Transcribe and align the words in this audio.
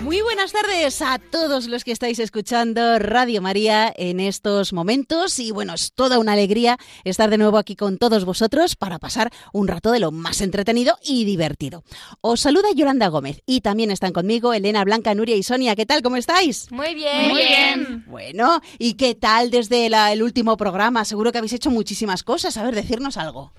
Muy 0.00 0.22
buenas 0.22 0.52
tardes 0.52 1.02
a 1.02 1.18
todos 1.18 1.66
los 1.66 1.84
que 1.84 1.92
estáis 1.92 2.18
escuchando 2.18 2.98
Radio 2.98 3.42
María 3.42 3.92
en 3.94 4.18
estos 4.18 4.72
momentos 4.72 5.38
y 5.38 5.50
bueno, 5.50 5.74
es 5.74 5.92
toda 5.92 6.18
una 6.18 6.32
alegría 6.32 6.78
estar 7.04 7.28
de 7.28 7.36
nuevo 7.36 7.58
aquí 7.58 7.76
con 7.76 7.98
todos 7.98 8.24
vosotros 8.24 8.76
para 8.76 8.98
pasar 8.98 9.30
un 9.52 9.68
rato 9.68 9.92
de 9.92 10.00
lo 10.00 10.10
más 10.10 10.40
entretenido 10.40 10.96
y 11.04 11.26
divertido. 11.26 11.84
Os 12.22 12.40
saluda 12.40 12.68
Yolanda 12.74 13.08
Gómez 13.08 13.42
y 13.44 13.60
también 13.60 13.90
están 13.90 14.14
conmigo 14.14 14.54
Elena, 14.54 14.82
Blanca, 14.84 15.14
Nuria 15.14 15.36
y 15.36 15.42
Sonia. 15.42 15.76
¿Qué 15.76 15.84
tal? 15.84 16.00
¿Cómo 16.00 16.16
estáis? 16.16 16.72
Muy 16.72 16.94
bien. 16.94 17.28
Muy 17.28 17.42
bien. 17.42 18.04
Bueno, 18.06 18.62
¿y 18.78 18.94
qué 18.94 19.14
tal 19.14 19.50
desde 19.50 19.84
el 19.86 20.22
último 20.22 20.56
programa? 20.56 21.04
Seguro 21.04 21.30
que 21.30 21.38
habéis 21.38 21.52
hecho 21.52 21.70
muchísimas 21.70 22.22
cosas. 22.22 22.56
A 22.56 22.62
ver, 22.62 22.74
decirnos 22.74 23.18
algo. 23.18 23.52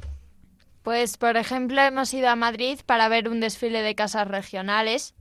Pues, 0.82 1.18
por 1.18 1.38
ejemplo, 1.38 1.82
hemos 1.82 2.12
ido 2.16 2.30
a 2.30 2.35
Madrid 2.35 2.80
para 2.85 3.09
ver 3.09 3.30
un 3.30 3.40
desfile 3.40 3.84
de 3.84 3.93
casas 3.93 4.27
regionales. 4.27 5.13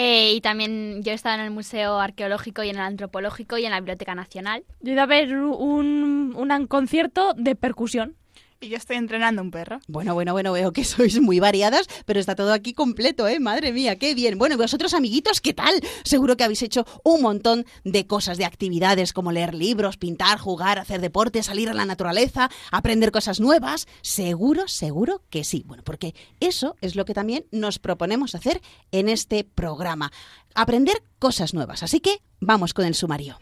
Eh, 0.00 0.34
y 0.34 0.40
también 0.40 1.02
yo 1.02 1.10
he 1.10 1.14
estado 1.16 1.34
en 1.34 1.40
el 1.40 1.50
Museo 1.50 1.98
Arqueológico 1.98 2.62
y 2.62 2.68
en 2.68 2.76
el 2.76 2.82
Antropológico 2.82 3.58
y 3.58 3.64
en 3.64 3.72
la 3.72 3.80
Biblioteca 3.80 4.14
Nacional. 4.14 4.62
Yo 4.80 4.90
he 4.90 4.92
ido 4.92 5.02
a 5.02 5.06
ver 5.06 5.34
un, 5.34 6.36
un 6.36 6.66
concierto 6.68 7.34
de 7.36 7.56
percusión. 7.56 8.14
Y 8.60 8.70
yo 8.70 8.76
estoy 8.76 8.96
entrenando 8.96 9.40
un 9.40 9.52
perro. 9.52 9.78
Bueno, 9.86 10.14
bueno, 10.14 10.32
bueno, 10.32 10.52
veo 10.52 10.72
que 10.72 10.82
sois 10.84 11.20
muy 11.20 11.38
variadas, 11.38 11.86
pero 12.06 12.18
está 12.18 12.34
todo 12.34 12.52
aquí 12.52 12.74
completo, 12.74 13.28
¿eh? 13.28 13.38
Madre 13.38 13.72
mía, 13.72 13.96
qué 13.96 14.14
bien. 14.14 14.36
Bueno, 14.36 14.56
vosotros, 14.56 14.94
amiguitos, 14.94 15.40
¿qué 15.40 15.54
tal? 15.54 15.80
Seguro 16.02 16.36
que 16.36 16.42
habéis 16.42 16.62
hecho 16.62 16.84
un 17.04 17.22
montón 17.22 17.66
de 17.84 18.08
cosas, 18.08 18.36
de 18.36 18.44
actividades 18.44 19.12
como 19.12 19.30
leer 19.30 19.54
libros, 19.54 19.96
pintar, 19.96 20.40
jugar, 20.40 20.80
hacer 20.80 21.00
deporte, 21.00 21.44
salir 21.44 21.68
a 21.68 21.74
la 21.74 21.84
naturaleza, 21.84 22.50
aprender 22.72 23.12
cosas 23.12 23.38
nuevas. 23.38 23.86
Seguro, 24.02 24.66
seguro 24.66 25.22
que 25.30 25.44
sí. 25.44 25.62
Bueno, 25.64 25.84
porque 25.84 26.16
eso 26.40 26.74
es 26.80 26.96
lo 26.96 27.04
que 27.04 27.14
también 27.14 27.46
nos 27.52 27.78
proponemos 27.78 28.34
hacer 28.34 28.60
en 28.90 29.08
este 29.08 29.44
programa. 29.44 30.10
Aprender 30.56 31.04
cosas 31.20 31.54
nuevas. 31.54 31.84
Así 31.84 32.00
que 32.00 32.22
vamos 32.40 32.74
con 32.74 32.86
el 32.86 32.96
sumario. 32.96 33.38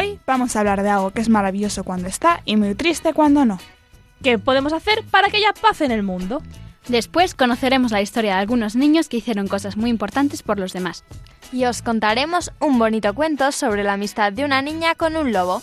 Hoy 0.00 0.18
vamos 0.26 0.56
a 0.56 0.60
hablar 0.60 0.82
de 0.82 0.88
algo 0.88 1.10
que 1.10 1.20
es 1.20 1.28
maravilloso 1.28 1.84
cuando 1.84 2.08
está 2.08 2.40
y 2.46 2.56
muy 2.56 2.74
triste 2.74 3.12
cuando 3.12 3.44
no. 3.44 3.58
¿Qué 4.22 4.38
podemos 4.38 4.72
hacer 4.72 5.04
para 5.10 5.28
que 5.28 5.36
haya 5.36 5.52
paz 5.52 5.82
en 5.82 5.90
el 5.90 6.02
mundo? 6.02 6.40
Después 6.88 7.34
conoceremos 7.34 7.92
la 7.92 8.00
historia 8.00 8.36
de 8.36 8.40
algunos 8.40 8.76
niños 8.76 9.10
que 9.10 9.18
hicieron 9.18 9.46
cosas 9.46 9.76
muy 9.76 9.90
importantes 9.90 10.42
por 10.42 10.58
los 10.58 10.72
demás. 10.72 11.04
Y 11.52 11.66
os 11.66 11.82
contaremos 11.82 12.50
un 12.60 12.78
bonito 12.78 13.12
cuento 13.14 13.52
sobre 13.52 13.84
la 13.84 13.92
amistad 13.92 14.32
de 14.32 14.46
una 14.46 14.62
niña 14.62 14.94
con 14.94 15.16
un 15.16 15.32
lobo. 15.34 15.60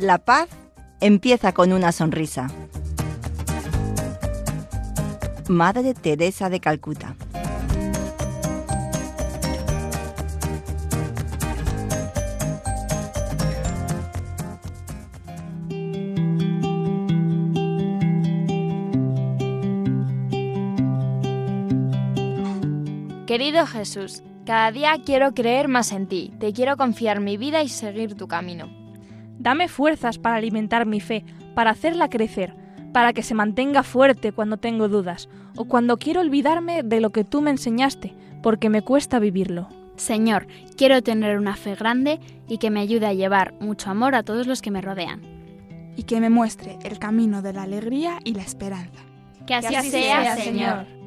La 0.00 0.16
paz 0.16 0.48
empieza 1.02 1.52
con 1.52 1.74
una 1.74 1.92
sonrisa. 1.92 2.50
Madre 5.46 5.92
Teresa 5.92 6.48
de 6.48 6.58
Calcuta. 6.58 7.16
Querido 23.26 23.66
Jesús, 23.66 24.22
cada 24.46 24.72
día 24.72 24.94
quiero 25.04 25.34
creer 25.34 25.68
más 25.68 25.92
en 25.92 26.06
ti, 26.06 26.32
te 26.40 26.54
quiero 26.54 26.78
confiar 26.78 27.20
mi 27.20 27.36
vida 27.36 27.62
y 27.62 27.68
seguir 27.68 28.14
tu 28.14 28.26
camino. 28.28 28.79
Dame 29.40 29.68
fuerzas 29.68 30.18
para 30.18 30.36
alimentar 30.36 30.84
mi 30.84 31.00
fe, 31.00 31.24
para 31.54 31.70
hacerla 31.70 32.10
crecer, 32.10 32.54
para 32.92 33.14
que 33.14 33.22
se 33.22 33.34
mantenga 33.34 33.82
fuerte 33.82 34.32
cuando 34.32 34.58
tengo 34.58 34.86
dudas 34.86 35.30
o 35.56 35.64
cuando 35.64 35.96
quiero 35.96 36.20
olvidarme 36.20 36.82
de 36.82 37.00
lo 37.00 37.08
que 37.08 37.24
tú 37.24 37.40
me 37.40 37.50
enseñaste, 37.50 38.14
porque 38.42 38.68
me 38.68 38.82
cuesta 38.82 39.18
vivirlo. 39.18 39.68
Señor, 39.96 40.46
quiero 40.76 41.02
tener 41.02 41.38
una 41.38 41.56
fe 41.56 41.74
grande 41.74 42.20
y 42.48 42.58
que 42.58 42.70
me 42.70 42.80
ayude 42.80 43.06
a 43.06 43.14
llevar 43.14 43.54
mucho 43.60 43.88
amor 43.88 44.14
a 44.14 44.24
todos 44.24 44.46
los 44.46 44.60
que 44.60 44.70
me 44.70 44.82
rodean. 44.82 45.22
Y 45.96 46.02
que 46.02 46.20
me 46.20 46.28
muestre 46.28 46.78
el 46.84 46.98
camino 46.98 47.40
de 47.40 47.54
la 47.54 47.62
alegría 47.62 48.18
y 48.22 48.34
la 48.34 48.42
esperanza. 48.42 49.00
Que 49.46 49.54
así, 49.54 49.90
sea, 49.90 50.36
Señor. 50.36 50.99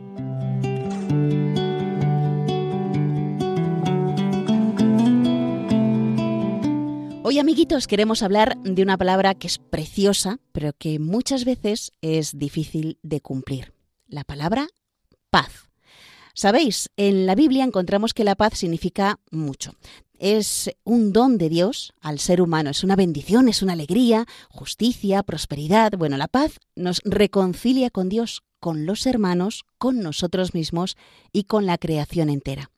Hoy, 7.34 7.40
amiguitos, 7.40 7.88
queremos 7.88 8.22
hablar 8.22 8.60
de 8.62 8.84
una 8.84 8.96
palabra 8.96 9.34
que 9.34 9.48
es 9.48 9.58
preciosa, 9.58 10.38
pero 10.52 10.72
que 10.72 11.00
muchas 11.00 11.46
veces 11.46 11.92
es 12.04 12.38
difícil 12.38 13.00
de 13.02 13.22
cumplir. 13.22 13.74
La 14.08 14.24
palabra 14.24 14.68
paz. 15.32 15.68
Sabéis, 16.36 16.92
en 16.96 17.26
la 17.26 17.34
Biblia 17.34 17.64
encontramos 17.64 18.14
que 18.14 18.24
la 18.24 18.36
paz 18.36 18.60
significa 18.60 19.20
mucho. 19.32 19.74
Es 20.20 20.70
un 20.84 21.12
don 21.12 21.40
de 21.40 21.50
Dios 21.50 21.96
al 22.02 22.20
ser 22.20 22.40
humano, 22.40 22.70
es 22.70 22.84
una 22.84 22.96
bendición, 22.96 23.50
es 23.50 23.64
una 23.64 23.74
alegría, 23.74 24.28
justicia, 24.52 25.24
prosperidad. 25.24 25.94
Bueno, 25.98 26.18
la 26.18 26.28
paz 26.28 26.60
nos 26.76 27.02
reconcilia 27.04 27.90
con 27.90 28.10
Dios, 28.10 28.44
con 28.64 28.86
los 28.86 29.06
hermanos, 29.08 29.66
con 29.78 30.00
nosotros 30.00 30.54
mismos 30.54 30.96
y 31.34 31.44
con 31.44 31.66
la 31.66 31.78
creación 31.78 32.30
entera. 32.30 32.72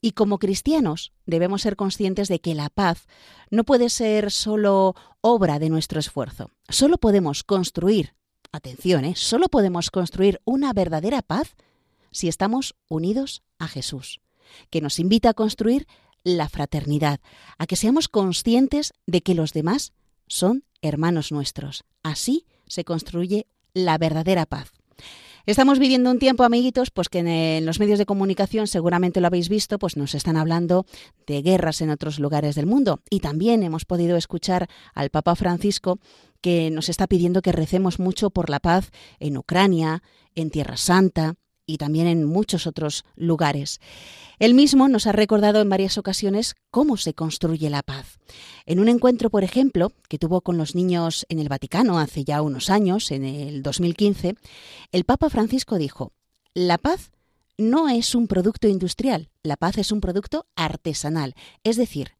Y 0.00 0.12
como 0.12 0.38
cristianos 0.38 1.12
debemos 1.26 1.60
ser 1.60 1.76
conscientes 1.76 2.28
de 2.28 2.40
que 2.40 2.54
la 2.54 2.70
paz 2.70 3.06
no 3.50 3.62
puede 3.64 3.90
ser 3.90 4.30
solo 4.30 4.94
obra 5.20 5.58
de 5.58 5.68
nuestro 5.68 6.00
esfuerzo. 6.00 6.48
Solo 6.70 6.96
podemos 6.96 7.44
construir, 7.44 8.14
atención, 8.50 9.04
¿eh? 9.04 9.12
solo 9.14 9.48
podemos 9.48 9.90
construir 9.90 10.40
una 10.46 10.72
verdadera 10.72 11.20
paz 11.20 11.54
si 12.12 12.28
estamos 12.28 12.74
unidos 12.88 13.42
a 13.58 13.68
Jesús, 13.68 14.22
que 14.70 14.80
nos 14.80 14.98
invita 14.98 15.28
a 15.28 15.34
construir 15.34 15.86
la 16.24 16.48
fraternidad, 16.48 17.20
a 17.58 17.66
que 17.66 17.76
seamos 17.76 18.08
conscientes 18.08 18.94
de 19.04 19.20
que 19.20 19.34
los 19.34 19.52
demás 19.52 19.92
son 20.28 20.64
hermanos 20.80 21.30
nuestros. 21.30 21.84
Así 22.02 22.46
se 22.66 22.84
construye 22.84 23.48
la 23.74 23.98
verdadera 23.98 24.46
paz. 24.46 24.72
Estamos 25.46 25.78
viviendo 25.78 26.10
un 26.10 26.18
tiempo, 26.18 26.42
amiguitos, 26.42 26.90
pues 26.90 27.08
que 27.08 27.20
en, 27.20 27.64
los 27.64 27.78
medios 27.78 28.00
de 28.00 28.04
comunicación 28.04 28.66
seguramente 28.66 29.20
lo 29.20 29.28
habéis 29.28 29.48
visto, 29.48 29.78
pues 29.78 29.96
nos 29.96 30.16
están 30.16 30.36
hablando 30.36 30.86
de 31.24 31.40
guerras 31.40 31.80
en 31.82 31.90
otros 31.90 32.18
lugares 32.18 32.56
del 32.56 32.66
mundo. 32.66 33.00
Y 33.10 33.20
también 33.20 33.62
hemos 33.62 33.84
podido 33.84 34.16
escuchar 34.16 34.66
al 34.92 35.10
Papa 35.10 35.36
Francisco 35.36 36.00
que 36.40 36.72
nos 36.72 36.88
está 36.88 37.06
pidiendo 37.06 37.42
que 37.42 37.52
recemos 37.52 38.00
mucho 38.00 38.30
por 38.30 38.50
la 38.50 38.58
paz 38.58 38.90
en 39.20 39.36
Ucrania, 39.36 40.02
en 40.34 40.50
Tierra 40.50 40.76
Santa, 40.76 41.36
y 41.66 41.78
también 41.78 42.06
en 42.06 42.24
muchos 42.24 42.66
otros 42.66 43.04
lugares. 43.16 43.80
Él 44.38 44.54
mismo 44.54 44.88
nos 44.88 45.06
ha 45.06 45.12
recordado 45.12 45.60
en 45.60 45.68
varias 45.68 45.98
ocasiones 45.98 46.54
cómo 46.70 46.96
se 46.96 47.14
construye 47.14 47.70
la 47.70 47.82
paz. 47.82 48.18
En 48.66 48.80
un 48.80 48.88
encuentro, 48.88 49.30
por 49.30 49.44
ejemplo, 49.44 49.92
que 50.08 50.18
tuvo 50.18 50.42
con 50.42 50.58
los 50.58 50.74
niños 50.74 51.26
en 51.28 51.38
el 51.38 51.48
Vaticano 51.48 51.98
hace 51.98 52.24
ya 52.24 52.42
unos 52.42 52.70
años, 52.70 53.10
en 53.10 53.24
el 53.24 53.62
2015, 53.62 54.36
el 54.92 55.04
Papa 55.04 55.30
Francisco 55.30 55.78
dijo, 55.78 56.12
la 56.54 56.78
paz 56.78 57.10
no 57.58 57.88
es 57.88 58.14
un 58.14 58.28
producto 58.28 58.68
industrial, 58.68 59.30
la 59.42 59.56
paz 59.56 59.78
es 59.78 59.90
un 59.90 60.00
producto 60.00 60.46
artesanal, 60.54 61.34
es 61.64 61.76
decir, 61.76 62.12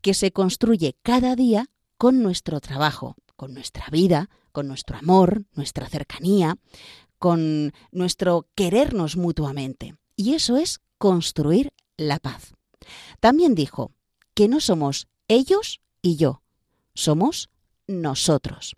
que 0.00 0.14
se 0.14 0.32
construye 0.32 0.96
cada 1.02 1.34
día 1.34 1.66
con 1.96 2.22
nuestro 2.22 2.60
trabajo, 2.60 3.16
con 3.36 3.54
nuestra 3.54 3.86
vida, 3.90 4.28
con 4.52 4.68
nuestro 4.68 4.98
amor, 4.98 5.44
nuestra 5.54 5.88
cercanía, 5.88 6.58
con 7.22 7.72
nuestro 7.92 8.48
querernos 8.56 9.16
mutuamente. 9.16 9.94
Y 10.16 10.34
eso 10.34 10.56
es 10.56 10.80
construir 10.98 11.72
la 11.96 12.18
paz. 12.18 12.52
También 13.20 13.54
dijo 13.54 13.92
que 14.34 14.48
no 14.48 14.58
somos 14.58 15.06
ellos 15.28 15.80
y 16.02 16.16
yo, 16.16 16.42
somos 16.94 17.48
nosotros. 17.86 18.74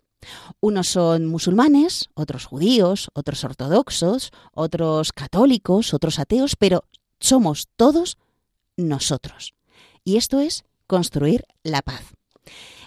Unos 0.59 0.87
son 0.87 1.25
musulmanes, 1.25 2.11
otros 2.13 2.45
judíos, 2.45 3.09
otros 3.15 3.43
ortodoxos, 3.43 4.29
otros 4.53 5.11
católicos, 5.11 5.95
otros 5.95 6.19
ateos, 6.19 6.55
pero 6.55 6.83
somos 7.19 7.67
todos 7.75 8.19
nosotros. 8.77 9.55
Y 10.03 10.17
esto 10.17 10.39
es 10.39 10.65
construir 10.85 11.45
la 11.63 11.81
paz. 11.81 12.13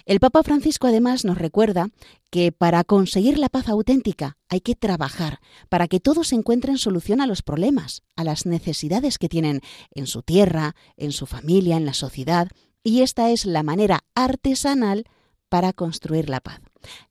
El 0.09 0.19
Papa 0.19 0.41
Francisco 0.41 0.87
además 0.87 1.23
nos 1.23 1.37
recuerda 1.37 1.91
que 2.31 2.51
para 2.51 2.83
conseguir 2.83 3.37
la 3.37 3.47
paz 3.47 3.69
auténtica 3.69 4.37
hay 4.47 4.59
que 4.59 4.73
trabajar 4.73 5.39
para 5.69 5.87
que 5.87 5.99
todos 5.99 6.33
encuentren 6.33 6.79
solución 6.79 7.21
a 7.21 7.27
los 7.27 7.43
problemas, 7.43 8.01
a 8.15 8.23
las 8.23 8.47
necesidades 8.47 9.19
que 9.19 9.29
tienen 9.29 9.61
en 9.91 10.07
su 10.07 10.23
tierra, 10.23 10.75
en 10.97 11.11
su 11.11 11.27
familia, 11.27 11.77
en 11.77 11.85
la 11.85 11.93
sociedad, 11.93 12.47
y 12.83 13.03
esta 13.03 13.29
es 13.29 13.45
la 13.45 13.61
manera 13.61 14.03
artesanal 14.15 15.05
para 15.47 15.73
construir 15.73 16.27
la 16.27 16.39
paz. 16.39 16.59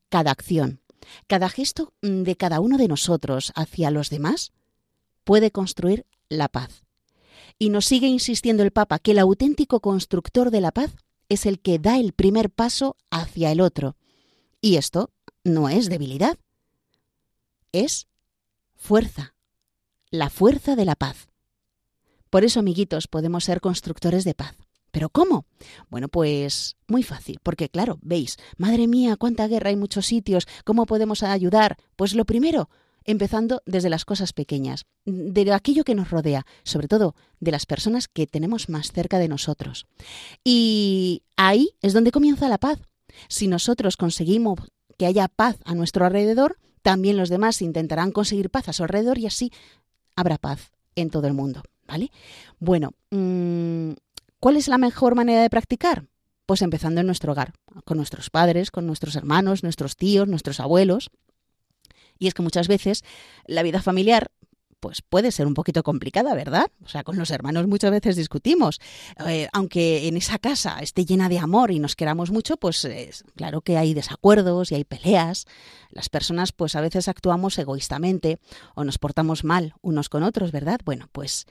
Cada 0.09 0.31
acción, 0.31 0.81
cada 1.27 1.47
gesto 1.47 1.93
de 2.01 2.35
cada 2.35 2.59
uno 2.59 2.77
de 2.77 2.89
nosotros 2.89 3.53
hacia 3.55 3.91
los 3.91 4.09
demás 4.09 4.51
puede 5.23 5.51
construir 5.51 6.05
la 6.27 6.49
paz. 6.49 6.83
Y 7.57 7.69
nos 7.69 7.85
sigue 7.85 8.07
insistiendo 8.07 8.61
el 8.61 8.71
Papa 8.71 8.99
que 8.99 9.11
el 9.11 9.19
auténtico 9.19 9.79
constructor 9.79 10.51
de 10.51 10.59
la 10.59 10.73
paz 10.73 10.97
es 11.29 11.45
el 11.45 11.59
que 11.59 11.79
da 11.79 11.97
el 11.97 12.13
primer 12.13 12.49
paso 12.49 12.97
hacia 13.09 13.51
el 13.51 13.61
otro. 13.61 13.95
Y 14.61 14.75
esto 14.75 15.11
no 15.43 15.69
es 15.69 15.89
debilidad, 15.89 16.37
es 17.71 18.07
fuerza, 18.75 19.35
la 20.09 20.29
fuerza 20.29 20.75
de 20.75 20.85
la 20.85 20.95
paz. 20.95 21.29
Por 22.29 22.43
eso, 22.43 22.59
amiguitos, 22.59 23.07
podemos 23.07 23.45
ser 23.45 23.61
constructores 23.61 24.23
de 24.23 24.33
paz. 24.33 24.55
¿Pero 24.91 25.09
cómo? 25.09 25.45
Bueno, 25.89 26.07
pues 26.07 26.75
muy 26.87 27.03
fácil, 27.03 27.39
porque 27.43 27.69
claro, 27.69 27.99
veis, 28.01 28.37
madre 28.57 28.87
mía, 28.87 29.17
cuánta 29.17 29.47
guerra 29.47 29.69
hay 29.69 29.75
en 29.75 29.79
muchos 29.79 30.07
sitios, 30.07 30.47
¿cómo 30.65 30.87
podemos 30.87 31.21
ayudar? 31.21 31.77
Pues 31.95 32.15
lo 32.15 32.25
primero, 32.25 32.69
empezando 33.11 33.63
desde 33.65 33.89
las 33.89 34.05
cosas 34.05 34.33
pequeñas, 34.33 34.85
de 35.03 35.51
aquello 35.51 35.83
que 35.83 35.95
nos 35.95 36.11
rodea, 36.11 36.45
sobre 36.63 36.87
todo 36.87 37.15
de 37.39 37.51
las 37.51 37.65
personas 37.65 38.07
que 38.07 38.27
tenemos 38.27 38.69
más 38.69 38.91
cerca 38.91 39.17
de 39.17 39.27
nosotros. 39.27 39.87
Y 40.43 41.23
ahí 41.35 41.71
es 41.81 41.93
donde 41.93 42.11
comienza 42.11 42.49
la 42.49 42.59
paz. 42.59 42.79
Si 43.27 43.47
nosotros 43.47 43.97
conseguimos 43.97 44.59
que 44.99 45.07
haya 45.07 45.27
paz 45.27 45.57
a 45.65 45.73
nuestro 45.73 46.05
alrededor, 46.05 46.59
también 46.83 47.17
los 47.17 47.29
demás 47.29 47.63
intentarán 47.63 48.11
conseguir 48.11 48.51
paz 48.51 48.69
a 48.69 48.73
su 48.73 48.83
alrededor 48.83 49.17
y 49.17 49.25
así 49.25 49.51
habrá 50.15 50.37
paz 50.37 50.71
en 50.95 51.09
todo 51.09 51.25
el 51.25 51.33
mundo. 51.33 51.63
¿Vale? 51.87 52.11
Bueno, 52.59 52.91
mm, 53.09 53.93
¿cuál 54.39 54.55
es 54.55 54.67
la 54.67 54.77
mejor 54.77 55.15
manera 55.15 55.41
de 55.41 55.49
practicar? 55.49 56.05
Pues 56.45 56.61
empezando 56.61 57.01
en 57.01 57.07
nuestro 57.07 57.31
hogar, 57.31 57.53
con 57.85 57.97
nuestros 57.97 58.29
padres, 58.29 58.69
con 58.69 58.85
nuestros 58.85 59.15
hermanos, 59.15 59.63
nuestros 59.63 59.95
tíos, 59.95 60.27
nuestros 60.27 60.59
abuelos. 60.59 61.09
Y 62.19 62.27
es 62.27 62.33
que 62.33 62.41
muchas 62.41 62.67
veces 62.67 63.03
la 63.45 63.63
vida 63.63 63.81
familiar 63.81 64.31
pues 64.79 65.01
puede 65.01 65.31
ser 65.31 65.47
un 65.47 65.53
poquito 65.53 65.83
complicada, 65.83 66.33
¿verdad? 66.35 66.71
O 66.83 66.87
sea, 66.87 67.03
con 67.03 67.17
los 67.17 67.31
hermanos 67.31 67.67
muchas 67.67 67.91
veces 67.91 68.15
discutimos. 68.15 68.79
Eh, 69.27 69.47
aunque 69.51 70.07
en 70.07 70.17
esa 70.17 70.39
casa 70.39 70.77
esté 70.79 71.05
llena 71.05 71.29
de 71.29 71.39
amor 71.39 71.71
y 71.71 71.79
nos 71.79 71.95
queramos 71.95 72.31
mucho, 72.31 72.57
pues 72.57 72.87
claro 73.35 73.61
que 73.61 73.77
hay 73.77 73.93
desacuerdos 73.93 74.71
y 74.71 74.75
hay 74.75 74.83
peleas. 74.85 75.45
Las 75.91 76.09
personas 76.09 76.51
pues 76.51 76.75
a 76.75 76.81
veces 76.81 77.07
actuamos 77.07 77.57
egoístamente 77.57 78.39
o 78.75 78.83
nos 78.83 78.97
portamos 78.97 79.43
mal 79.43 79.73
unos 79.81 80.09
con 80.09 80.23
otros, 80.23 80.51
¿verdad? 80.51 80.79
Bueno, 80.85 81.09
pues 81.11 81.45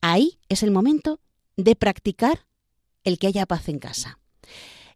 ahí 0.00 0.38
es 0.48 0.62
el 0.62 0.70
momento 0.70 1.20
de 1.56 1.76
practicar 1.76 2.46
el 3.04 3.18
que 3.18 3.26
haya 3.26 3.46
paz 3.46 3.68
en 3.68 3.78
casa. 3.78 4.18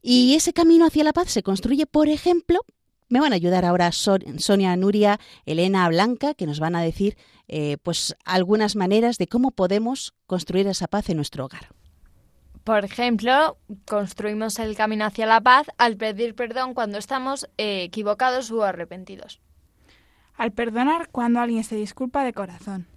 Y 0.03 0.35
ese 0.35 0.53
camino 0.53 0.87
hacia 0.87 1.03
la 1.03 1.15
paz 1.15 1.31
se 1.31 1.43
construye, 1.43 1.87
por 1.87 2.09
ejemplo, 2.09 2.61
me 3.09 3.21
van 3.21 3.33
a 3.33 3.37
ayudar 3.37 3.65
ahora 3.65 3.93
Sonia, 3.93 4.77
Nuria, 4.77 5.19
Elena, 5.47 5.89
Blanca, 5.89 6.35
que 6.35 6.47
nos 6.47 6.61
van 6.61 6.77
a 6.77 6.83
decir 6.83 7.17
eh, 7.49 7.77
pues 7.83 8.17
algunas 8.25 8.77
maneras 8.77 9.19
de 9.19 9.27
cómo 9.27 9.51
podemos 9.51 10.15
construir 10.27 10.67
esa 10.67 10.89
paz 10.89 11.11
en 11.11 11.17
nuestro 11.17 11.45
hogar. 11.45 11.69
Por 12.65 12.83
ejemplo, 12.83 13.59
construimos 13.87 14.59
el 14.59 14.75
camino 14.75 15.05
hacia 15.05 15.27
la 15.27 15.43
paz 15.43 15.67
al 15.77 15.97
pedir 15.99 16.35
perdón 16.35 16.73
cuando 16.73 16.97
estamos 16.97 17.47
eh, 17.59 17.83
equivocados 17.83 18.51
o 18.51 18.63
arrepentidos. 18.63 19.41
Al 20.35 20.53
perdonar 20.53 21.09
cuando 21.11 21.41
alguien 21.41 21.63
se 21.63 21.77
disculpa 21.77 22.25
de 22.25 22.33
corazón. 22.33 22.89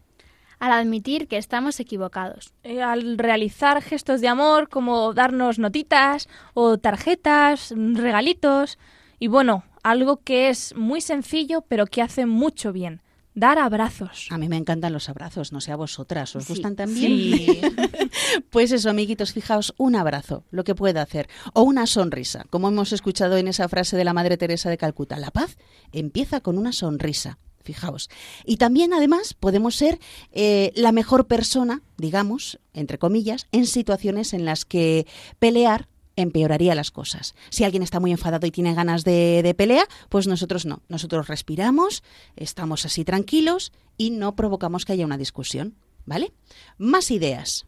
Al 0.60 0.72
admitir 0.72 1.28
que 1.28 1.38
estamos 1.38 1.82
equivocados. 1.82 2.54
Eh, 2.64 2.82
al 2.82 3.18
realizar 3.18 3.82
gestos 3.82 4.22
de 4.22 4.30
amor 4.30 4.70
como 4.70 5.14
darnos 5.14 5.60
notitas 5.60 6.30
o 6.54 6.78
tarjetas, 6.78 7.74
regalitos. 7.76 8.80
Y 9.20 9.28
bueno, 9.28 9.64
algo 9.84 10.18
que 10.18 10.50
es 10.50 10.76
muy 10.76 11.02
sencillo 11.02 11.64
pero 11.68 11.86
que 11.86 12.02
hace 12.02 12.26
mucho 12.26 12.74
bien. 12.74 13.02
Dar 13.38 13.60
abrazos. 13.60 14.30
A 14.32 14.40
mí 14.40 14.50
me 14.50 14.58
encantan 14.58 14.94
los 14.94 15.10
abrazos, 15.10 15.52
no 15.52 15.62
sé 15.62 15.72
a 15.72 15.76
vosotras, 15.76 16.36
¿os 16.36 16.48
gustan 16.48 16.76
también? 16.76 17.12
Sí. 17.12 17.62
pues 18.50 18.72
eso, 18.72 18.90
amiguitos, 18.90 19.32
fijaos, 19.32 19.76
un 19.78 19.96
abrazo, 19.96 20.44
lo 20.50 20.64
que 20.64 20.74
puede 20.74 21.00
hacer, 21.00 21.30
o 21.54 21.62
una 21.62 21.86
sonrisa, 21.86 22.46
como 22.50 22.70
hemos 22.70 22.94
escuchado 22.94 23.38
en 23.38 23.48
esa 23.48 23.70
frase 23.70 23.96
de 23.96 24.06
la 24.06 24.14
Madre 24.14 24.38
Teresa 24.38 24.72
de 24.72 24.80
Calcuta. 24.80 25.20
La 25.20 25.30
paz 25.30 25.56
empieza 25.92 26.42
con 26.42 26.58
una 26.58 26.72
sonrisa. 26.72 27.38
Fijaos. 27.64 28.10
Y 28.46 28.58
también, 28.58 28.94
además, 28.94 29.34
podemos 29.34 29.76
ser 29.76 30.00
eh, 30.32 30.72
la 30.74 30.94
mejor 30.94 31.28
persona, 31.28 31.84
digamos, 31.98 32.60
entre 32.74 32.98
comillas, 32.98 33.46
en 33.52 33.68
situaciones 33.68 34.34
en 34.34 34.46
las 34.46 34.64
que 34.64 35.06
pelear 35.38 35.90
empeoraría 36.18 36.76
las 36.76 36.92
cosas. 36.92 37.34
Si 37.50 37.64
alguien 37.64 37.84
está 37.84 38.02
muy 38.02 38.12
enfadado 38.12 38.46
y 38.46 38.52
tiene 38.52 38.74
ganas 38.74 39.06
de, 39.06 39.42
de, 39.44 39.54
pelea, 39.54 39.86
pues 40.10 40.28
nosotros 40.28 40.66
no. 40.66 40.82
Nosotros 40.90 41.28
respiramos, 41.28 42.04
estamos 42.36 42.86
así 42.86 43.06
tranquilos 43.06 43.72
y 43.98 44.10
no 44.10 44.36
provocamos 44.36 44.84
que 44.84 44.92
haya 44.92 45.06
una 45.06 45.18
discusión. 45.18 45.76
¿Vale? 46.06 46.34
Más 46.78 47.12
ideas. 47.12 47.66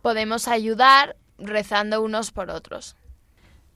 Podemos 0.00 0.46
ayudar 0.46 1.16
rezando 1.38 2.02
unos 2.02 2.30
por 2.30 2.50
otros. 2.50 2.96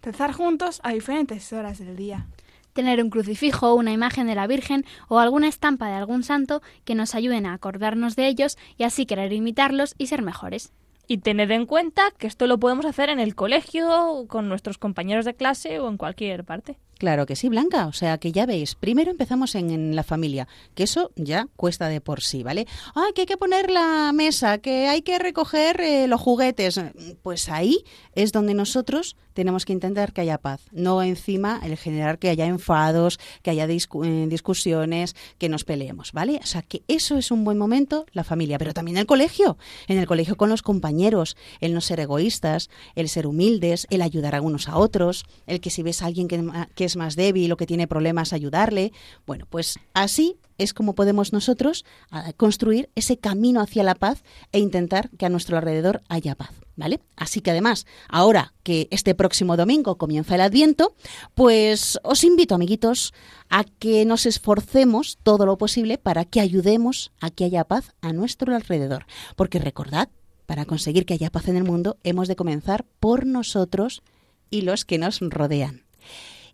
Rezar 0.02 0.32
juntos 0.32 0.80
a 0.84 0.92
diferentes 0.92 1.52
horas 1.52 1.78
del 1.78 1.96
día. 1.96 2.28
Tener 2.72 3.02
un 3.02 3.10
crucifijo, 3.10 3.74
una 3.74 3.92
imagen 3.92 4.28
de 4.28 4.36
la 4.36 4.46
Virgen 4.46 4.84
o 5.08 5.18
alguna 5.18 5.48
estampa 5.48 5.88
de 5.88 5.94
algún 5.94 6.22
santo 6.22 6.62
que 6.84 6.94
nos 6.94 7.16
ayuden 7.16 7.44
a 7.44 7.54
acordarnos 7.54 8.14
de 8.14 8.28
ellos 8.28 8.56
y 8.76 8.84
así 8.84 9.04
querer 9.04 9.32
imitarlos 9.32 9.96
y 9.98 10.06
ser 10.06 10.22
mejores. 10.22 10.72
Y 11.10 11.18
tened 11.18 11.50
en 11.50 11.64
cuenta 11.64 12.02
que 12.18 12.26
esto 12.26 12.46
lo 12.46 12.58
podemos 12.58 12.84
hacer 12.84 13.08
en 13.08 13.18
el 13.18 13.34
colegio, 13.34 14.26
con 14.28 14.48
nuestros 14.50 14.76
compañeros 14.76 15.24
de 15.24 15.34
clase 15.34 15.80
o 15.80 15.88
en 15.88 15.96
cualquier 15.96 16.44
parte. 16.44 16.76
Claro 16.98 17.26
que 17.26 17.36
sí, 17.36 17.48
Blanca. 17.48 17.86
O 17.86 17.92
sea 17.92 18.18
que 18.18 18.32
ya 18.32 18.44
veis, 18.44 18.74
primero 18.74 19.10
empezamos 19.10 19.54
en, 19.54 19.96
la 19.96 20.02
familia, 20.02 20.48
que 20.74 20.82
eso 20.82 21.12
ya 21.16 21.46
cuesta 21.56 21.88
de 21.88 22.00
por 22.00 22.20
sí, 22.20 22.42
¿vale? 22.42 22.66
Ah, 22.94 23.06
que 23.14 23.22
hay 23.22 23.26
que 23.26 23.36
poner 23.36 23.70
la 23.70 24.12
mesa, 24.12 24.58
que 24.58 24.88
hay 24.88 25.02
que 25.02 25.18
recoger 25.18 25.80
eh, 25.80 26.08
los 26.08 26.20
juguetes. 26.20 26.80
Pues 27.22 27.48
ahí 27.48 27.84
es 28.18 28.32
donde 28.32 28.52
nosotros 28.52 29.16
tenemos 29.32 29.64
que 29.64 29.72
intentar 29.72 30.12
que 30.12 30.20
haya 30.20 30.38
paz, 30.38 30.60
no 30.72 31.04
encima 31.04 31.60
el 31.62 31.76
generar 31.76 32.18
que 32.18 32.28
haya 32.28 32.46
enfados, 32.46 33.20
que 33.42 33.50
haya 33.50 33.66
eh, 33.66 34.26
discusiones, 34.28 35.14
que 35.38 35.48
nos 35.48 35.62
peleemos, 35.62 36.10
¿vale? 36.10 36.40
O 36.42 36.46
sea 36.46 36.62
que 36.62 36.82
eso 36.88 37.16
es 37.16 37.30
un 37.30 37.44
buen 37.44 37.58
momento, 37.58 38.06
la 38.12 38.24
familia, 38.24 38.58
pero 38.58 38.74
también 38.74 38.96
el 38.96 39.06
colegio, 39.06 39.56
en 39.86 39.98
el 39.98 40.06
colegio 40.08 40.36
con 40.36 40.48
los 40.48 40.62
compañeros, 40.62 41.36
el 41.60 41.72
no 41.72 41.80
ser 41.80 42.00
egoístas, 42.00 42.70
el 42.96 43.08
ser 43.08 43.28
humildes, 43.28 43.86
el 43.88 44.02
ayudar 44.02 44.34
a 44.34 44.42
unos 44.42 44.68
a 44.68 44.76
otros, 44.76 45.24
el 45.46 45.60
que 45.60 45.70
si 45.70 45.84
ves 45.84 46.02
a 46.02 46.06
alguien 46.06 46.26
que, 46.26 46.44
que 46.74 46.84
es 46.84 46.96
más 46.96 47.14
débil 47.14 47.52
o 47.52 47.56
que 47.56 47.66
tiene 47.66 47.86
problemas, 47.86 48.32
ayudarle. 48.32 48.92
Bueno, 49.26 49.46
pues 49.48 49.78
así 49.94 50.36
es 50.58 50.74
como 50.74 50.94
podemos 50.94 51.32
nosotros 51.32 51.84
ah, 52.10 52.32
construir 52.36 52.90
ese 52.94 53.16
camino 53.16 53.60
hacia 53.60 53.84
la 53.84 53.94
paz 53.94 54.22
e 54.52 54.58
intentar 54.58 55.08
que 55.10 55.26
a 55.26 55.28
nuestro 55.28 55.56
alrededor 55.56 56.02
haya 56.08 56.34
paz. 56.34 56.50
¿Vale? 56.76 57.00
Así 57.16 57.40
que 57.40 57.50
además, 57.50 57.86
ahora 58.08 58.54
que 58.62 58.86
este 58.92 59.16
próximo 59.16 59.56
domingo 59.56 59.98
comienza 59.98 60.36
el 60.36 60.42
Adviento, 60.42 60.94
pues 61.34 61.98
os 62.04 62.22
invito, 62.22 62.54
amiguitos, 62.54 63.12
a 63.48 63.64
que 63.64 64.04
nos 64.04 64.26
esforcemos 64.26 65.18
todo 65.24 65.44
lo 65.44 65.58
posible 65.58 65.98
para 65.98 66.24
que 66.24 66.40
ayudemos 66.40 67.10
a 67.20 67.30
que 67.30 67.44
haya 67.44 67.64
paz 67.64 67.94
a 68.00 68.12
nuestro 68.12 68.54
alrededor. 68.54 69.06
Porque 69.34 69.58
recordad, 69.58 70.08
para 70.46 70.66
conseguir 70.66 71.04
que 71.04 71.14
haya 71.14 71.30
paz 71.30 71.48
en 71.48 71.56
el 71.56 71.64
mundo, 71.64 71.98
hemos 72.04 72.28
de 72.28 72.36
comenzar 72.36 72.84
por 73.00 73.26
nosotros 73.26 74.02
y 74.48 74.60
los 74.60 74.84
que 74.84 74.98
nos 74.98 75.18
rodean. 75.20 75.82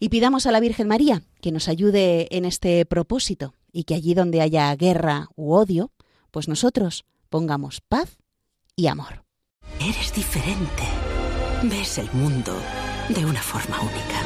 Y 0.00 0.08
pidamos 0.08 0.46
a 0.46 0.52
la 0.52 0.60
Virgen 0.60 0.88
María 0.88 1.22
que 1.42 1.52
nos 1.52 1.68
ayude 1.68 2.34
en 2.34 2.46
este 2.46 2.86
propósito 2.86 3.52
y 3.74 3.84
que 3.84 3.94
allí 3.96 4.14
donde 4.14 4.40
haya 4.40 4.74
guerra 4.76 5.28
u 5.34 5.52
odio, 5.52 5.90
pues 6.30 6.48
nosotros 6.48 7.04
pongamos 7.28 7.80
paz 7.80 8.16
y 8.76 8.86
amor. 8.86 9.24
Eres 9.80 10.14
diferente. 10.14 10.84
Ves 11.64 11.98
el 11.98 12.10
mundo 12.12 12.56
de 13.08 13.26
una 13.26 13.42
forma 13.42 13.80
única. 13.80 14.22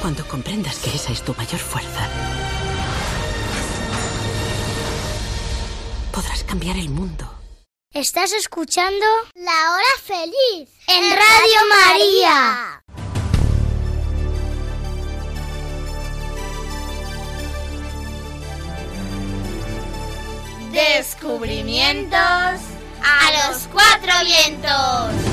Cuando 0.00 0.26
comprendas 0.26 0.78
que 0.78 0.96
esa 0.96 1.12
es 1.12 1.22
tu 1.22 1.34
mayor 1.34 1.60
fuerza, 1.60 2.08
podrás 6.10 6.42
cambiar 6.44 6.76
el 6.78 6.88
mundo. 6.88 7.30
Estás 7.92 8.32
escuchando 8.32 9.04
La 9.34 9.74
Hora 9.74 10.02
Feliz 10.02 10.70
en 10.88 11.10
Radio 11.10 11.60
María. 11.68 12.71
Descubrimientos 20.72 22.18
a 22.18 23.50
los 23.50 23.68
cuatro 23.70 24.10
vientos. 24.24 25.32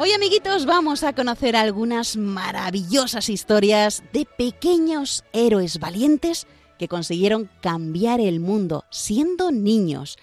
Hoy 0.00 0.12
amiguitos 0.12 0.64
vamos 0.64 1.02
a 1.02 1.12
conocer 1.12 1.56
algunas 1.56 2.16
maravillosas 2.16 3.28
historias 3.28 4.04
de 4.12 4.26
pequeños 4.26 5.24
héroes 5.32 5.80
valientes 5.80 6.46
que 6.78 6.88
consiguieron 6.88 7.50
cambiar 7.60 8.20
el 8.20 8.40
mundo 8.40 8.84
siendo 8.90 9.50
niños. 9.50 10.16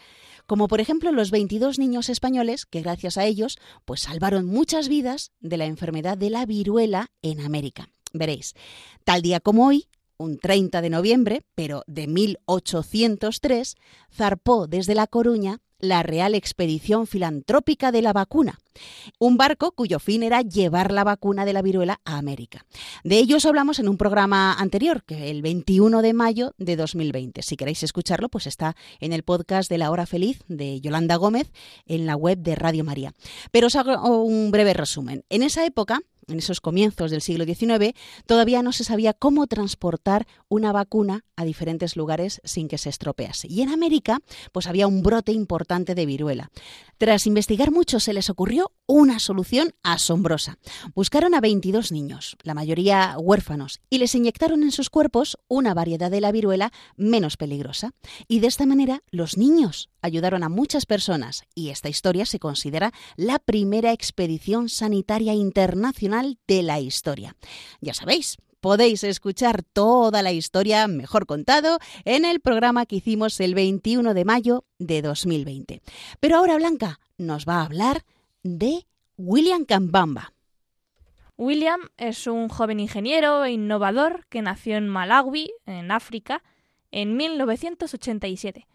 Como 0.48 0.68
por 0.68 0.80
ejemplo 0.80 1.12
los 1.12 1.32
22 1.32 1.80
niños 1.80 2.10
españoles 2.10 2.66
que 2.66 2.82
gracias 2.82 3.18
a 3.18 3.26
ellos 3.26 3.58
pues 3.86 4.02
salvaron 4.02 4.46
muchas 4.46 4.90
vidas 4.90 5.32
de 5.40 5.58
la 5.58 5.66
enfermedad 5.66 6.18
de 6.18 6.30
la 6.30 6.46
viruela 6.46 7.08
en 7.22 7.42
América. 7.42 7.90
Veréis, 8.14 8.54
tal 9.04 9.22
día 9.22 9.40
como 9.40 9.68
hoy, 9.68 9.88
un 10.18 10.38
30 10.38 10.82
de 10.82 10.90
noviembre, 10.90 11.42
pero 11.56 11.84
de 11.88 12.08
1803, 12.08 13.76
zarpó 14.12 14.68
desde 14.68 14.96
La 14.96 15.08
Coruña 15.08 15.62
la 15.80 16.04
Real 16.04 16.36
Expedición 16.36 17.08
Filantrópica 17.08 17.92
de 17.92 18.02
la 18.02 18.14
Vacuna, 18.14 18.60
un 19.20 19.38
barco 19.38 19.72
cuyo 19.72 20.00
fin 20.00 20.24
era 20.24 20.42
llevar 20.42 20.92
la 20.92 21.04
vacuna 21.04 21.46
de 21.46 21.54
la 21.54 21.62
viruela 21.62 22.00
a 22.06 22.18
América. 22.18 22.66
De 23.04 23.18
ello 23.18 23.38
os 23.38 23.46
hablamos 23.46 23.80
en 23.80 23.88
un 23.88 23.98
programa 23.98 24.54
anterior, 24.54 25.04
que 25.04 25.30
el 25.30 25.42
21 25.42 26.02
de 26.02 26.14
mayo 26.14 26.54
de 26.58 26.76
2020. 26.76 27.42
Si 27.42 27.58
queréis 27.58 27.84
escucharlo, 27.84 28.30
pues 28.30 28.48
está 28.48 28.76
en 29.00 29.14
el 29.14 29.24
podcast 29.24 29.70
de 29.70 29.78
La 29.78 29.92
Hora 29.92 30.06
Feliz 30.06 30.44
de 30.48 30.80
Yolanda 30.82 31.16
Gómez 31.16 31.52
en 31.86 32.06
la 32.06 32.16
web 32.16 32.40
de 32.40 32.56
Radio 32.56 32.84
María. 32.84 33.14
Pero 33.52 33.68
os 33.68 33.76
hago 33.76 34.24
un 34.24 34.52
breve 34.52 34.74
resumen. 34.74 35.24
En 35.30 35.44
esa 35.44 35.66
época, 35.66 36.02
en 36.28 36.40
esos 36.40 36.62
comienzos 36.62 37.12
del 37.12 37.22
siglo 37.22 37.46
XIX, 37.46 37.94
todavía 38.26 38.62
no 38.62 38.72
se 38.72 38.84
sabía 38.84 39.14
cómo 39.14 39.48
transportar 39.48 40.28
una 40.50 40.72
vacuna 40.72 41.24
a 41.36 41.46
diferentes 41.46 41.96
lugares 41.96 42.42
sin 42.44 42.68
que 42.68 42.78
se 42.78 42.90
estropease. 42.90 43.48
Y 43.50 43.62
en 43.62 43.70
América, 43.70 44.20
pues 44.52 44.68
había 44.68 44.88
un 44.88 45.04
brote 45.04 45.32
importante 45.32 45.96
de 45.96 46.06
viruela. 46.06 46.52
Tras 46.98 47.28
investigar 47.28 47.72
mucho, 47.72 48.00
se 48.00 48.14
les 48.14 48.30
ocurrió 48.30 48.72
una 48.86 49.20
solución 49.20 49.74
asombrosa. 49.84 50.58
Buscaron 50.94 51.36
a 51.36 51.42
22 51.42 51.92
niños, 51.92 52.38
la 52.44 52.54
mayoría 52.54 53.16
huérfanos, 53.20 53.82
y 53.90 53.98
les 53.98 54.16
inyectaron 54.16 54.64
en 54.64 54.72
sus 54.72 54.90
cuerpos 54.90 55.38
una 55.48 55.74
variedad 55.74 56.10
de 56.10 56.22
la 56.22 56.32
viruela 56.32 56.72
menos 56.96 57.36
peligrosa. 57.36 57.92
Y 58.28 58.40
de 58.40 58.48
esta 58.48 58.66
manera, 58.66 59.04
los 59.12 59.38
niños 59.38 59.90
ayudaron 60.02 60.44
a 60.44 60.50
muchas 60.50 60.86
personas, 60.86 61.44
y 61.54 61.70
esta 61.70 61.90
historia 61.90 62.26
se 62.26 62.40
considera 62.40 62.94
la 63.18 63.40
primera 63.40 63.92
expedición 63.92 64.70
sanitaria 64.70 65.34
internacional 65.34 66.15
de 66.24 66.64
la 66.64 66.80
historia. 66.80 67.36
Ya 67.82 67.94
sabéis, 67.94 68.38
podéis 68.62 69.04
escuchar 69.04 69.64
toda 69.64 70.22
la 70.22 70.32
historia 70.32 70.88
mejor 70.88 71.26
contado 71.26 71.78
en 72.04 72.26
el 72.26 72.40
programa 72.40 72.86
que 72.86 72.96
hicimos 72.96 73.40
el 73.40 73.54
21 73.54 74.14
de 74.14 74.26
mayo 74.26 74.66
de 74.80 75.02
2020. 75.02 75.82
Pero 76.20 76.38
ahora 76.38 76.58
Blanca 76.58 77.00
nos 77.18 77.46
va 77.46 77.58
a 77.58 77.66
hablar 77.66 78.06
de 78.44 78.86
William 79.18 79.66
Kambamba. 79.66 80.34
William 81.38 81.82
es 81.98 82.28
un 82.28 82.48
joven 82.48 82.80
ingeniero 82.80 83.44
e 83.44 83.52
innovador 83.52 84.26
que 84.30 84.42
nació 84.42 84.78
en 84.78 84.88
Malawi, 84.88 85.52
en 85.66 85.92
África, 85.92 86.42
en 86.92 87.18
1987. 87.18 88.68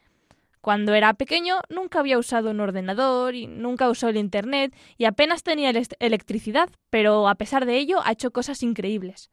Cuando 0.61 0.95
era 0.95 1.15
pequeño 1.15 1.57
nunca 1.71 2.01
había 2.01 2.19
usado 2.19 2.51
un 2.51 2.61
ordenador 2.61 3.35
y 3.35 3.47
nunca 3.47 3.89
usó 3.89 4.09
el 4.09 4.19
Internet 4.19 4.75
y 4.99 5.07
apenas 5.07 5.43
tenía 5.43 5.73
electricidad, 6.01 6.69
pero 6.91 7.29
a 7.29 7.35
pesar 7.37 7.65
de 7.65 7.79
ello 7.79 8.01
ha 8.05 8.13
hecho 8.13 8.31
cosas 8.31 8.63
increíbles. 8.63 9.31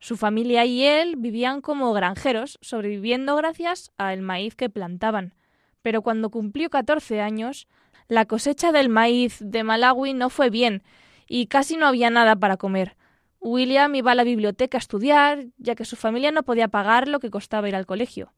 Su 0.00 0.16
familia 0.16 0.64
y 0.64 0.84
él 0.84 1.14
vivían 1.16 1.60
como 1.60 1.92
granjeros, 1.92 2.58
sobreviviendo 2.62 3.36
gracias 3.36 3.92
al 3.96 4.22
maíz 4.22 4.56
que 4.56 4.70
plantaban. 4.70 5.34
Pero 5.82 6.02
cuando 6.02 6.30
cumplió 6.30 6.68
14 6.68 7.20
años, 7.20 7.68
la 8.08 8.24
cosecha 8.24 8.72
del 8.72 8.88
maíz 8.88 9.38
de 9.40 9.62
Malawi 9.62 10.14
no 10.14 10.30
fue 10.30 10.50
bien 10.50 10.82
y 11.28 11.46
casi 11.46 11.76
no 11.76 11.86
había 11.86 12.10
nada 12.10 12.34
para 12.34 12.56
comer. 12.56 12.96
William 13.38 13.94
iba 13.94 14.12
a 14.12 14.14
la 14.16 14.24
biblioteca 14.24 14.78
a 14.78 14.80
estudiar, 14.80 15.46
ya 15.58 15.76
que 15.76 15.84
su 15.84 15.96
familia 15.96 16.32
no 16.32 16.42
podía 16.42 16.68
pagar 16.68 17.06
lo 17.06 17.20
que 17.20 17.30
costaba 17.30 17.68
ir 17.68 17.76
al 17.76 17.86
colegio. 17.86 18.32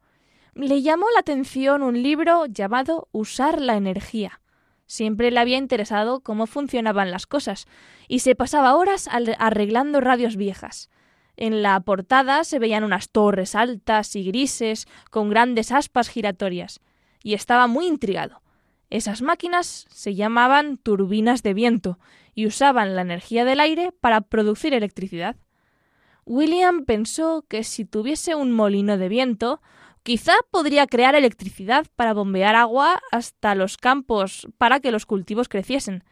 Le 0.55 0.83
llamó 0.83 1.07
la 1.15 1.21
atención 1.21 1.81
un 1.81 2.03
libro 2.03 2.45
llamado 2.45 3.07
Usar 3.11 3.59
la 3.59 3.75
energía. 3.75 4.39
Siempre 4.85 5.31
le 5.31 5.39
había 5.39 5.57
interesado 5.57 6.19
cómo 6.19 6.45
funcionaban 6.45 7.09
las 7.09 7.25
cosas, 7.25 7.65
y 8.07 8.19
se 8.19 8.35
pasaba 8.35 8.75
horas 8.75 9.09
arreglando 9.39 9.99
radios 9.99 10.35
viejas. 10.35 10.91
En 11.37 11.63
la 11.63 11.79
portada 11.79 12.43
se 12.43 12.59
veían 12.59 12.83
unas 12.83 13.09
torres 13.09 13.55
altas 13.55 14.15
y 14.15 14.23
grises 14.25 14.85
con 15.09 15.31
grandes 15.31 15.71
aspas 15.71 16.07
giratorias, 16.07 16.81
y 17.23 17.33
estaba 17.33 17.65
muy 17.65 17.87
intrigado. 17.87 18.43
Esas 18.91 19.23
máquinas 19.23 19.87
se 19.89 20.13
llamaban 20.13 20.77
turbinas 20.77 21.41
de 21.41 21.55
viento 21.55 21.97
y 22.35 22.45
usaban 22.45 22.95
la 22.95 23.01
energía 23.01 23.43
del 23.43 23.59
aire 23.59 23.91
para 23.91 24.21
producir 24.21 24.75
electricidad. 24.75 25.35
William 26.25 26.85
pensó 26.85 27.43
que 27.49 27.63
si 27.63 27.85
tuviese 27.85 28.35
un 28.35 28.51
molino 28.51 28.99
de 28.99 29.09
viento, 29.09 29.61
quizá 30.03 30.33
podría 30.51 30.85
crear 30.87 31.15
electricidad 31.15 31.87
para 31.95 32.13
bombear 32.13 32.55
agua 32.55 33.01
hasta 33.11 33.55
los 33.55 33.77
campos 33.77 34.47
para 34.57 34.79
que 34.79 34.91
los 34.91 35.05
cultivos 35.05 35.49
creciesen. 35.49 36.03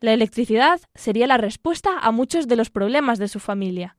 La 0.00 0.12
electricidad 0.12 0.80
sería 0.94 1.28
la 1.28 1.38
respuesta 1.38 1.98
a 2.00 2.10
muchos 2.10 2.48
de 2.48 2.56
los 2.56 2.70
problemas 2.70 3.18
de 3.18 3.28
su 3.28 3.38
familia. 3.38 3.96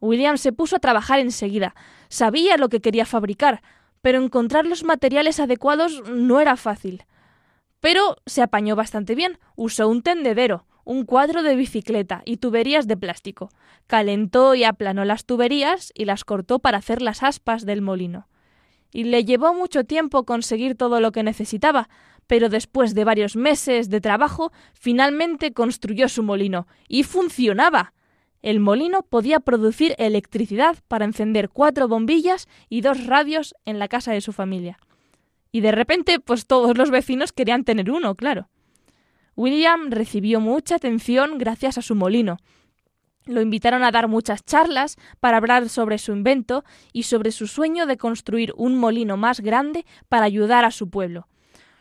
William 0.00 0.36
se 0.36 0.52
puso 0.52 0.76
a 0.76 0.80
trabajar 0.80 1.20
enseguida. 1.20 1.74
Sabía 2.08 2.56
lo 2.56 2.68
que 2.68 2.80
quería 2.80 3.06
fabricar, 3.06 3.62
pero 4.02 4.22
encontrar 4.22 4.66
los 4.66 4.84
materiales 4.84 5.40
adecuados 5.40 6.02
no 6.10 6.40
era 6.40 6.56
fácil. 6.56 7.04
Pero 7.80 8.16
se 8.26 8.42
apañó 8.42 8.76
bastante 8.76 9.14
bien. 9.14 9.38
Usó 9.56 9.88
un 9.88 10.02
tendedero, 10.02 10.66
un 10.84 11.04
cuadro 11.04 11.42
de 11.42 11.56
bicicleta 11.56 12.22
y 12.24 12.36
tuberías 12.36 12.86
de 12.86 12.96
plástico. 12.96 13.50
Calentó 13.86 14.54
y 14.54 14.64
aplanó 14.64 15.04
las 15.04 15.24
tuberías 15.24 15.92
y 15.94 16.04
las 16.04 16.24
cortó 16.24 16.58
para 16.58 16.78
hacer 16.78 17.02
las 17.02 17.22
aspas 17.22 17.66
del 17.66 17.82
molino. 17.82 18.28
Y 18.92 19.04
le 19.04 19.24
llevó 19.24 19.54
mucho 19.54 19.84
tiempo 19.84 20.24
conseguir 20.24 20.76
todo 20.76 21.00
lo 21.00 21.10
que 21.10 21.22
necesitaba, 21.22 21.88
pero 22.26 22.48
después 22.48 22.94
de 22.94 23.04
varios 23.04 23.36
meses 23.36 23.90
de 23.90 24.00
trabajo, 24.00 24.52
finalmente 24.72 25.52
construyó 25.52 26.08
su 26.08 26.22
molino. 26.22 26.66
Y 26.88 27.02
funcionaba. 27.02 27.92
El 28.40 28.60
molino 28.60 29.02
podía 29.02 29.40
producir 29.40 29.94
electricidad 29.98 30.76
para 30.86 31.06
encender 31.06 31.48
cuatro 31.48 31.88
bombillas 31.88 32.46
y 32.68 32.82
dos 32.82 33.06
radios 33.06 33.54
en 33.64 33.78
la 33.78 33.88
casa 33.88 34.12
de 34.12 34.20
su 34.20 34.32
familia. 34.32 34.78
Y 35.50 35.60
de 35.60 35.72
repente, 35.72 36.20
pues 36.20 36.46
todos 36.46 36.76
los 36.76 36.90
vecinos 36.90 37.32
querían 37.32 37.64
tener 37.64 37.90
uno, 37.90 38.14
claro. 38.16 38.48
William 39.36 39.90
recibió 39.90 40.40
mucha 40.40 40.76
atención 40.76 41.38
gracias 41.38 41.78
a 41.78 41.82
su 41.82 41.94
molino. 41.94 42.38
Lo 43.26 43.40
invitaron 43.40 43.82
a 43.84 43.90
dar 43.90 44.06
muchas 44.06 44.44
charlas 44.44 44.96
para 45.18 45.38
hablar 45.38 45.68
sobre 45.70 45.98
su 45.98 46.12
invento 46.12 46.64
y 46.92 47.04
sobre 47.04 47.32
su 47.32 47.46
sueño 47.46 47.86
de 47.86 47.96
construir 47.96 48.52
un 48.56 48.76
molino 48.76 49.16
más 49.16 49.40
grande 49.40 49.86
para 50.08 50.26
ayudar 50.26 50.64
a 50.64 50.70
su 50.70 50.90
pueblo. 50.90 51.26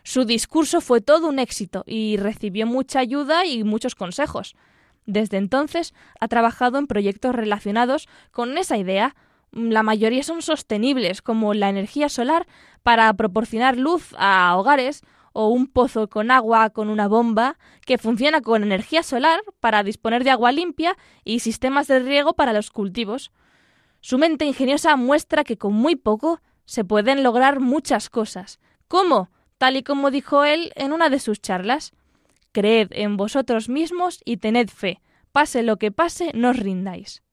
Su 0.04 0.26
discurso 0.26 0.82
fue 0.82 1.02
todo 1.02 1.28
un 1.28 1.40
éxito 1.40 1.84
y 1.86 2.18
recibió 2.18 2.66
mucha 2.66 3.00
ayuda 3.00 3.46
y 3.46 3.64
muchos 3.64 3.96
consejos. 3.96 4.56
Desde 5.06 5.38
entonces 5.38 5.94
ha 6.20 6.28
trabajado 6.28 6.78
en 6.78 6.88
proyectos 6.88 7.36
relacionados 7.36 8.08
con 8.32 8.58
esa 8.58 8.78
idea. 8.78 9.16
La 9.52 9.84
mayoría 9.84 10.24
son 10.24 10.42
sostenibles, 10.42 11.22
como 11.22 11.54
la 11.54 11.70
energía 11.70 12.10
solar 12.10 12.48
para 12.84 13.14
proporcionar 13.14 13.78
luz 13.78 14.14
a 14.18 14.56
hogares 14.58 15.02
o 15.34 15.48
un 15.50 15.68
pozo 15.68 16.08
con 16.08 16.32
agua 16.32 16.70
con 16.70 16.90
una 16.90 17.08
bomba 17.08 17.58
que 17.86 17.98
funciona 17.98 18.42
con 18.42 18.64
energía 18.64 19.04
solar 19.04 19.42
para 19.60 19.84
disponer 19.84 20.24
de 20.24 20.30
agua 20.30 20.52
limpia 20.52 20.96
y 21.26 21.40
sistemas 21.40 21.88
de 21.88 22.00
riego 22.00 22.34
para 22.34 22.54
los 22.54 22.72
cultivos. 22.72 23.32
Su 24.00 24.18
mente 24.18 24.46
ingeniosa 24.46 24.96
muestra 24.96 25.44
que 25.44 25.58
con 25.58 25.74
muy 25.74 25.96
poco 25.96 26.42
se 26.66 26.86
pueden 26.86 27.24
lograr 27.24 27.60
muchas 27.60 28.10
cosas. 28.10 28.60
¿Cómo? 28.88 29.30
Tal 29.58 29.76
y 29.76 29.84
como 29.84 30.12
dijo 30.12 30.44
él 30.44 30.72
en 30.76 30.94
una 30.94 31.10
de 31.10 31.20
sus 31.20 31.42
charlas. 31.42 31.94
Creed 32.52 32.90
en 32.92 33.18
vosotros 33.18 33.70
mismos 33.70 34.22
y 34.26 34.38
tened 34.38 34.70
fe. 34.70 35.02
Pase 35.32 35.64
lo 35.64 35.78
que 35.78 35.92
pase, 35.92 36.32
no 36.36 36.52
os 36.52 36.58
rindáis. 36.58 37.24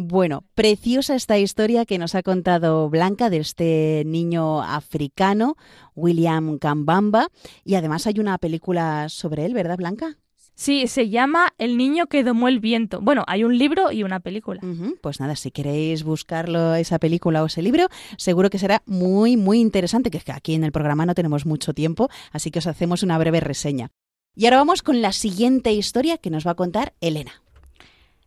Bueno, 0.00 0.44
preciosa 0.54 1.16
esta 1.16 1.38
historia 1.38 1.84
que 1.84 1.98
nos 1.98 2.14
ha 2.14 2.22
contado 2.22 2.88
Blanca 2.88 3.30
de 3.30 3.38
este 3.38 4.04
niño 4.06 4.62
africano, 4.62 5.56
William 5.96 6.58
Kambamba, 6.58 7.26
y 7.64 7.74
además 7.74 8.06
hay 8.06 8.20
una 8.20 8.38
película 8.38 9.08
sobre 9.08 9.44
él, 9.44 9.54
¿verdad, 9.54 9.76
Blanca? 9.76 10.16
Sí, 10.54 10.86
se 10.86 11.08
llama 11.08 11.52
El 11.58 11.76
niño 11.76 12.06
que 12.06 12.22
domó 12.22 12.46
el 12.46 12.60
viento. 12.60 13.00
Bueno, 13.00 13.24
hay 13.26 13.42
un 13.42 13.58
libro 13.58 13.90
y 13.90 14.04
una 14.04 14.20
película. 14.20 14.60
pues 15.00 15.18
nada, 15.18 15.34
si 15.34 15.50
queréis 15.50 16.04
buscarlo, 16.04 16.76
esa 16.76 17.00
película 17.00 17.42
o 17.42 17.46
ese 17.46 17.62
libro, 17.62 17.88
seguro 18.16 18.50
que 18.50 18.60
será 18.60 18.84
muy, 18.86 19.36
muy 19.36 19.58
interesante, 19.58 20.12
que 20.12 20.18
es 20.18 20.24
que 20.24 20.30
aquí 20.30 20.54
en 20.54 20.62
el 20.62 20.70
programa 20.70 21.06
no 21.06 21.16
tenemos 21.16 21.44
mucho 21.44 21.74
tiempo, 21.74 22.08
así 22.30 22.52
que 22.52 22.60
os 22.60 22.68
hacemos 22.68 23.02
una 23.02 23.18
breve 23.18 23.40
reseña. 23.40 23.90
Y 24.36 24.44
ahora 24.44 24.58
vamos 24.58 24.82
con 24.82 25.02
la 25.02 25.10
siguiente 25.10 25.72
historia 25.72 26.18
que 26.18 26.30
nos 26.30 26.46
va 26.46 26.52
a 26.52 26.54
contar 26.54 26.94
Elena. 27.00 27.42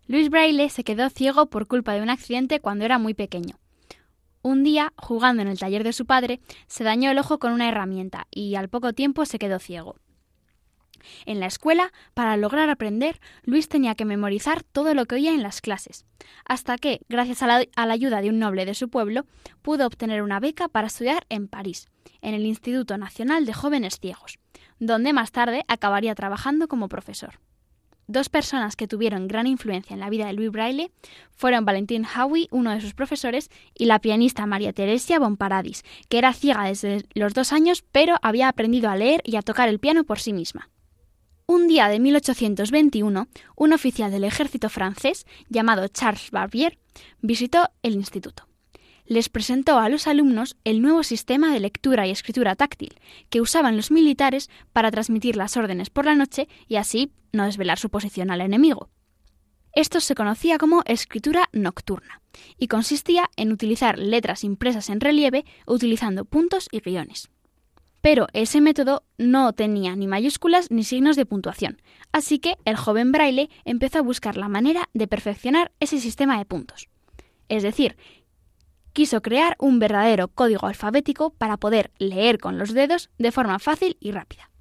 Luis 0.08 0.29
Braille 0.29 0.70
se 0.70 0.84
quedó 0.84 1.10
ciego 1.10 1.46
por 1.48 1.67
culpa 1.67 1.93
de 1.93 2.01
un 2.01 2.10
accidente 2.10 2.60
cuando 2.60 2.86
era 2.86 2.98
muy 2.98 3.13
pequeño. 3.13 3.60
Un 4.41 4.63
día, 4.63 4.93
jugando 4.98 5.41
en 5.43 5.48
el 5.48 5.60
taller 5.60 5.84
de 5.84 5.93
su 5.93 6.05
padre, 6.05 6.41
se 6.67 6.84
dañó 6.84 7.12
el 7.12 7.20
ojo 7.20 7.38
con 7.38 7.53
una 7.53 7.70
herramienta 7.70 8.27
y 8.31 8.55
al 8.55 8.70
poco 8.70 8.93
tiempo 8.93 9.25
se 9.25 9.38
quedó 9.38 9.60
ciego. 9.60 9.96
En 11.25 11.39
la 11.39 11.46
escuela, 11.46 11.91
para 12.13 12.38
lograr 12.38 12.70
aprender, 12.70 13.20
Luis 13.43 13.70
tenía 13.70 13.96
que 13.96 14.05
memorizar 14.05 14.63
todo 14.63 14.93
lo 14.93 15.05
que 15.05 15.15
oía 15.15 15.34
en 15.34 15.43
las 15.43 15.62
clases, 15.62 16.05
hasta 16.46 16.77
que, 16.77 17.01
gracias 17.10 17.43
a 17.43 17.48
la, 17.48 17.65
a 17.75 17.86
la, 17.86 17.93
ayuda 17.93 18.22
de 18.22 18.29
un 18.29 18.39
noble 18.39 18.65
de 18.65 18.74
su 18.74 18.89
pueblo, 18.89 19.25
pudo 19.62 19.88
obtener 19.88 20.22
una 20.22 20.39
beca 20.39 20.67
para 20.67 20.88
estudiar 20.88 21.25
en 21.29 21.48
París, 21.48 21.88
en 22.22 22.34
el 22.34 22.46
Instituto 22.46 22.98
Nacional 22.98 23.46
de 23.46 23.53
Jóvenes 23.53 24.00
Ciegos, 24.00 24.39
donde 24.79 25.13
más 25.13 25.31
tarde 25.31 25.63
acabaría 25.67 26.15
trabajando 26.15 26.67
como 26.67 26.89
profesor. 26.89 27.39
Dos 28.12 28.27
personas 28.27 28.75
que 28.75 28.89
tuvieron 28.89 29.30
gran 29.30 29.48
influencia 29.48 29.94
en 29.94 30.01
la 30.01 30.10
vida 30.10 30.27
de 30.27 30.34
Louis 30.34 30.51
Braille 30.51 30.91
fueron 31.34 31.63
Valentin 31.63 32.06
Howie, 32.06 32.50
uno 32.51 32.72
de 32.72 32.82
sus 32.82 32.94
profesores, 32.94 33.50
y 33.74 33.86
la 33.86 34.00
pianista 34.00 34.46
María 34.46 34.74
Teresia 34.74 35.18
Bonparadis, 35.18 35.86
que 36.10 36.18
era 36.18 36.34
ciega 36.34 36.65
desde 36.65 37.06
los 37.13 37.34
dos 37.34 37.53
años, 37.53 37.86
pero 37.94 38.18
había 38.22 38.50
aprendido 38.50 38.89
a 38.89 38.98
leer 38.98 39.22
y 39.24 39.38
a 39.38 39.41
tocar 39.41 39.70
el 39.70 39.80
piano 39.80 40.03
por 40.03 40.20
sí 40.20 40.34
misma. 40.34 40.70
Un 41.46 41.70
día 41.70 41.88
de 41.88 42.01
1821, 42.01 43.30
un 43.56 43.74
oficial 43.74 44.12
del 44.12 44.25
ejército 44.25 44.68
francés, 44.68 45.25
llamado 45.48 45.88
Charles 45.88 46.32
Barbier, 46.32 46.77
visitó 47.22 47.70
el 47.82 47.94
instituto 47.94 48.50
les 49.12 49.27
presentó 49.27 49.77
a 49.77 49.89
los 49.89 50.08
alumnos 50.08 50.56
el 50.63 50.82
nuevo 50.82 51.03
sistema 51.03 51.51
de 51.51 51.60
lectura 51.60 52.08
y 52.08 52.12
escritura 52.12 52.56
táctil 52.56 52.98
que 53.30 53.41
usaban 53.41 53.75
los 53.75 53.91
militares 53.91 54.50
para 54.72 54.89
transmitir 54.89 55.36
las 55.36 55.58
órdenes 55.58 55.89
por 55.89 56.06
la 56.06 56.15
noche 56.15 56.48
y 56.70 56.77
así 56.77 57.12
no 57.34 57.44
desvelar 57.44 57.77
su 57.77 57.89
posición 57.89 58.32
al 58.32 58.39
enemigo. 58.39 58.88
Esto 59.74 60.00
se 60.00 60.15
conocía 60.15 60.58
como 60.58 60.84
escritura 60.86 61.50
nocturna 61.51 62.22
y 62.58 62.70
consistía 62.70 63.30
en 63.36 63.51
utilizar 63.51 64.00
letras 64.00 64.46
impresas 64.46 64.89
en 64.89 65.01
relieve 65.01 65.44
utilizando 65.68 66.24
puntos 66.24 66.70
y 66.72 66.80
guiones. 66.80 67.30
Pero 68.00 68.27
ese 68.32 68.62
método 68.62 69.03
no 69.18 69.51
tenía 69.51 69.94
ni 69.98 70.08
mayúsculas 70.08 70.72
ni 70.72 70.86
signos 70.86 71.18
de 71.18 71.25
puntuación, 71.25 71.82
así 72.13 72.39
que 72.39 72.56
el 72.63 72.77
joven 72.77 73.12
Braille 73.12 73.50
empezó 73.65 74.00
a 74.00 74.03
buscar 74.03 74.38
la 74.38 74.48
manera 74.48 74.88
de 74.94 75.10
perfeccionar 75.10 75.74
ese 75.82 76.00
sistema 76.00 76.38
de 76.38 76.46
puntos. 76.46 76.88
Es 77.51 77.63
decir, 77.63 77.98
quiso 78.93 79.21
crear 79.21 79.55
un 79.60 79.79
verdadero 79.79 80.27
código 80.27 80.67
alfabético 80.67 81.31
para 81.31 81.57
poder 81.57 81.91
leer 81.98 82.38
con 82.38 82.57
los 82.57 82.74
dedos 82.74 83.10
de 83.17 83.31
forma 83.31 83.60
fácil 83.60 83.98
y 84.00 84.12
rápida. 84.12 84.51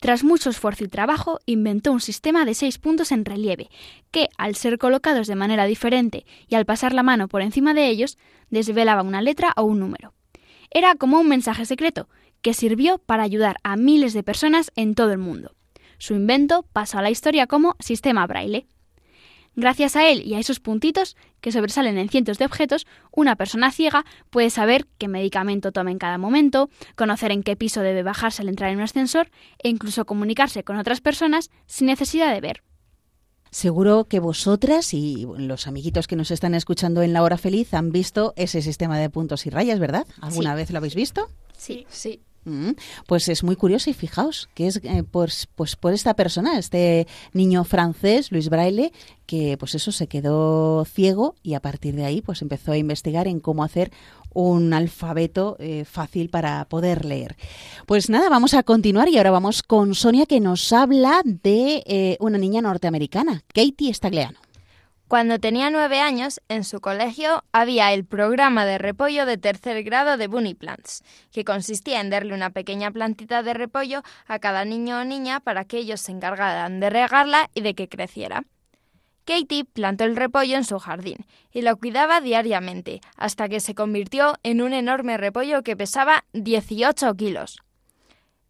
Tras 0.00 0.24
mucho 0.24 0.50
esfuerzo 0.50 0.84
y 0.84 0.88
trabajo, 0.88 1.40
inventó 1.46 1.92
un 1.92 2.00
sistema 2.00 2.44
de 2.44 2.54
seis 2.54 2.78
puntos 2.78 3.12
en 3.12 3.24
relieve, 3.24 3.70
que, 4.10 4.28
al 4.36 4.54
ser 4.54 4.78
colocados 4.78 5.26
de 5.26 5.36
manera 5.36 5.64
diferente 5.64 6.26
y 6.48 6.54
al 6.54 6.66
pasar 6.66 6.92
la 6.92 7.02
mano 7.02 7.28
por 7.28 7.42
encima 7.42 7.72
de 7.72 7.88
ellos, 7.88 8.18
desvelaba 8.50 9.02
una 9.02 9.22
letra 9.22 9.52
o 9.56 9.64
un 9.64 9.80
número. 9.80 10.12
Era 10.70 10.94
como 10.96 11.18
un 11.18 11.28
mensaje 11.28 11.64
secreto, 11.64 12.08
que 12.42 12.54
sirvió 12.54 12.98
para 12.98 13.22
ayudar 13.22 13.56
a 13.62 13.76
miles 13.76 14.12
de 14.12 14.22
personas 14.22 14.70
en 14.76 14.94
todo 14.94 15.12
el 15.12 15.18
mundo. 15.18 15.54
Su 15.98 16.14
invento 16.14 16.64
pasó 16.72 16.98
a 16.98 17.02
la 17.02 17.10
historia 17.10 17.46
como 17.46 17.74
sistema 17.80 18.26
braille. 18.26 18.66
Gracias 19.58 19.96
a 19.96 20.06
él 20.06 20.22
y 20.26 20.34
a 20.34 20.38
esos 20.38 20.60
puntitos 20.60 21.16
que 21.40 21.50
sobresalen 21.50 21.96
en 21.96 22.10
cientos 22.10 22.36
de 22.36 22.44
objetos, 22.44 22.86
una 23.10 23.36
persona 23.36 23.72
ciega 23.72 24.04
puede 24.28 24.50
saber 24.50 24.86
qué 24.98 25.08
medicamento 25.08 25.72
toma 25.72 25.90
en 25.90 25.98
cada 25.98 26.18
momento, 26.18 26.68
conocer 26.94 27.32
en 27.32 27.42
qué 27.42 27.56
piso 27.56 27.80
debe 27.80 28.02
bajarse 28.02 28.42
al 28.42 28.50
entrar 28.50 28.70
en 28.70 28.76
un 28.76 28.82
ascensor 28.82 29.30
e 29.62 29.70
incluso 29.70 30.04
comunicarse 30.04 30.62
con 30.62 30.76
otras 30.76 31.00
personas 31.00 31.50
sin 31.66 31.86
necesidad 31.86 32.34
de 32.34 32.40
ver. 32.42 32.62
Seguro 33.50 34.04
que 34.04 34.20
vosotras 34.20 34.92
y 34.92 35.26
los 35.38 35.66
amiguitos 35.66 36.06
que 36.06 36.16
nos 36.16 36.30
están 36.30 36.54
escuchando 36.54 37.00
en 37.00 37.14
la 37.14 37.22
hora 37.22 37.38
feliz 37.38 37.72
han 37.72 37.92
visto 37.92 38.34
ese 38.36 38.60
sistema 38.60 38.98
de 38.98 39.08
puntos 39.08 39.46
y 39.46 39.50
rayas, 39.50 39.78
¿verdad? 39.78 40.06
¿Alguna 40.20 40.50
sí. 40.50 40.56
vez 40.56 40.70
lo 40.70 40.78
habéis 40.78 40.94
visto? 40.94 41.30
Sí, 41.56 41.86
sí. 41.88 42.20
Pues 43.06 43.28
es 43.28 43.42
muy 43.42 43.56
curioso 43.56 43.90
y 43.90 43.94
fijaos 43.94 44.48
que 44.54 44.68
es 44.68 44.76
eh, 44.82 45.02
pues, 45.10 45.48
pues 45.54 45.76
por 45.76 45.92
esta 45.92 46.14
persona, 46.14 46.58
este 46.58 47.06
niño 47.32 47.64
francés, 47.64 48.30
Luis 48.30 48.48
Braille, 48.48 48.92
que 49.26 49.56
pues 49.58 49.74
eso 49.74 49.92
se 49.92 50.06
quedó 50.06 50.84
ciego 50.84 51.34
y 51.42 51.54
a 51.54 51.60
partir 51.60 51.96
de 51.96 52.04
ahí 52.04 52.22
pues 52.22 52.42
empezó 52.42 52.72
a 52.72 52.78
investigar 52.78 53.26
en 53.26 53.40
cómo 53.40 53.64
hacer 53.64 53.90
un 54.32 54.74
alfabeto 54.74 55.56
eh, 55.58 55.84
fácil 55.84 56.28
para 56.28 56.66
poder 56.66 57.04
leer. 57.04 57.36
Pues 57.86 58.10
nada, 58.10 58.28
vamos 58.28 58.54
a 58.54 58.62
continuar 58.62 59.08
y 59.08 59.16
ahora 59.16 59.30
vamos 59.30 59.62
con 59.62 59.94
Sonia 59.94 60.26
que 60.26 60.40
nos 60.40 60.72
habla 60.72 61.22
de 61.24 61.82
eh, 61.86 62.16
una 62.20 62.38
niña 62.38 62.60
norteamericana, 62.60 63.44
Katie 63.52 63.94
Stagliano. 63.94 64.45
Cuando 65.08 65.38
tenía 65.38 65.70
nueve 65.70 66.00
años, 66.00 66.40
en 66.48 66.64
su 66.64 66.80
colegio 66.80 67.44
había 67.52 67.92
el 67.92 68.04
programa 68.04 68.66
de 68.66 68.76
repollo 68.76 69.24
de 69.24 69.38
tercer 69.38 69.84
grado 69.84 70.16
de 70.16 70.26
Bunny 70.26 70.54
Plants, 70.54 71.04
que 71.30 71.44
consistía 71.44 72.00
en 72.00 72.10
darle 72.10 72.34
una 72.34 72.50
pequeña 72.50 72.90
plantita 72.90 73.44
de 73.44 73.54
repollo 73.54 74.02
a 74.26 74.40
cada 74.40 74.64
niño 74.64 74.98
o 74.98 75.04
niña 75.04 75.38
para 75.38 75.64
que 75.64 75.78
ellos 75.78 76.00
se 76.00 76.10
encargaran 76.10 76.80
de 76.80 76.90
regarla 76.90 77.50
y 77.54 77.60
de 77.60 77.74
que 77.74 77.88
creciera. 77.88 78.42
Katie 79.24 79.64
plantó 79.64 80.02
el 80.02 80.16
repollo 80.16 80.56
en 80.56 80.64
su 80.64 80.80
jardín 80.80 81.24
y 81.52 81.62
lo 81.62 81.76
cuidaba 81.76 82.20
diariamente, 82.20 83.00
hasta 83.16 83.48
que 83.48 83.60
se 83.60 83.76
convirtió 83.76 84.34
en 84.42 84.60
un 84.60 84.72
enorme 84.72 85.16
repollo 85.18 85.62
que 85.62 85.76
pesaba 85.76 86.24
18 86.32 87.14
kilos. 87.14 87.58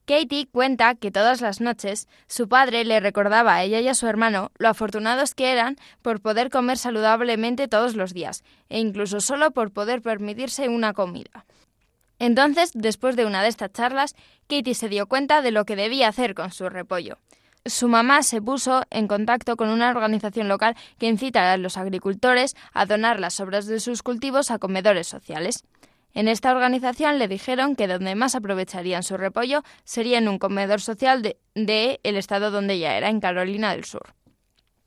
Katie 0.07 0.47
cuenta 0.47 0.95
que 0.95 1.11
todas 1.11 1.41
las 1.41 1.61
noches 1.61 2.07
su 2.29 2.49
padre 2.49 2.85
le 2.85 3.01
recordaba 3.01 3.57
a 3.57 3.65
ella 3.65 3.81
y 3.81 3.89
a 3.89 3.95
su 3.95 4.07
hermano 4.07 4.53
lo 4.57 4.69
afortunados 4.69 5.35
que 5.35 5.51
eran 5.51 5.77
por 6.01 6.21
poder 6.21 6.49
comer 6.49 6.79
saludablemente 6.79 7.67
todos 7.67 7.97
los 7.97 8.15
días, 8.15 8.45
e 8.69 8.79
incluso 8.79 9.21
solo 9.21 9.51
por 9.51 9.73
poder 9.73 10.03
permitirse 10.03 10.69
una 10.69 10.93
comida. 10.93 11.45
Entonces, 12.21 12.71
después 12.73 13.17
de 13.17 13.27
una 13.27 13.43
de 13.43 13.49
estas 13.49 13.73
charlas, 13.73 14.15
Katie 14.49 14.75
se 14.75 14.89
dio 14.89 15.09
cuenta 15.09 15.43
de 15.43 15.51
lo 15.51 15.65
que 15.65 15.75
debía 15.75 16.09
hacer 16.09 16.35
con 16.35 16.53
su 16.53 16.69
repollo. 16.69 17.19
Su 17.65 17.89
mamá 17.89 18.23
se 18.23 18.41
puso 18.41 18.85
en 18.91 19.09
contacto 19.09 19.57
con 19.57 19.71
una 19.71 19.91
organización 19.91 20.47
local 20.47 20.77
que 20.99 21.09
incita 21.09 21.53
a 21.53 21.57
los 21.57 21.77
agricultores 21.77 22.55
a 22.73 22.87
donar 22.87 23.19
las 23.19 23.35
sobras 23.35 23.67
de 23.67 23.81
sus 23.81 24.05
cultivos 24.05 24.53
a 24.53 24.61
comedores 24.61 25.09
sociales. 25.09 25.65
En 26.17 26.29
esta 26.29 26.51
organización 26.51 27.19
le 27.19 27.29
dijeron 27.29 27.77
que 27.77 27.87
donde 27.87 28.15
más 28.15 28.35
aprovecharían 28.35 29.03
su 29.03 29.19
repollo 29.19 29.63
sería 29.85 30.17
en 30.17 30.29
un 30.29 30.39
comedor 30.39 30.81
social 30.81 31.21
de, 31.21 32.01
el 32.03 32.17
estado 32.17 32.51
donde 32.51 32.73
ella 32.73 32.97
era, 32.97 33.11
en 33.11 33.21
Carolina 33.21 33.73
del 33.73 33.85
Sur. 33.85 34.15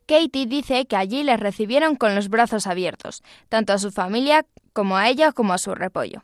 Katie 0.08 0.48
dice 0.48 0.88
que 0.88 0.96
allí 0.96 1.22
les 1.22 1.40
recibieron 1.40 1.96
con 1.98 2.16
los 2.16 2.30
brazos 2.30 2.66
abiertos, 2.66 3.22
tanto 3.48 3.74
a 3.74 3.78
su 3.78 3.92
familia 3.92 4.48
como 4.74 4.98
a 4.98 5.08
ella 5.08 5.32
como 5.32 5.54
a 5.54 5.60
su 5.60 5.76
repollo. 5.76 6.24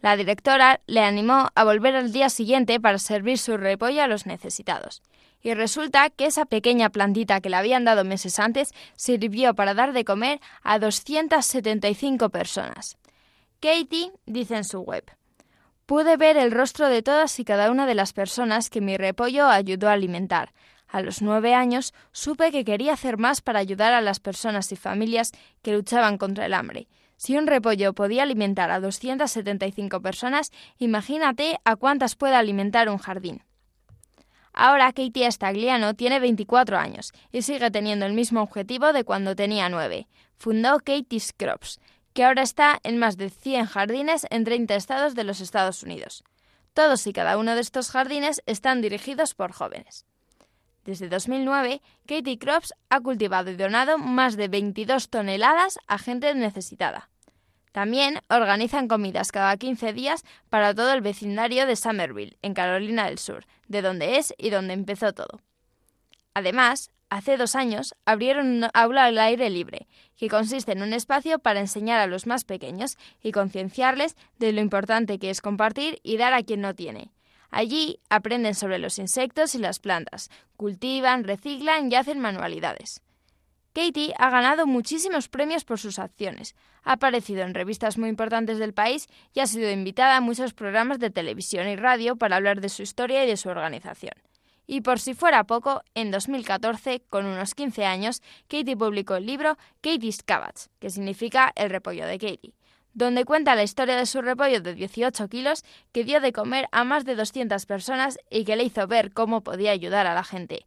La 0.00 0.16
directora 0.16 0.80
le 0.88 1.04
animó 1.04 1.50
a 1.54 1.62
volver 1.62 1.94
al 1.94 2.10
día 2.10 2.28
siguiente 2.28 2.80
para 2.80 2.98
servir 2.98 3.38
su 3.38 3.56
repollo 3.56 4.02
a 4.02 4.08
los 4.08 4.26
necesitados. 4.26 5.00
Y 5.42 5.54
resulta 5.54 6.10
que 6.10 6.26
esa 6.26 6.44
pequeña 6.44 6.90
plantita 6.90 7.40
que 7.40 7.50
le 7.50 7.56
habían 7.56 7.84
dado 7.84 8.02
meses 8.02 8.40
antes 8.40 8.72
sirvió 8.96 9.54
para 9.54 9.74
dar 9.74 9.92
de 9.92 10.04
comer 10.04 10.40
a 10.64 10.80
275 10.80 12.30
personas. 12.30 12.96
Katie 13.60 14.10
dice 14.24 14.56
en 14.56 14.64
su 14.64 14.80
web, 14.80 15.04
Pude 15.84 16.16
ver 16.16 16.38
el 16.38 16.50
rostro 16.50 16.88
de 16.88 17.02
todas 17.02 17.38
y 17.40 17.44
cada 17.44 17.70
una 17.70 17.84
de 17.84 17.94
las 17.94 18.14
personas 18.14 18.70
que 18.70 18.80
mi 18.80 18.96
repollo 18.96 19.48
ayudó 19.48 19.90
a 19.90 19.92
alimentar. 19.92 20.54
A 20.88 21.02
los 21.02 21.20
nueve 21.20 21.54
años 21.54 21.92
supe 22.10 22.52
que 22.52 22.64
quería 22.64 22.94
hacer 22.94 23.18
más 23.18 23.42
para 23.42 23.58
ayudar 23.58 23.92
a 23.92 24.00
las 24.00 24.18
personas 24.18 24.72
y 24.72 24.76
familias 24.76 25.32
que 25.62 25.72
luchaban 25.72 26.16
contra 26.16 26.46
el 26.46 26.54
hambre. 26.54 26.88
Si 27.16 27.36
un 27.36 27.46
repollo 27.46 27.92
podía 27.92 28.22
alimentar 28.22 28.70
a 28.70 28.80
275 28.80 30.00
personas, 30.00 30.52
imagínate 30.78 31.58
a 31.64 31.76
cuántas 31.76 32.16
puede 32.16 32.36
alimentar 32.36 32.88
un 32.88 32.96
jardín. 32.96 33.44
Ahora 34.54 34.92
Katie 34.92 35.30
Stagliano 35.30 35.94
tiene 35.94 36.18
24 36.18 36.78
años 36.78 37.12
y 37.30 37.42
sigue 37.42 37.70
teniendo 37.70 38.06
el 38.06 38.14
mismo 38.14 38.40
objetivo 38.40 38.94
de 38.94 39.04
cuando 39.04 39.36
tenía 39.36 39.68
nueve. 39.68 40.08
Fundó 40.38 40.78
Katie's 40.78 41.34
Crops, 41.36 41.78
que 42.12 42.24
ahora 42.24 42.42
está 42.42 42.80
en 42.82 42.98
más 42.98 43.16
de 43.16 43.30
100 43.30 43.66
jardines 43.66 44.26
en 44.30 44.44
30 44.44 44.74
estados 44.74 45.14
de 45.14 45.24
los 45.24 45.40
Estados 45.40 45.82
Unidos. 45.82 46.24
Todos 46.74 47.06
y 47.06 47.12
cada 47.12 47.36
uno 47.38 47.54
de 47.54 47.60
estos 47.60 47.90
jardines 47.90 48.42
están 48.46 48.80
dirigidos 48.80 49.34
por 49.34 49.52
jóvenes. 49.52 50.04
Desde 50.84 51.08
2009, 51.08 51.82
Katie 52.06 52.38
Crops 52.38 52.74
ha 52.88 53.00
cultivado 53.00 53.50
y 53.50 53.56
donado 53.56 53.98
más 53.98 54.36
de 54.36 54.48
22 54.48 55.10
toneladas 55.10 55.78
a 55.86 55.98
gente 55.98 56.34
necesitada. 56.34 57.10
También 57.72 58.20
organizan 58.28 58.88
comidas 58.88 59.30
cada 59.30 59.56
15 59.56 59.92
días 59.92 60.24
para 60.48 60.74
todo 60.74 60.92
el 60.92 61.02
vecindario 61.02 61.66
de 61.66 61.76
Somerville, 61.76 62.36
en 62.42 62.54
Carolina 62.54 63.06
del 63.06 63.18
Sur, 63.18 63.46
de 63.68 63.82
donde 63.82 64.16
es 64.16 64.34
y 64.38 64.50
donde 64.50 64.74
empezó 64.74 65.12
todo. 65.12 65.40
Además, 66.34 66.90
hace 67.10 67.36
dos 67.36 67.56
años 67.56 67.94
abrieron 68.06 68.46
un 68.46 68.70
aula 68.72 69.04
al 69.04 69.18
aire 69.18 69.50
libre, 69.50 69.86
que 70.16 70.28
consiste 70.28 70.72
en 70.72 70.82
un 70.82 70.92
espacio 70.92 71.38
para 71.38 71.60
enseñar 71.60 72.00
a 72.00 72.06
los 72.06 72.26
más 72.26 72.44
pequeños 72.44 72.96
y 73.22 73.32
concienciarles 73.32 74.16
de 74.38 74.52
lo 74.52 74.60
importante 74.60 75.18
que 75.18 75.30
es 75.30 75.42
compartir 75.42 76.00
y 76.02 76.16
dar 76.16 76.32
a 76.32 76.42
quien 76.42 76.60
no 76.60 76.74
tiene. 76.74 77.12
Allí 77.50 78.00
aprenden 78.08 78.54
sobre 78.54 78.78
los 78.78 78.98
insectos 78.98 79.54
y 79.54 79.58
las 79.58 79.80
plantas, 79.80 80.30
cultivan, 80.56 81.24
reciclan 81.24 81.90
y 81.90 81.96
hacen 81.96 82.20
manualidades. 82.20 83.02
Katie 83.72 84.14
ha 84.18 84.30
ganado 84.30 84.66
muchísimos 84.66 85.28
premios 85.28 85.64
por 85.64 85.78
sus 85.78 85.98
acciones, 85.98 86.56
ha 86.82 86.92
aparecido 86.92 87.42
en 87.42 87.54
revistas 87.54 87.98
muy 87.98 88.08
importantes 88.08 88.58
del 88.58 88.74
país 88.74 89.08
y 89.32 89.40
ha 89.40 89.46
sido 89.46 89.70
invitada 89.70 90.16
a 90.16 90.20
muchos 90.20 90.54
programas 90.54 90.98
de 90.98 91.10
televisión 91.10 91.68
y 91.68 91.76
radio 91.76 92.16
para 92.16 92.36
hablar 92.36 92.60
de 92.60 92.68
su 92.68 92.82
historia 92.82 93.24
y 93.24 93.28
de 93.28 93.36
su 93.36 93.48
organización. 93.48 94.14
Y 94.72 94.82
por 94.82 95.00
si 95.00 95.14
fuera 95.14 95.42
poco, 95.42 95.82
en 95.96 96.12
2014, 96.12 97.02
con 97.08 97.26
unos 97.26 97.56
15 97.56 97.86
años, 97.86 98.22
Katie 98.46 98.76
publicó 98.76 99.16
el 99.16 99.26
libro 99.26 99.58
Katie's 99.80 100.22
Cabbage, 100.22 100.68
que 100.78 100.90
significa 100.90 101.50
el 101.56 101.70
repollo 101.70 102.06
de 102.06 102.20
Katie, 102.20 102.54
donde 102.94 103.24
cuenta 103.24 103.56
la 103.56 103.64
historia 103.64 103.96
de 103.96 104.06
su 104.06 104.22
repollo 104.22 104.60
de 104.60 104.76
18 104.76 105.26
kilos 105.26 105.64
que 105.90 106.04
dio 106.04 106.20
de 106.20 106.32
comer 106.32 106.68
a 106.70 106.84
más 106.84 107.04
de 107.04 107.16
200 107.16 107.66
personas 107.66 108.16
y 108.30 108.44
que 108.44 108.54
le 108.54 108.62
hizo 108.62 108.86
ver 108.86 109.12
cómo 109.12 109.40
podía 109.40 109.72
ayudar 109.72 110.06
a 110.06 110.14
la 110.14 110.22
gente. 110.22 110.64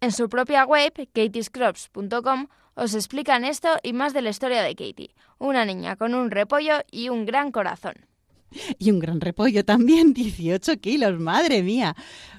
En 0.00 0.12
su 0.12 0.28
propia 0.28 0.64
web, 0.64 0.92
katiescrops.com, 0.94 2.46
os 2.76 2.94
explican 2.94 3.44
esto 3.44 3.80
y 3.82 3.94
más 3.94 4.14
de 4.14 4.22
la 4.22 4.30
historia 4.30 4.62
de 4.62 4.76
Katie, 4.76 5.12
una 5.38 5.64
niña 5.64 5.96
con 5.96 6.14
un 6.14 6.30
repollo 6.30 6.84
y 6.92 7.08
un 7.08 7.26
gran 7.26 7.50
corazón. 7.50 7.94
Y 8.78 8.90
un 8.90 8.98
gran 9.00 9.20
repollo 9.20 9.64
también, 9.64 10.12
18 10.14 10.78
kilos, 10.80 11.18
madre 11.18 11.62
mía. 11.62 11.96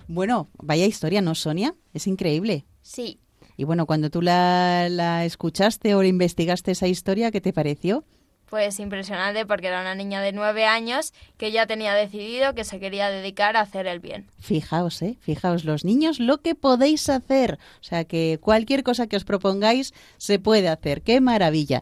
Bueno, 0.08 0.50
vaya 0.58 0.86
historia, 0.86 1.22
¿no, 1.22 1.36
Sonia? 1.36 1.76
Es 1.94 2.08
increíble. 2.08 2.66
Sí. 2.82 3.20
Y 3.58 3.64
bueno, 3.64 3.86
cuando 3.86 4.10
tú 4.10 4.22
la, 4.22 4.88
la 4.90 5.26
escuchaste 5.26 5.96
o 5.96 6.04
investigaste 6.04 6.72
esa 6.72 6.88
historia, 6.88 7.32
¿qué 7.32 7.42
te 7.42 7.54
pareció? 7.54 8.04
Pues 8.50 8.80
impresionante 8.80 9.46
porque 9.46 9.68
era 9.68 9.82
una 9.82 9.96
niña 9.96 10.22
de 10.22 10.32
nueve 10.32 10.66
años 10.66 11.14
que 11.38 11.52
ya 11.52 11.66
tenía 11.66 11.94
decidido 11.94 12.54
que 12.54 12.64
se 12.64 12.80
quería 12.80 13.10
dedicar 13.10 13.58
a 13.58 13.62
hacer 13.62 13.88
el 13.88 14.00
bien. 14.00 14.28
Fijaos, 14.40 15.02
¿eh? 15.02 15.18
Fijaos 15.20 15.66
los 15.66 15.84
niños 15.84 16.20
lo 16.20 16.42
que 16.42 16.56
podéis 16.56 17.10
hacer. 17.10 17.58
O 17.82 17.84
sea 17.84 18.04
que 18.04 18.40
cualquier 18.42 18.84
cosa 18.84 19.08
que 19.08 19.18
os 19.18 19.24
propongáis 19.24 19.94
se 20.18 20.40
puede 20.40 20.70
hacer. 20.70 21.02
¡Qué 21.02 21.22
maravilla! 21.22 21.82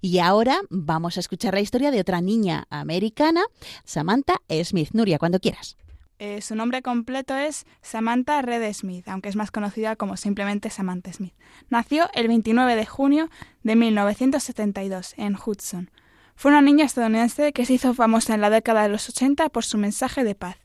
Y 0.00 0.20
ahora 0.20 0.60
vamos 0.70 1.16
a 1.16 1.20
escuchar 1.20 1.54
la 1.54 1.60
historia 1.60 1.90
de 1.90 2.00
otra 2.00 2.20
niña 2.20 2.66
americana, 2.70 3.42
Samantha 3.84 4.40
Smith. 4.64 4.90
Nuria, 4.92 5.18
cuando 5.18 5.40
quieras. 5.40 5.76
Eh, 6.20 6.40
su 6.40 6.56
nombre 6.56 6.82
completo 6.82 7.36
es 7.36 7.64
Samantha 7.80 8.42
Red 8.42 8.72
Smith, 8.72 9.08
aunque 9.08 9.28
es 9.28 9.36
más 9.36 9.52
conocida 9.52 9.94
como 9.94 10.16
simplemente 10.16 10.68
Samantha 10.68 11.12
Smith. 11.12 11.32
Nació 11.68 12.10
el 12.12 12.26
29 12.26 12.74
de 12.74 12.86
junio 12.86 13.30
de 13.62 13.76
1972 13.76 15.14
en 15.16 15.36
Hudson. 15.36 15.90
Fue 16.38 16.52
una 16.52 16.62
niña 16.62 16.84
estadounidense 16.84 17.52
que 17.52 17.66
se 17.66 17.72
hizo 17.72 17.94
famosa 17.94 18.32
en 18.32 18.40
la 18.40 18.48
década 18.48 18.84
de 18.84 18.88
los 18.88 19.08
80 19.08 19.48
por 19.48 19.64
su 19.64 19.76
mensaje 19.76 20.22
de 20.22 20.36
paz. 20.36 20.56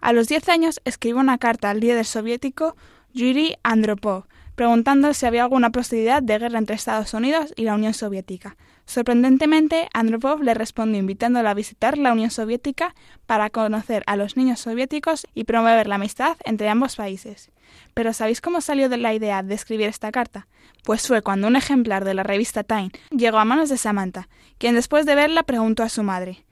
A 0.00 0.14
los 0.14 0.26
10 0.26 0.48
años 0.48 0.80
escribió 0.86 1.20
una 1.20 1.36
carta 1.36 1.68
al 1.68 1.80
líder 1.80 2.06
soviético 2.06 2.76
Yuri 3.12 3.56
Andropov, 3.62 4.24
preguntando 4.54 5.12
si 5.12 5.26
había 5.26 5.42
alguna 5.42 5.68
posibilidad 5.68 6.22
de 6.22 6.38
guerra 6.38 6.58
entre 6.58 6.76
Estados 6.76 7.12
Unidos 7.12 7.52
y 7.56 7.64
la 7.64 7.74
Unión 7.74 7.92
Soviética. 7.92 8.56
Sorprendentemente, 8.86 9.90
Andropov 9.92 10.42
le 10.42 10.54
respondió 10.54 10.98
invitándola 10.98 11.50
a 11.50 11.54
visitar 11.54 11.98
la 11.98 12.14
Unión 12.14 12.30
Soviética 12.30 12.94
para 13.26 13.50
conocer 13.50 14.04
a 14.06 14.16
los 14.16 14.38
niños 14.38 14.60
soviéticos 14.60 15.26
y 15.34 15.44
promover 15.44 15.88
la 15.88 15.96
amistad 15.96 16.38
entre 16.46 16.70
ambos 16.70 16.96
países. 16.96 17.50
Pero 17.94 18.12
¿sabéis 18.12 18.40
cómo 18.40 18.60
salió 18.60 18.88
de 18.88 18.96
la 18.96 19.14
idea 19.14 19.42
de 19.42 19.54
escribir 19.54 19.88
esta 19.88 20.12
carta? 20.12 20.46
Pues 20.84 21.06
fue 21.06 21.22
cuando 21.22 21.46
un 21.46 21.56
ejemplar 21.56 22.04
de 22.04 22.14
la 22.14 22.22
revista 22.22 22.64
Time 22.64 22.90
llegó 23.10 23.38
a 23.38 23.44
manos 23.44 23.68
de 23.68 23.78
Samantha, 23.78 24.28
quien 24.58 24.74
después 24.74 25.06
de 25.06 25.14
verla 25.14 25.42
preguntó 25.42 25.82
a 25.82 25.88
su 25.88 26.02
madre 26.02 26.44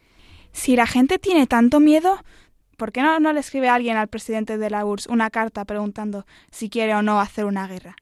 Si 0.52 0.76
la 0.76 0.86
gente 0.86 1.18
tiene 1.18 1.46
tanto 1.46 1.80
miedo, 1.80 2.22
¿por 2.76 2.92
qué 2.92 3.02
no, 3.02 3.18
no 3.20 3.32
le 3.32 3.40
escribe 3.40 3.68
alguien 3.68 3.96
al 3.96 4.08
presidente 4.08 4.58
de 4.58 4.70
la 4.70 4.84
URSS 4.84 5.06
una 5.06 5.30
carta 5.30 5.64
preguntando 5.64 6.26
si 6.50 6.68
quiere 6.68 6.94
o 6.94 7.02
no 7.02 7.20
hacer 7.20 7.44
una 7.44 7.66
guerra? 7.66 7.96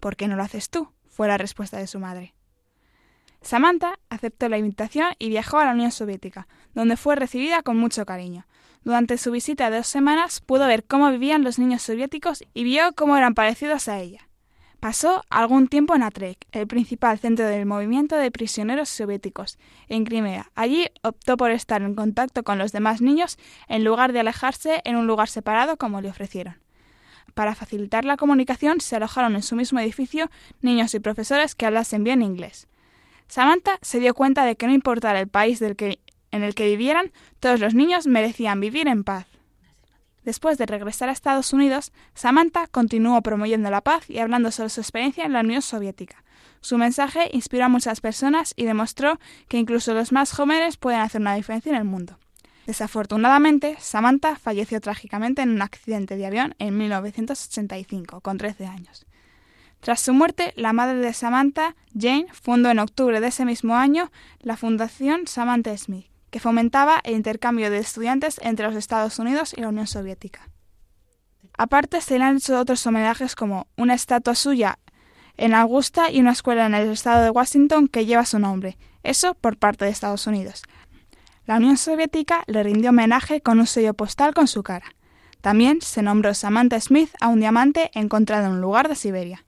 ¿Por 0.00 0.16
qué 0.16 0.28
no 0.28 0.36
lo 0.36 0.42
haces 0.42 0.70
tú? 0.70 0.88
fue 1.14 1.28
la 1.28 1.38
respuesta 1.38 1.78
de 1.78 1.86
su 1.86 2.00
madre. 2.00 2.34
Samantha 3.44 3.98
aceptó 4.08 4.48
la 4.48 4.56
invitación 4.56 5.08
y 5.18 5.28
viajó 5.28 5.58
a 5.58 5.66
la 5.66 5.72
Unión 5.72 5.92
Soviética, 5.92 6.48
donde 6.74 6.96
fue 6.96 7.14
recibida 7.14 7.62
con 7.62 7.76
mucho 7.76 8.06
cariño. 8.06 8.46
Durante 8.84 9.18
su 9.18 9.30
visita 9.30 9.68
de 9.68 9.76
dos 9.76 9.86
semanas 9.86 10.40
pudo 10.40 10.66
ver 10.66 10.84
cómo 10.84 11.10
vivían 11.10 11.44
los 11.44 11.58
niños 11.58 11.82
soviéticos 11.82 12.42
y 12.54 12.64
vio 12.64 12.94
cómo 12.94 13.18
eran 13.18 13.34
parecidos 13.34 13.88
a 13.88 14.00
ella. 14.00 14.28
Pasó 14.80 15.24
algún 15.28 15.68
tiempo 15.68 15.94
en 15.94 16.02
Atrek, 16.02 16.46
el 16.52 16.66
principal 16.66 17.18
centro 17.18 17.46
del 17.46 17.66
movimiento 17.66 18.16
de 18.16 18.30
prisioneros 18.30 18.88
soviéticos, 18.88 19.58
en 19.88 20.04
Crimea. 20.04 20.50
Allí 20.54 20.88
optó 21.02 21.36
por 21.36 21.50
estar 21.50 21.82
en 21.82 21.94
contacto 21.94 22.44
con 22.44 22.56
los 22.58 22.72
demás 22.72 23.02
niños 23.02 23.38
en 23.68 23.84
lugar 23.84 24.14
de 24.14 24.20
alejarse 24.20 24.80
en 24.84 24.96
un 24.96 25.06
lugar 25.06 25.28
separado 25.28 25.76
como 25.76 26.00
le 26.00 26.08
ofrecieron. 26.08 26.56
Para 27.34 27.54
facilitar 27.54 28.06
la 28.06 28.16
comunicación 28.16 28.80
se 28.80 28.96
alojaron 28.96 29.34
en 29.34 29.42
su 29.42 29.54
mismo 29.54 29.80
edificio 29.80 30.30
niños 30.62 30.94
y 30.94 31.00
profesores 31.00 31.54
que 31.54 31.66
hablasen 31.66 32.04
bien 32.04 32.22
inglés. 32.22 32.68
Samantha 33.28 33.78
se 33.82 34.00
dio 34.00 34.14
cuenta 34.14 34.44
de 34.44 34.56
que 34.56 34.66
no 34.66 34.72
importara 34.72 35.20
el 35.20 35.28
país 35.28 35.60
en 35.62 36.42
el 36.42 36.54
que 36.54 36.66
vivieran, 36.66 37.12
todos 37.40 37.60
los 37.60 37.74
niños 37.74 38.06
merecían 38.06 38.60
vivir 38.60 38.88
en 38.88 39.04
paz. 39.04 39.26
Después 40.24 40.56
de 40.56 40.66
regresar 40.66 41.10
a 41.10 41.12
Estados 41.12 41.52
Unidos, 41.52 41.92
Samantha 42.14 42.66
continuó 42.66 43.20
promoviendo 43.22 43.70
la 43.70 43.82
paz 43.82 44.08
y 44.08 44.18
hablando 44.18 44.50
sobre 44.50 44.70
su 44.70 44.80
experiencia 44.80 45.24
en 45.24 45.34
la 45.34 45.40
Unión 45.40 45.60
Soviética. 45.60 46.24
Su 46.62 46.78
mensaje 46.78 47.28
inspiró 47.32 47.66
a 47.66 47.68
muchas 47.68 48.00
personas 48.00 48.54
y 48.56 48.64
demostró 48.64 49.18
que 49.48 49.58
incluso 49.58 49.92
los 49.92 50.12
más 50.12 50.32
jóvenes 50.32 50.78
pueden 50.78 51.00
hacer 51.00 51.20
una 51.20 51.34
diferencia 51.34 51.70
en 51.70 51.76
el 51.76 51.84
mundo. 51.84 52.18
Desafortunadamente, 52.66 53.76
Samantha 53.78 54.36
falleció 54.36 54.80
trágicamente 54.80 55.42
en 55.42 55.50
un 55.50 55.60
accidente 55.60 56.16
de 56.16 56.24
avión 56.24 56.54
en 56.58 56.78
1985, 56.78 58.22
con 58.22 58.38
13 58.38 58.64
años. 58.64 59.04
Tras 59.84 60.00
su 60.00 60.14
muerte, 60.14 60.54
la 60.56 60.72
madre 60.72 60.96
de 60.96 61.12
Samantha, 61.12 61.76
Jane, 61.94 62.24
fundó 62.32 62.70
en 62.70 62.78
octubre 62.78 63.20
de 63.20 63.26
ese 63.26 63.44
mismo 63.44 63.76
año 63.76 64.10
la 64.40 64.56
Fundación 64.56 65.26
Samantha 65.26 65.76
Smith, 65.76 66.06
que 66.30 66.40
fomentaba 66.40 67.02
el 67.04 67.12
intercambio 67.12 67.68
de 67.68 67.80
estudiantes 67.80 68.40
entre 68.42 68.64
los 68.64 68.76
Estados 68.76 69.18
Unidos 69.18 69.52
y 69.54 69.60
la 69.60 69.68
Unión 69.68 69.86
Soviética. 69.86 70.48
Aparte, 71.58 72.00
se 72.00 72.18
le 72.18 72.24
han 72.24 72.38
hecho 72.38 72.58
otros 72.58 72.86
homenajes 72.86 73.36
como 73.36 73.66
una 73.76 73.92
estatua 73.92 74.34
suya 74.34 74.78
en 75.36 75.52
Augusta 75.52 76.10
y 76.10 76.18
una 76.18 76.32
escuela 76.32 76.64
en 76.64 76.72
el 76.72 76.90
estado 76.90 77.22
de 77.22 77.28
Washington 77.28 77.86
que 77.88 78.06
lleva 78.06 78.24
su 78.24 78.38
nombre, 78.38 78.78
eso 79.02 79.34
por 79.34 79.58
parte 79.58 79.84
de 79.84 79.90
Estados 79.90 80.26
Unidos. 80.26 80.62
La 81.44 81.56
Unión 81.56 81.76
Soviética 81.76 82.42
le 82.46 82.62
rindió 82.62 82.88
homenaje 82.88 83.42
con 83.42 83.60
un 83.60 83.66
sello 83.66 83.92
postal 83.92 84.32
con 84.32 84.48
su 84.48 84.62
cara. 84.62 84.86
También 85.42 85.82
se 85.82 86.00
nombró 86.00 86.32
Samantha 86.32 86.80
Smith 86.80 87.10
a 87.20 87.28
un 87.28 87.40
diamante 87.40 87.90
encontrado 87.92 88.46
en 88.46 88.52
un 88.52 88.60
lugar 88.62 88.88
de 88.88 88.94
Siberia. 88.94 89.44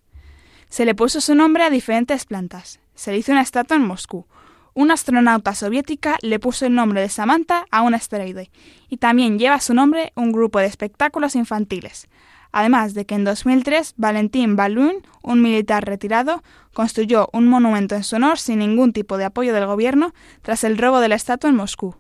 Se 0.69 0.85
le 0.85 0.95
puso 0.95 1.21
su 1.21 1.35
nombre 1.35 1.65
a 1.65 1.71
diferentes 1.71 2.25
plantas. 2.25 2.81
Se 2.95 3.13
le 3.13 3.19
hizo 3.19 3.33
una 3.33 3.43
estatua 3.43 3.77
en 3.77 3.87
Moscú. 3.87 4.27
Una 4.75 4.95
astronauta 4.95 5.55
soviética 5.55 6.19
le 6.21 6.39
puso 6.39 6.67
el 6.67 6.75
nombre 6.75 7.01
de 7.01 7.09
Samantha 7.09 7.67
a 7.71 7.83
un 7.83 7.95
asteroide. 7.95 8.51
Y 8.89 8.99
también 8.99 9.39
lleva 9.39 9.61
su 9.61 9.75
nombre 9.75 10.13
un 10.17 10.33
grupo 10.33 10.59
de 10.59 10.67
espectáculos 10.67 11.35
infantiles. 11.35 12.09
Además 12.53 12.95
de 12.95 13.07
que 13.07 13.15
en 13.15 13.25
2003 13.25 13.95
Valentín 13.97 14.57
Balun, 14.57 14.97
un 15.23 15.43
militar 15.43 15.85
retirado, 15.85 16.43
construyó 16.73 17.29
un 17.33 17.47
monumento 17.49 17.95
en 17.95 18.05
su 18.05 18.17
honor 18.17 18.39
sin 18.39 18.59
ningún 18.59 18.93
tipo 18.93 19.19
de 19.19 19.25
apoyo 19.25 19.55
del 19.55 19.67
gobierno 19.67 20.15
tras 20.43 20.65
el 20.65 20.79
robo 20.79 21.01
de 21.01 21.09
la 21.09 21.17
estatua 21.17 21.51
en 21.51 21.57
Moscú. 21.57 21.97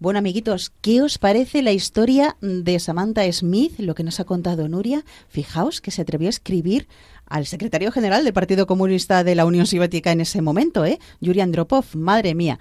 Bueno, 0.00 0.20
amiguitos, 0.20 0.70
¿qué 0.80 1.02
os 1.02 1.18
parece 1.18 1.60
la 1.60 1.72
historia 1.72 2.36
de 2.40 2.78
Samantha 2.78 3.30
Smith, 3.32 3.80
lo 3.80 3.96
que 3.96 4.04
nos 4.04 4.20
ha 4.20 4.24
contado 4.24 4.68
Nuria? 4.68 5.04
Fijaos 5.28 5.80
que 5.80 5.90
se 5.90 6.02
atrevió 6.02 6.28
a 6.28 6.30
escribir 6.30 6.86
al 7.28 7.46
secretario 7.46 7.92
general 7.92 8.24
del 8.24 8.32
Partido 8.32 8.66
Comunista 8.66 9.24
de 9.24 9.34
la 9.34 9.46
Unión 9.46 9.66
Soviética 9.66 10.12
en 10.12 10.20
ese 10.20 10.42
momento, 10.42 10.84
¿eh? 10.84 10.98
Yuri 11.20 11.40
Andropov, 11.40 11.84
madre 11.94 12.34
mía. 12.34 12.58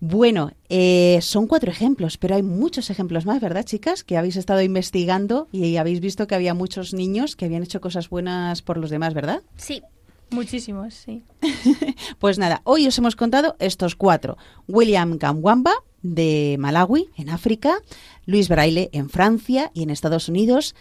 Bueno, 0.00 0.52
eh, 0.68 1.18
son 1.22 1.46
cuatro 1.46 1.70
ejemplos, 1.70 2.18
pero 2.18 2.34
hay 2.34 2.42
muchos 2.42 2.90
ejemplos 2.90 3.26
más, 3.26 3.40
¿verdad, 3.40 3.64
chicas? 3.64 4.04
Que 4.04 4.16
habéis 4.16 4.36
estado 4.36 4.60
investigando 4.60 5.48
y 5.50 5.76
habéis 5.76 6.00
visto 6.00 6.26
que 6.26 6.34
había 6.34 6.52
muchos 6.52 6.92
niños 6.92 7.36
que 7.36 7.46
habían 7.46 7.62
hecho 7.62 7.80
cosas 7.80 8.10
buenas 8.10 8.60
por 8.60 8.76
los 8.76 8.90
demás, 8.90 9.14
¿verdad? 9.14 9.42
Sí. 9.56 9.82
Muchísimos, 10.30 10.94
sí. 10.94 11.22
pues 12.18 12.38
nada, 12.38 12.60
hoy 12.64 12.86
os 12.86 12.98
hemos 12.98 13.14
contado 13.14 13.56
estos 13.60 13.94
cuatro. 13.94 14.36
William 14.66 15.18
Kamwamba, 15.18 15.72
de 16.02 16.56
Malawi, 16.58 17.08
en 17.16 17.30
África, 17.30 17.78
Luis 18.26 18.48
Braille, 18.48 18.90
en 18.92 19.08
Francia 19.08 19.70
y 19.74 19.82
en 19.84 19.90
Estados 19.90 20.28
Unidos, 20.28 20.74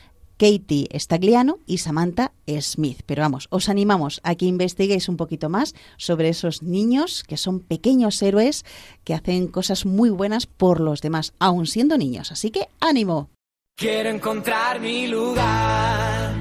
Katie 0.44 0.90
Stagliano 1.00 1.60
y 1.66 1.78
Samantha 1.78 2.34
Smith. 2.60 3.00
Pero 3.06 3.22
vamos, 3.22 3.48
os 3.50 3.70
animamos 3.70 4.20
a 4.24 4.36
que 4.36 4.44
investiguéis 4.44 5.08
un 5.08 5.16
poquito 5.16 5.48
más 5.48 5.74
sobre 5.96 6.28
esos 6.28 6.64
niños 6.64 7.24
que 7.24 7.38
son 7.38 7.62
pequeños 7.62 8.22
héroes 8.22 8.66
que 9.06 9.14
hacen 9.14 9.48
cosas 9.48 9.86
muy 9.86 10.10
buenas 10.10 10.46
por 10.46 10.82
los 10.82 11.00
demás, 11.00 11.34
aun 11.40 11.66
siendo 11.66 11.98
niños. 11.98 12.34
Así 12.34 12.52
que 12.52 12.68
ánimo. 12.82 13.30
Quiero 13.78 14.10
encontrar 14.10 14.82
mi 14.82 15.08
lugar, 15.08 16.36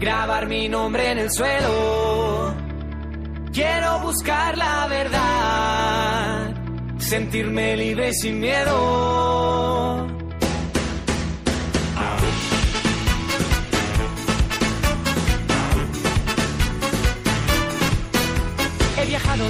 grabar 0.00 0.48
mi 0.48 0.68
nombre 0.68 1.12
en 1.12 1.18
el 1.18 1.30
suelo. 1.30 2.52
Quiero 3.52 4.00
buscar 4.00 4.58
la 4.58 4.88
verdad, 4.88 6.52
sentirme 6.98 7.76
libre 7.76 8.12
sin 8.12 8.40
miedo. 8.40 10.03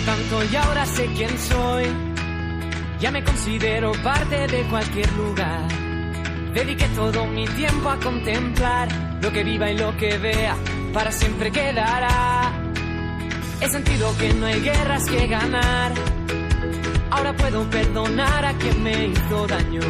Tanto 0.01 0.45
y 0.45 0.57
ahora 0.57 0.85
sé 0.87 1.07
quién 1.17 1.39
soy. 1.39 1.85
Ya 3.01 3.11
me 3.11 3.23
considero 3.23 3.93
parte 4.03 4.47
de 4.49 4.63
cualquier 4.65 5.11
lugar. 5.13 5.69
Dediqué 6.53 6.87
todo 6.89 7.27
mi 7.27 7.47
tiempo 7.47 7.89
a 7.89 7.99
contemplar 7.99 8.89
lo 9.23 9.33
que 9.33 9.45
viva 9.45 9.71
y 9.71 9.79
lo 9.79 9.97
que 9.97 10.19
vea, 10.19 10.57
para 10.93 11.11
siempre 11.11 11.51
quedará. 11.51 12.53
He 13.61 13.69
sentido 13.69 14.15
que 14.19 14.35
no 14.35 14.47
hay 14.47 14.61
guerras 14.61 15.05
que 15.05 15.27
ganar. 15.27 15.93
Ahora 17.11 17.33
puedo 17.35 17.71
perdonar 17.71 18.45
a 18.45 18.53
quien 18.55 18.83
me 18.83 19.07
hizo 19.07 19.47
daño. 19.47 19.81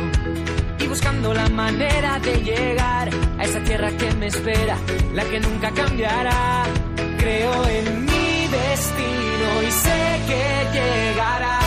Y 0.79 0.87
buscando 0.87 1.35
la 1.35 1.49
manera 1.49 2.21
de 2.21 2.37
llegar 2.43 3.09
a 3.39 3.45
esa 3.45 3.61
tierra 3.65 3.91
que 3.91 4.13
me 4.15 4.27
espera, 4.27 4.77
la 5.13 5.25
que 5.25 5.41
nunca 5.41 5.71
cambiará. 5.73 6.65
Creo 7.19 7.67
en 7.69 8.05
mi 8.05 8.49
destino 8.49 9.24
y 9.63 9.71
sé 9.71 10.21
que 10.29 10.79
llegará. 10.79 11.59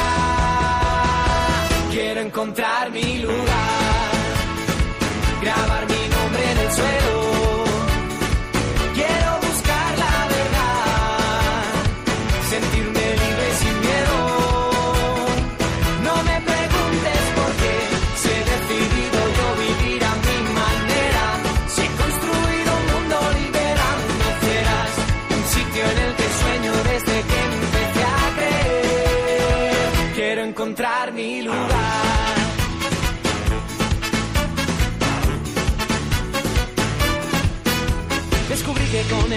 Quiero 1.92 2.22
encontrar 2.22 2.92
mi 2.92 3.20
lugar, 3.20 4.12
grabar 5.42 5.84
mi 5.88 6.08
nombre 6.16 6.52
en 6.52 6.58
el 6.58 6.72
suelo. 6.74 7.17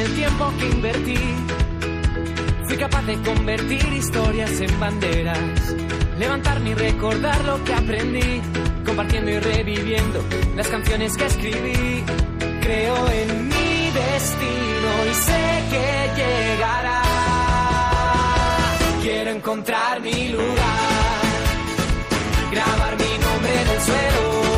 El 0.01 0.15
tiempo 0.15 0.53
que 0.59 0.67
invertí, 0.67 1.19
fui 2.67 2.77
capaz 2.77 3.03
de 3.03 3.21
convertir 3.23 3.93
historias 3.93 4.61
en 4.61 4.81
banderas, 4.81 5.75
levantarme 6.19 6.71
y 6.71 6.75
recordar 6.75 7.45
lo 7.45 7.63
que 7.65 7.75
aprendí, 7.75 8.41
compartiendo 8.87 9.31
y 9.31 9.39
reviviendo 9.39 10.25
las 10.57 10.69
canciones 10.69 11.17
que 11.17 11.27
escribí. 11.27 12.05
Creo 12.63 13.09
en 13.11 13.49
mi 13.49 13.91
destino 13.91 14.91
y 15.11 15.15
sé 15.15 15.65
que 15.71 16.23
llegará. 16.23 17.03
Quiero 19.03 19.31
encontrar 19.31 20.01
mi 20.01 20.29
lugar, 20.29 21.21
grabar 22.53 22.97
mi 22.97 23.19
nombre 23.19 23.63
en 23.63 23.69
el 23.69 23.81
suelo. 23.83 24.50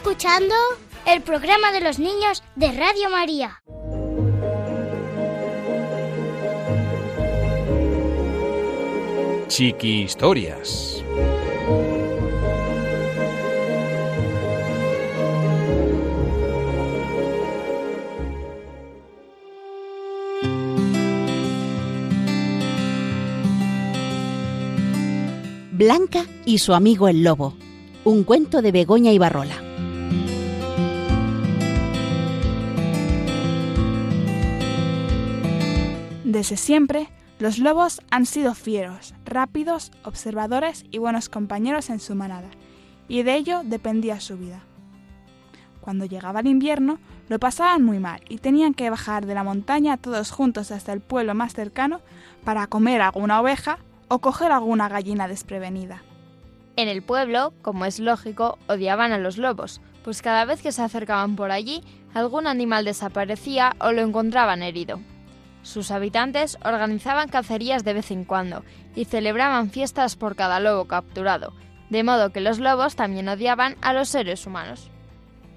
Escuchando? 0.00 0.54
El 1.04 1.20
programa 1.20 1.72
de 1.72 1.82
los 1.82 1.98
niños 1.98 2.42
de 2.56 2.72
Radio 2.72 3.10
María. 3.10 3.62
Chiqui 9.48 10.04
Historias. 10.04 11.04
Blanca 25.72 26.24
y 26.46 26.56
su 26.56 26.72
amigo 26.72 27.06
el 27.08 27.22
lobo. 27.22 27.54
Un 28.04 28.24
cuento 28.24 28.62
de 28.62 28.72
Begoña 28.72 29.12
Ibarrola. 29.12 29.59
Desde 36.30 36.56
siempre, 36.56 37.08
los 37.40 37.58
lobos 37.58 38.00
han 38.12 38.24
sido 38.24 38.54
fieros, 38.54 39.14
rápidos, 39.24 39.90
observadores 40.04 40.84
y 40.92 40.98
buenos 40.98 41.28
compañeros 41.28 41.90
en 41.90 41.98
su 41.98 42.14
manada, 42.14 42.48
y 43.08 43.24
de 43.24 43.34
ello 43.34 43.62
dependía 43.64 44.20
su 44.20 44.38
vida. 44.38 44.60
Cuando 45.80 46.04
llegaba 46.04 46.38
el 46.38 46.46
invierno, 46.46 47.00
lo 47.28 47.40
pasaban 47.40 47.82
muy 47.82 47.98
mal 47.98 48.20
y 48.28 48.38
tenían 48.38 48.74
que 48.74 48.90
bajar 48.90 49.26
de 49.26 49.34
la 49.34 49.42
montaña 49.42 49.96
todos 49.96 50.30
juntos 50.30 50.70
hasta 50.70 50.92
el 50.92 51.00
pueblo 51.00 51.34
más 51.34 51.52
cercano 51.52 52.00
para 52.44 52.68
comer 52.68 53.02
alguna 53.02 53.40
oveja 53.40 53.80
o 54.06 54.20
coger 54.20 54.52
alguna 54.52 54.88
gallina 54.88 55.26
desprevenida. 55.26 56.04
En 56.76 56.86
el 56.86 57.02
pueblo, 57.02 57.52
como 57.60 57.86
es 57.86 57.98
lógico, 57.98 58.56
odiaban 58.68 59.10
a 59.10 59.18
los 59.18 59.36
lobos, 59.36 59.80
pues 60.04 60.22
cada 60.22 60.44
vez 60.44 60.62
que 60.62 60.70
se 60.70 60.82
acercaban 60.82 61.34
por 61.34 61.50
allí, 61.50 61.82
algún 62.14 62.46
animal 62.46 62.84
desaparecía 62.84 63.74
o 63.80 63.90
lo 63.90 64.02
encontraban 64.02 64.62
herido. 64.62 65.00
Sus 65.62 65.90
habitantes 65.90 66.58
organizaban 66.64 67.28
cacerías 67.28 67.84
de 67.84 67.92
vez 67.92 68.10
en 68.10 68.24
cuando 68.24 68.64
y 68.94 69.04
celebraban 69.04 69.70
fiestas 69.70 70.16
por 70.16 70.36
cada 70.36 70.60
lobo 70.60 70.86
capturado, 70.86 71.52
de 71.90 72.02
modo 72.02 72.30
que 72.30 72.40
los 72.40 72.58
lobos 72.58 72.96
también 72.96 73.28
odiaban 73.28 73.76
a 73.82 73.92
los 73.92 74.08
seres 74.08 74.46
humanos. 74.46 74.90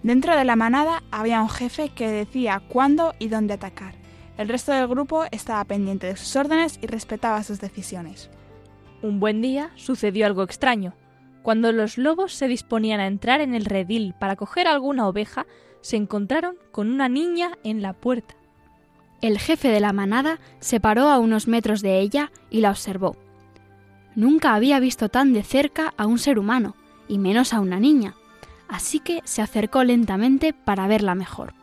Dentro 0.04 0.36
de 0.36 0.44
la 0.44 0.58
manada 0.58 1.02
había 1.12 1.42
un 1.42 1.50
jefe 1.50 1.90
que 1.90 2.10
decía 2.10 2.62
cuándo 2.68 3.16
y 3.20 3.30
dónde 3.30 3.54
atacar. 3.54 3.96
El 4.38 4.50
resto 4.50 4.74
del 4.74 4.88
grupo 4.88 5.26
estaba 5.32 5.64
pendiente 5.64 6.08
de 6.08 6.18
sus 6.18 6.36
órdenes 6.36 6.80
y 6.82 6.88
respetaba 6.88 7.44
sus 7.44 7.62
decisiones. 7.62 8.30
Un 9.02 9.20
buen 9.20 9.42
día 9.42 9.72
sucedió 9.76 10.26
algo 10.26 10.44
extraño. 10.44 10.94
Cuando 11.42 11.72
los 11.72 11.98
lobos 11.98 12.34
se 12.34 12.48
disponían 12.48 13.00
a 13.00 13.08
entrar 13.08 13.42
en 13.42 13.54
el 13.54 13.66
redil 13.66 14.14
para 14.20 14.36
coger 14.36 14.68
alguna 14.68 15.08
oveja, 15.08 15.46
se 15.82 15.98
encontraron 15.98 16.56
con 16.72 16.90
una 16.90 17.10
niña 17.10 17.52
en 17.64 17.82
la 17.82 17.94
puerta. 17.94 18.36
El 19.24 19.40
jefe 19.40 19.70
de 19.70 19.80
la 19.80 19.94
manada 19.94 20.42
se 20.60 20.82
paró 20.82 21.08
a 21.08 21.18
unos 21.18 21.48
metros 21.48 21.82
de 21.82 22.02
ella 22.02 22.30
y 22.50 22.60
la 22.60 22.72
observó. 22.72 23.16
Nunca 24.16 24.54
había 24.54 24.82
visto 24.82 25.08
tan 25.08 25.32
de 25.32 25.44
cerca 25.44 25.94
a 25.96 26.08
un 26.08 26.20
ser 26.20 26.38
humano, 26.38 26.76
y 27.08 27.20
menos 27.20 27.54
a 27.54 27.62
una 27.62 27.80
niña, 27.80 28.16
así 28.68 29.00
que 29.00 29.22
se 29.24 29.42
acercó 29.42 29.86
lentamente 29.86 30.52
para 30.52 30.88
verla 30.88 31.16
mejor. 31.16 31.54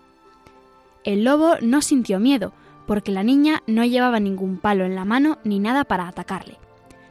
El 1.04 1.22
lobo 1.22 1.56
no 1.60 1.82
sintió 1.82 2.18
miedo, 2.18 2.54
porque 2.86 3.12
la 3.12 3.24
niña 3.24 3.62
no 3.66 3.84
llevaba 3.84 4.20
ningún 4.20 4.56
palo 4.56 4.86
en 4.86 4.94
la 4.94 5.04
mano 5.04 5.36
ni 5.44 5.58
nada 5.58 5.84
para 5.84 6.08
atacarle, 6.08 6.56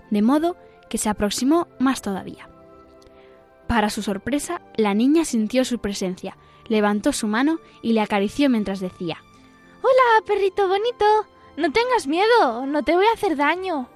de 0.09 0.23
modo 0.23 0.57
que 0.89 0.97
se 0.97 1.09
aproximó 1.09 1.67
más 1.77 2.01
todavía. 2.01 2.49
Para 3.67 3.91
su 3.91 4.01
sorpresa, 4.01 4.63
la 4.77 4.95
niña 4.95 5.25
sintió 5.25 5.63
su 5.63 5.77
presencia, 5.77 6.37
levantó 6.67 7.13
su 7.13 7.27
mano 7.27 7.59
y 7.83 7.93
le 7.93 8.01
acarició 8.01 8.49
mientras 8.49 8.79
decía 8.79 9.19
Hola, 9.81 10.25
perrito 10.25 10.67
bonito. 10.67 11.05
No 11.55 11.71
tengas 11.71 12.05
miedo, 12.05 12.65
no 12.65 12.83
te 12.83 12.95
voy 12.95 13.05
a 13.05 13.13
hacer 13.13 13.37
daño. 13.37 13.87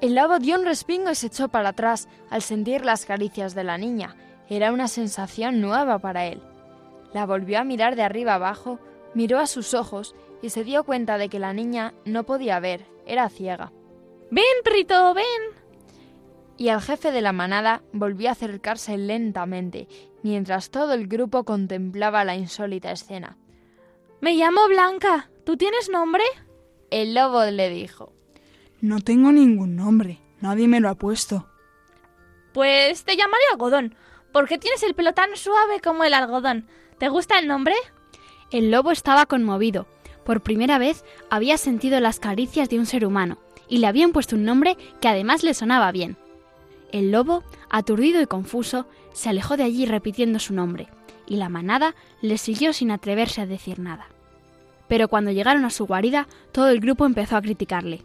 El 0.00 0.16
lobo 0.16 0.40
dio 0.40 0.58
un 0.58 0.64
respingo 0.64 1.10
y 1.10 1.14
se 1.14 1.28
echó 1.28 1.48
para 1.48 1.68
atrás 1.68 2.08
al 2.30 2.42
sentir 2.42 2.84
las 2.84 3.04
caricias 3.04 3.54
de 3.54 3.62
la 3.62 3.78
niña. 3.78 4.16
Era 4.48 4.72
una 4.72 4.88
sensación 4.88 5.60
nueva 5.60 6.00
para 6.00 6.26
él. 6.26 6.42
La 7.12 7.26
volvió 7.26 7.60
a 7.60 7.64
mirar 7.64 7.94
de 7.94 8.02
arriba 8.02 8.34
abajo, 8.34 8.80
miró 9.14 9.38
a 9.38 9.46
sus 9.46 9.72
ojos 9.74 10.16
y 10.42 10.50
se 10.50 10.64
dio 10.64 10.82
cuenta 10.82 11.16
de 11.16 11.28
que 11.28 11.38
la 11.38 11.52
niña 11.52 11.94
no 12.04 12.24
podía 12.24 12.58
ver, 12.58 12.84
era 13.06 13.28
ciega. 13.28 13.70
Ven, 14.32 14.44
perrito, 14.64 15.14
ven. 15.14 15.24
Y 16.56 16.68
el 16.68 16.80
jefe 16.80 17.12
de 17.12 17.20
la 17.20 17.32
manada 17.32 17.82
volvió 17.92 18.28
a 18.28 18.32
acercarse 18.32 18.98
lentamente, 18.98 19.86
mientras 20.24 20.70
todo 20.70 20.94
el 20.94 21.06
grupo 21.06 21.44
contemplaba 21.44 22.24
la 22.24 22.34
insólita 22.34 22.90
escena. 22.90 23.36
Me 24.22 24.36
llamo 24.36 24.68
Blanca. 24.68 25.28
¿Tú 25.44 25.56
tienes 25.56 25.90
nombre? 25.90 26.22
El 26.92 27.12
lobo 27.12 27.42
le 27.42 27.68
dijo. 27.70 28.12
No 28.80 29.00
tengo 29.00 29.32
ningún 29.32 29.74
nombre. 29.74 30.20
Nadie 30.40 30.68
me 30.68 30.78
lo 30.78 30.88
ha 30.90 30.94
puesto. 30.94 31.48
Pues 32.54 33.02
te 33.02 33.16
llamaré 33.16 33.42
algodón, 33.50 33.96
porque 34.32 34.58
tienes 34.58 34.84
el 34.84 34.94
pelo 34.94 35.12
tan 35.12 35.36
suave 35.36 35.80
como 35.80 36.04
el 36.04 36.14
algodón. 36.14 36.68
¿Te 36.98 37.08
gusta 37.08 37.40
el 37.40 37.48
nombre? 37.48 37.74
El 38.52 38.70
lobo 38.70 38.92
estaba 38.92 39.26
conmovido. 39.26 39.88
Por 40.24 40.40
primera 40.40 40.78
vez 40.78 41.04
había 41.28 41.58
sentido 41.58 41.98
las 41.98 42.20
caricias 42.20 42.68
de 42.68 42.78
un 42.78 42.86
ser 42.86 43.04
humano, 43.04 43.38
y 43.68 43.78
le 43.78 43.88
habían 43.88 44.12
puesto 44.12 44.36
un 44.36 44.44
nombre 44.44 44.76
que 45.00 45.08
además 45.08 45.42
le 45.42 45.52
sonaba 45.52 45.90
bien. 45.90 46.16
El 46.92 47.10
lobo, 47.10 47.42
aturdido 47.70 48.22
y 48.22 48.26
confuso, 48.26 48.86
se 49.14 49.30
alejó 49.30 49.56
de 49.56 49.64
allí 49.64 49.84
repitiendo 49.84 50.38
su 50.38 50.54
nombre, 50.54 50.86
y 51.26 51.38
la 51.38 51.48
manada 51.48 51.96
le 52.20 52.38
siguió 52.38 52.72
sin 52.72 52.92
atreverse 52.92 53.40
a 53.40 53.46
decir 53.46 53.80
nada. 53.80 54.11
Pero 54.92 55.08
cuando 55.08 55.30
llegaron 55.30 55.64
a 55.64 55.70
su 55.70 55.86
guarida, 55.86 56.28
todo 56.52 56.68
el 56.68 56.78
grupo 56.78 57.06
empezó 57.06 57.38
a 57.38 57.40
criticarle. 57.40 58.02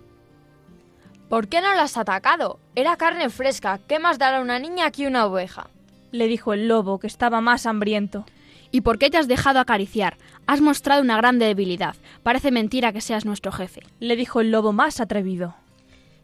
¿Por 1.27 1.49
qué 1.49 1.59
no 1.59 1.75
la 1.75 1.81
has 1.81 1.97
atacado? 1.97 2.61
Era 2.75 2.95
carne 2.95 3.29
fresca. 3.29 3.81
¿Qué 3.89 3.99
más 3.99 4.17
dará 4.19 4.39
una 4.39 4.57
niña 4.57 4.89
que 4.91 5.05
una 5.05 5.25
oveja? 5.25 5.69
Le 6.13 6.29
dijo 6.29 6.53
el 6.53 6.69
lobo, 6.69 6.97
que 6.97 7.07
estaba 7.07 7.41
más 7.41 7.65
hambriento. 7.65 8.25
¿Y 8.71 8.79
por 8.79 8.99
qué 8.99 9.09
te 9.09 9.17
has 9.17 9.27
dejado 9.27 9.59
acariciar? 9.59 10.15
Has 10.45 10.61
mostrado 10.61 11.01
una 11.01 11.17
gran 11.17 11.39
debilidad. 11.39 11.97
Parece 12.23 12.51
mentira 12.51 12.93
que 12.93 13.01
seas 13.01 13.25
nuestro 13.25 13.51
jefe. 13.51 13.81
Le 13.99 14.15
dijo 14.15 14.39
el 14.39 14.51
lobo 14.51 14.71
más 14.71 15.01
atrevido. 15.01 15.55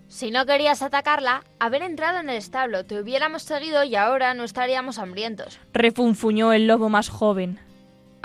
Si 0.07 0.31
no 0.31 0.45
querías 0.45 0.81
atacarla, 0.81 1.43
haber 1.59 1.81
entrado 1.81 2.21
en 2.21 2.29
el 2.29 2.37
establo, 2.37 2.85
te 2.85 3.01
hubiéramos 3.01 3.43
seguido 3.43 3.83
y 3.83 3.97
ahora 3.97 4.33
no 4.33 4.45
estaríamos 4.45 4.97
hambrientos. 4.97 5.59
Refunfuñó 5.73 6.53
el 6.53 6.67
lobo 6.67 6.87
más 6.87 7.09
joven. 7.09 7.59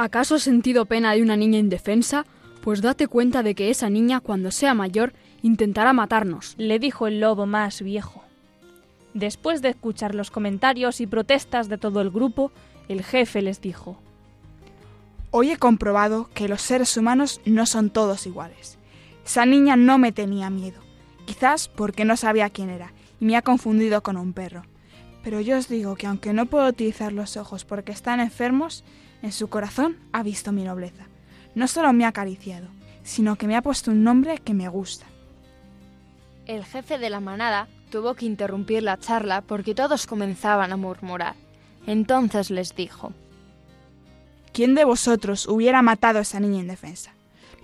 ¿Acaso 0.01 0.37
has 0.37 0.45
sentido 0.45 0.87
pena 0.87 1.13
de 1.13 1.23
una 1.23 1.37
niña 1.37 1.59
indefensa? 1.59 2.25
Pues 2.63 2.83
date 2.83 3.09
cuenta 3.09 3.43
de 3.43 3.57
que 3.57 3.69
esa 3.69 3.91
niña, 3.91 4.21
cuando 4.21 4.53
sea 4.53 4.73
mayor, 4.73 5.13
intentará 5.43 5.93
matarnos. 5.93 6.55
Le 6.57 6.79
dijo 6.79 7.09
el 7.09 7.19
lobo 7.19 7.47
más 7.47 7.83
viejo. 7.83 8.23
Después 9.13 9.61
de 9.61 9.71
escuchar 9.71 10.15
los 10.15 10.31
comentarios 10.31 11.01
y 11.01 11.09
protestas 11.09 11.69
de 11.69 11.79
todo 11.79 12.01
el 12.01 12.11
grupo, 12.11 12.53
el 12.89 13.03
jefe 13.03 13.43
les 13.43 13.61
dijo 13.61 13.99
Hoy 15.33 15.51
he 15.51 15.57
comprobado 15.57 16.31
que 16.33 16.47
los 16.47 16.63
seres 16.63 16.97
humanos 16.97 17.41
no 17.45 17.67
son 17.67 17.91
todos 17.91 18.25
iguales. 18.25 18.79
Esa 19.27 19.47
niña 19.47 19.75
no 19.75 19.99
me 19.99 20.13
tenía 20.13 20.49
miedo, 20.49 20.81
quizás 21.27 21.67
porque 21.67 22.05
no 22.05 22.17
sabía 22.17 22.51
quién 22.51 22.71
era 22.71 22.93
y 23.21 23.25
me 23.25 23.37
ha 23.37 23.43
confundido 23.43 24.05
con 24.05 24.17
un 24.17 24.33
perro. 24.33 24.63
Pero 25.25 25.41
yo 25.41 25.59
os 25.59 25.69
digo 25.69 25.97
que 25.97 26.07
aunque 26.07 26.33
no 26.33 26.47
puedo 26.47 26.69
utilizar 26.69 27.13
los 27.13 27.37
ojos 27.37 27.65
porque 27.65 27.91
están 27.91 28.21
enfermos, 28.21 28.85
en 29.23 29.33
su 29.33 29.49
corazón 29.49 29.97
ha 30.13 30.23
visto 30.23 30.53
mi 30.53 30.65
nobleza. 30.65 31.07
No 31.55 31.69
solo 31.69 31.93
me 31.93 32.05
ha 32.05 32.09
acariciado, 32.09 32.69
sino 33.03 33.37
que 33.37 33.47
me 33.47 33.57
ha 33.57 33.63
puesto 33.63 33.91
un 33.91 34.05
nombre 34.05 34.39
que 34.39 34.55
me 34.55 34.69
gusta. 34.69 35.07
El 36.47 36.65
jefe 36.65 36.99
de 36.99 37.11
la 37.11 37.21
manada 37.21 37.69
tuvo 37.91 38.15
que 38.15 38.27
interrumpir 38.27 38.83
la 38.83 38.99
charla 38.99 39.43
porque 39.43 39.75
todos 39.75 40.07
comenzaban 40.07 40.73
a 40.73 40.77
murmurar. 40.77 41.35
Entonces 41.87 42.51
les 42.51 42.75
dijo, 42.75 43.13
¿Quién 44.53 44.75
de 44.75 44.85
vosotros 44.85 45.47
hubiera 45.47 45.83
matado 45.83 46.19
a 46.19 46.23
esa 46.23 46.41
niña 46.41 46.61
indefensa? 46.61 47.13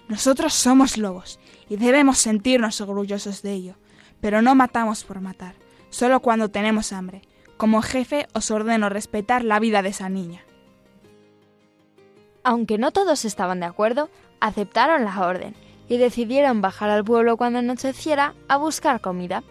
Nosotros 0.09 0.55
somos 0.55 0.99
lobos 0.99 1.41
y 1.69 1.77
debemos 1.77 2.19
sentirnos 2.19 2.81
orgullosos 2.81 3.43
de 3.43 3.53
ello, 3.53 3.75
pero 4.21 4.43
no 4.43 4.55
matamos 4.55 5.05
por 5.05 5.21
matar, 5.21 5.55
solo 5.91 6.21
cuando 6.21 6.51
tenemos 6.51 6.93
hambre. 6.93 7.23
Como 7.57 7.83
jefe 7.83 8.27
os 8.35 8.51
ordeno 8.51 8.89
respetar 8.89 9.45
la 9.45 9.61
vida 9.61 9.83
de 9.83 9.91
esa 9.91 10.09
niña. 10.09 10.43
Aunque 12.45 12.79
no 12.79 12.93
todos 12.93 13.25
estaban 13.25 13.61
de 13.61 13.67
acuerdo, 13.67 14.11
aceptaron 14.39 15.05
la 15.05 15.27
orden 15.27 15.55
y 15.89 15.97
decidieron 15.97 16.61
bajar 16.61 16.91
al 16.91 17.05
pueblo 17.05 17.37
cuando 17.37 17.59
anocheciera 17.59 18.35
a 18.49 18.59
buscar 18.59 19.01
comida. 19.01 19.43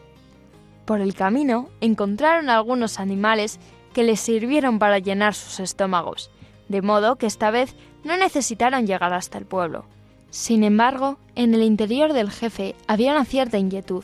Por 0.85 1.01
el 1.01 1.13
camino 1.13 1.69
encontraron 1.81 2.49
algunos 2.49 2.99
animales 2.99 3.59
que 3.93 4.03
les 4.03 4.19
sirvieron 4.19 4.79
para 4.79 4.99
llenar 4.99 5.33
sus 5.33 5.59
estómagos, 5.59 6.31
de 6.67 6.81
modo 6.81 7.17
que 7.17 7.25
esta 7.25 7.51
vez 7.51 7.75
no 8.03 8.17
necesitaron 8.17 8.87
llegar 8.87 9.13
hasta 9.13 9.37
el 9.37 9.45
pueblo. 9.45 9.85
Sin 10.29 10.63
embargo, 10.63 11.19
en 11.35 11.53
el 11.53 11.61
interior 11.61 12.11
del 12.11 12.31
jefe 12.31 12.75
había 12.87 13.11
una 13.11 13.25
cierta 13.25 13.59
inquietud. 13.59 14.03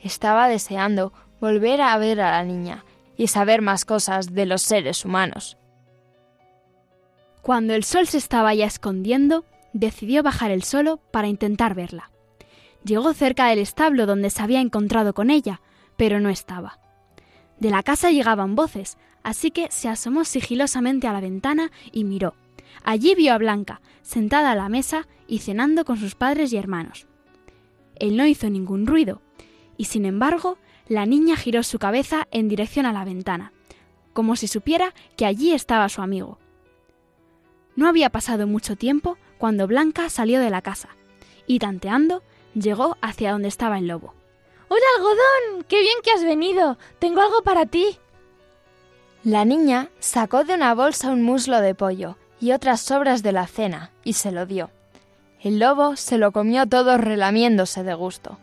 Estaba 0.00 0.48
deseando 0.48 1.12
volver 1.40 1.82
a 1.82 1.96
ver 1.98 2.20
a 2.20 2.30
la 2.30 2.44
niña 2.44 2.84
y 3.16 3.26
saber 3.26 3.60
más 3.60 3.84
cosas 3.84 4.32
de 4.32 4.46
los 4.46 4.62
seres 4.62 5.04
humanos. 5.04 5.57
Cuando 7.48 7.72
el 7.72 7.82
sol 7.82 8.06
se 8.06 8.18
estaba 8.18 8.52
ya 8.52 8.66
escondiendo, 8.66 9.46
decidió 9.72 10.22
bajar 10.22 10.50
el 10.50 10.62
solo 10.64 10.98
para 11.10 11.28
intentar 11.28 11.74
verla. 11.74 12.10
Llegó 12.84 13.14
cerca 13.14 13.46
del 13.46 13.58
establo 13.58 14.04
donde 14.04 14.28
se 14.28 14.42
había 14.42 14.60
encontrado 14.60 15.14
con 15.14 15.30
ella, 15.30 15.62
pero 15.96 16.20
no 16.20 16.28
estaba. 16.28 16.78
De 17.58 17.70
la 17.70 17.82
casa 17.82 18.10
llegaban 18.10 18.54
voces, 18.54 18.98
así 19.22 19.50
que 19.50 19.70
se 19.70 19.88
asomó 19.88 20.26
sigilosamente 20.26 21.06
a 21.06 21.14
la 21.14 21.22
ventana 21.22 21.72
y 21.90 22.04
miró. 22.04 22.34
Allí 22.84 23.14
vio 23.14 23.32
a 23.32 23.38
Blanca, 23.38 23.80
sentada 24.02 24.50
a 24.50 24.54
la 24.54 24.68
mesa 24.68 25.08
y 25.26 25.38
cenando 25.38 25.86
con 25.86 25.96
sus 25.96 26.16
padres 26.16 26.52
y 26.52 26.58
hermanos. 26.58 27.06
Él 27.96 28.18
no 28.18 28.26
hizo 28.26 28.50
ningún 28.50 28.86
ruido, 28.86 29.22
y 29.78 29.86
sin 29.86 30.04
embargo, 30.04 30.58
la 30.86 31.06
niña 31.06 31.34
giró 31.34 31.62
su 31.62 31.78
cabeza 31.78 32.28
en 32.30 32.48
dirección 32.48 32.84
a 32.84 32.92
la 32.92 33.06
ventana, 33.06 33.54
como 34.12 34.36
si 34.36 34.48
supiera 34.48 34.92
que 35.16 35.24
allí 35.24 35.52
estaba 35.52 35.88
su 35.88 36.02
amigo. 36.02 36.38
No 37.78 37.86
había 37.86 38.10
pasado 38.10 38.48
mucho 38.48 38.74
tiempo 38.74 39.18
cuando 39.38 39.68
Blanca 39.68 40.10
salió 40.10 40.40
de 40.40 40.50
la 40.50 40.62
casa, 40.62 40.96
y 41.46 41.60
tanteando, 41.60 42.24
llegó 42.52 42.96
hacia 43.02 43.30
donde 43.30 43.46
estaba 43.46 43.78
el 43.78 43.86
lobo. 43.86 44.14
¡Hola, 44.66 44.82
algodón! 44.96 45.62
¡Qué 45.68 45.80
bien 45.82 45.94
que 46.02 46.10
has 46.10 46.24
venido! 46.24 46.76
Tengo 46.98 47.20
algo 47.20 47.42
para 47.42 47.66
ti. 47.66 47.96
La 49.22 49.44
niña 49.44 49.90
sacó 50.00 50.42
de 50.42 50.54
una 50.54 50.74
bolsa 50.74 51.12
un 51.12 51.22
muslo 51.22 51.60
de 51.60 51.76
pollo 51.76 52.16
y 52.40 52.50
otras 52.50 52.80
sobras 52.80 53.22
de 53.22 53.30
la 53.30 53.46
cena 53.46 53.92
y 54.02 54.14
se 54.14 54.32
lo 54.32 54.44
dio. 54.44 54.70
El 55.40 55.60
lobo 55.60 55.94
se 55.94 56.18
lo 56.18 56.32
comió 56.32 56.66
todo 56.66 56.98
relamiéndose 56.98 57.84
de 57.84 57.94
gusto. 57.94 58.38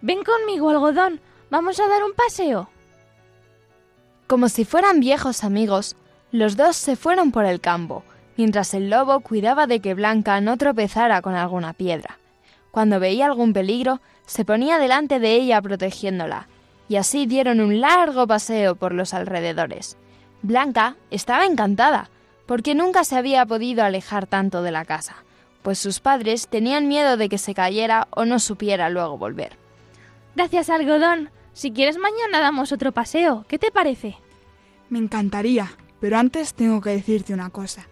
Ven 0.00 0.24
conmigo, 0.24 0.70
algodón. 0.70 1.20
Vamos 1.48 1.78
a 1.78 1.86
dar 1.86 2.02
un 2.02 2.14
paseo. 2.14 2.68
Como 4.26 4.48
si 4.48 4.64
fueran 4.64 4.98
viejos 4.98 5.44
amigos, 5.44 5.94
los 6.32 6.56
dos 6.56 6.74
se 6.74 6.96
fueron 6.96 7.30
por 7.30 7.44
el 7.44 7.60
campo, 7.60 8.02
mientras 8.36 8.74
el 8.74 8.90
lobo 8.90 9.20
cuidaba 9.20 9.66
de 9.66 9.80
que 9.80 9.94
Blanca 9.94 10.40
no 10.40 10.56
tropezara 10.56 11.22
con 11.22 11.34
alguna 11.34 11.72
piedra. 11.72 12.18
Cuando 12.70 13.00
veía 13.00 13.26
algún 13.26 13.52
peligro, 13.52 14.00
se 14.26 14.44
ponía 14.44 14.78
delante 14.78 15.20
de 15.20 15.34
ella 15.34 15.60
protegiéndola, 15.62 16.48
y 16.88 16.96
así 16.96 17.26
dieron 17.26 17.60
un 17.60 17.80
largo 17.80 18.26
paseo 18.26 18.74
por 18.74 18.92
los 18.92 19.14
alrededores. 19.14 19.96
Blanca 20.42 20.96
estaba 21.10 21.46
encantada, 21.46 22.10
porque 22.46 22.74
nunca 22.74 23.04
se 23.04 23.16
había 23.16 23.46
podido 23.46 23.84
alejar 23.84 24.26
tanto 24.26 24.62
de 24.62 24.70
la 24.70 24.84
casa, 24.84 25.16
pues 25.62 25.78
sus 25.78 26.00
padres 26.00 26.48
tenían 26.48 26.88
miedo 26.88 27.16
de 27.16 27.28
que 27.28 27.38
se 27.38 27.54
cayera 27.54 28.08
o 28.10 28.24
no 28.24 28.38
supiera 28.38 28.90
luego 28.90 29.16
volver. 29.16 29.56
Gracias, 30.36 30.68
algodón. 30.68 31.30
Si 31.52 31.70
quieres 31.70 31.96
mañana 31.96 32.40
damos 32.40 32.72
otro 32.72 32.92
paseo. 32.92 33.44
¿Qué 33.48 33.58
te 33.58 33.70
parece? 33.70 34.16
Me 34.90 34.98
encantaría, 34.98 35.70
pero 36.00 36.18
antes 36.18 36.54
tengo 36.54 36.80
que 36.80 36.90
decirte 36.90 37.32
una 37.32 37.50
cosa. 37.50 37.86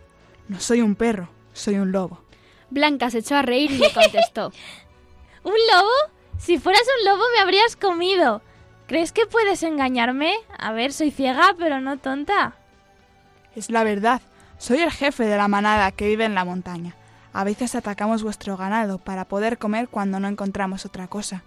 No 0.52 0.60
soy 0.60 0.82
un 0.82 0.96
perro, 0.96 1.30
soy 1.54 1.76
un 1.76 1.92
lobo. 1.92 2.20
Blanca 2.68 3.08
se 3.08 3.20
echó 3.20 3.36
a 3.36 3.42
reír 3.42 3.70
y 3.70 3.78
le 3.78 3.90
contestó. 3.90 4.52
¿Un 5.44 5.54
lobo? 5.72 6.12
Si 6.36 6.58
fueras 6.58 6.82
un 6.98 7.06
lobo 7.06 7.22
me 7.34 7.40
habrías 7.40 7.74
comido. 7.74 8.42
¿Crees 8.86 9.12
que 9.12 9.24
puedes 9.24 9.62
engañarme? 9.62 10.34
A 10.58 10.72
ver, 10.72 10.92
soy 10.92 11.10
ciega, 11.10 11.54
pero 11.58 11.80
no 11.80 11.96
tonta. 11.96 12.56
Es 13.56 13.70
la 13.70 13.82
verdad. 13.82 14.20
Soy 14.58 14.80
el 14.80 14.90
jefe 14.90 15.24
de 15.24 15.38
la 15.38 15.48
manada 15.48 15.90
que 15.90 16.06
vive 16.06 16.26
en 16.26 16.34
la 16.34 16.44
montaña. 16.44 16.96
A 17.32 17.44
veces 17.44 17.74
atacamos 17.74 18.22
vuestro 18.22 18.58
ganado 18.58 18.98
para 18.98 19.24
poder 19.24 19.56
comer 19.56 19.88
cuando 19.88 20.20
no 20.20 20.28
encontramos 20.28 20.84
otra 20.84 21.08
cosa. 21.08 21.44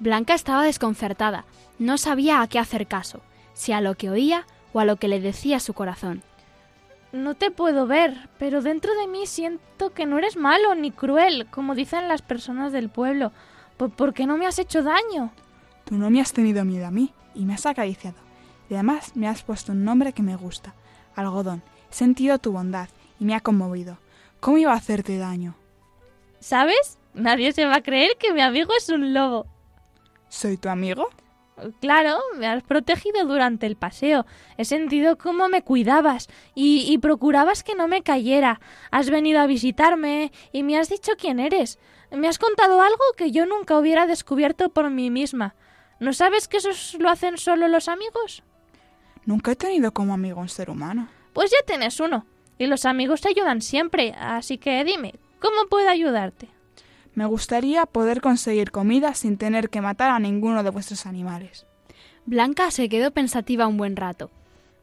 Blanca 0.00 0.34
estaba 0.34 0.64
desconcertada. 0.64 1.44
No 1.78 1.98
sabía 1.98 2.40
a 2.40 2.48
qué 2.48 2.58
hacer 2.58 2.88
caso, 2.88 3.20
si 3.54 3.70
a 3.70 3.80
lo 3.80 3.94
que 3.94 4.10
oía 4.10 4.44
o 4.72 4.80
a 4.80 4.84
lo 4.84 4.96
que 4.96 5.06
le 5.06 5.20
decía 5.20 5.60
su 5.60 5.72
corazón. 5.72 6.24
No 7.12 7.34
te 7.34 7.50
puedo 7.50 7.86
ver, 7.86 8.28
pero 8.38 8.62
dentro 8.62 8.94
de 8.94 9.06
mí 9.06 9.26
siento 9.26 9.90
que 9.90 10.06
no 10.06 10.18
eres 10.18 10.36
malo 10.36 10.74
ni 10.74 10.90
cruel, 10.90 11.46
como 11.50 11.74
dicen 11.74 12.08
las 12.08 12.22
personas 12.22 12.72
del 12.72 12.88
pueblo. 12.88 13.32
¿Por 13.76 14.12
qué 14.12 14.26
no 14.26 14.36
me 14.36 14.46
has 14.46 14.58
hecho 14.58 14.82
daño? 14.82 15.30
Tú 15.84 15.96
no 15.96 16.10
me 16.10 16.20
has 16.20 16.32
tenido 16.32 16.64
miedo 16.64 16.86
a 16.86 16.90
mí 16.90 17.12
y 17.34 17.44
me 17.44 17.54
has 17.54 17.66
acariciado. 17.66 18.16
Y 18.68 18.74
además 18.74 19.14
me 19.14 19.28
has 19.28 19.42
puesto 19.42 19.72
un 19.72 19.84
nombre 19.84 20.12
que 20.12 20.22
me 20.22 20.36
gusta, 20.36 20.74
algodón. 21.14 21.62
He 21.90 21.94
sentido 21.94 22.38
tu 22.38 22.52
bondad 22.52 22.88
y 23.20 23.24
me 23.24 23.34
ha 23.34 23.40
conmovido. 23.40 23.98
¿Cómo 24.40 24.58
iba 24.58 24.72
a 24.72 24.76
hacerte 24.76 25.18
daño? 25.18 25.54
¿Sabes? 26.40 26.98
Nadie 27.14 27.52
se 27.52 27.64
va 27.64 27.76
a 27.76 27.82
creer 27.82 28.10
que 28.18 28.32
mi 28.32 28.40
amigo 28.40 28.72
es 28.76 28.88
un 28.88 29.14
lobo. 29.14 29.46
¿Soy 30.28 30.56
tu 30.56 30.68
amigo? 30.68 31.08
Claro, 31.80 32.18
me 32.36 32.46
has 32.46 32.62
protegido 32.62 33.24
durante 33.24 33.66
el 33.66 33.76
paseo. 33.76 34.26
He 34.58 34.64
sentido 34.64 35.16
cómo 35.16 35.48
me 35.48 35.62
cuidabas 35.62 36.28
y, 36.54 36.84
y, 36.92 36.98
procurabas 36.98 37.62
que 37.62 37.74
no 37.74 37.88
me 37.88 38.02
cayera. 38.02 38.60
Has 38.90 39.08
venido 39.08 39.40
a 39.40 39.46
visitarme 39.46 40.32
y 40.52 40.62
me 40.62 40.76
has 40.78 40.90
dicho 40.90 41.12
quién 41.18 41.40
eres. 41.40 41.78
Me 42.10 42.28
has 42.28 42.38
contado 42.38 42.82
algo 42.82 43.04
que 43.16 43.30
yo 43.30 43.46
nunca 43.46 43.78
hubiera 43.78 44.06
descubierto 44.06 44.68
por 44.68 44.90
mí 44.90 45.10
misma. 45.10 45.54
¿No 45.98 46.12
sabes 46.12 46.46
que 46.46 46.58
eso 46.58 46.70
lo 46.98 47.08
hacen 47.08 47.38
solo 47.38 47.68
los 47.68 47.88
amigos? 47.88 48.42
Nunca 49.24 49.52
he 49.52 49.56
tenido 49.56 49.92
como 49.92 50.12
amigo 50.12 50.40
un 50.40 50.48
ser 50.48 50.70
humano. 50.70 51.08
Pues 51.32 51.50
ya 51.50 51.58
tienes 51.66 51.98
uno. 52.00 52.26
Y 52.58 52.66
los 52.66 52.84
amigos 52.84 53.22
te 53.22 53.30
ayudan 53.30 53.62
siempre. 53.62 54.14
Así 54.18 54.58
que 54.58 54.84
dime, 54.84 55.14
¿cómo 55.40 55.68
puedo 55.68 55.88
ayudarte? 55.88 56.48
Me 57.16 57.24
gustaría 57.24 57.86
poder 57.86 58.20
conseguir 58.20 58.70
comida 58.70 59.14
sin 59.14 59.38
tener 59.38 59.70
que 59.70 59.80
matar 59.80 60.10
a 60.10 60.18
ninguno 60.18 60.62
de 60.62 60.68
vuestros 60.68 61.06
animales. 61.06 61.66
Blanca 62.26 62.70
se 62.70 62.90
quedó 62.90 63.10
pensativa 63.10 63.66
un 63.66 63.78
buen 63.78 63.96
rato. 63.96 64.30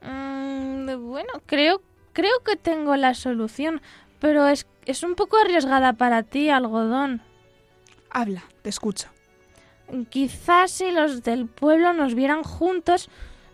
Mm, 0.02 1.08
bueno, 1.08 1.32
creo, 1.46 1.84
creo 2.12 2.34
que 2.44 2.56
tengo 2.56 2.96
la 2.96 3.14
solución, 3.14 3.84
pero 4.20 4.48
es, 4.48 4.66
es 4.88 5.04
un 5.04 5.14
poco 5.14 5.38
arriesgada 5.38 5.94
para 5.94 6.24
ti, 6.24 6.50
algodón. 6.50 7.22
Habla, 8.10 8.44
te 8.64 8.70
escucho. 8.70 9.10
Quizás 10.10 10.72
si 10.72 10.90
los 10.90 11.22
del 11.22 11.46
pueblo 11.46 11.94
nos 11.94 12.16
vieran 12.16 12.42
juntos, 12.42 13.12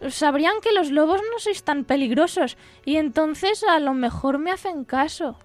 sabrían 0.08 0.62
que 0.62 0.72
los 0.72 0.90
lobos 0.90 1.20
no 1.34 1.40
sois 1.40 1.64
tan 1.64 1.84
peligrosos 1.84 2.56
y 2.86 2.96
entonces 2.96 3.62
a 3.64 3.80
lo 3.82 3.94
mejor 3.94 4.38
me 4.38 4.52
hacen 4.52 4.86
caso. 4.86 5.38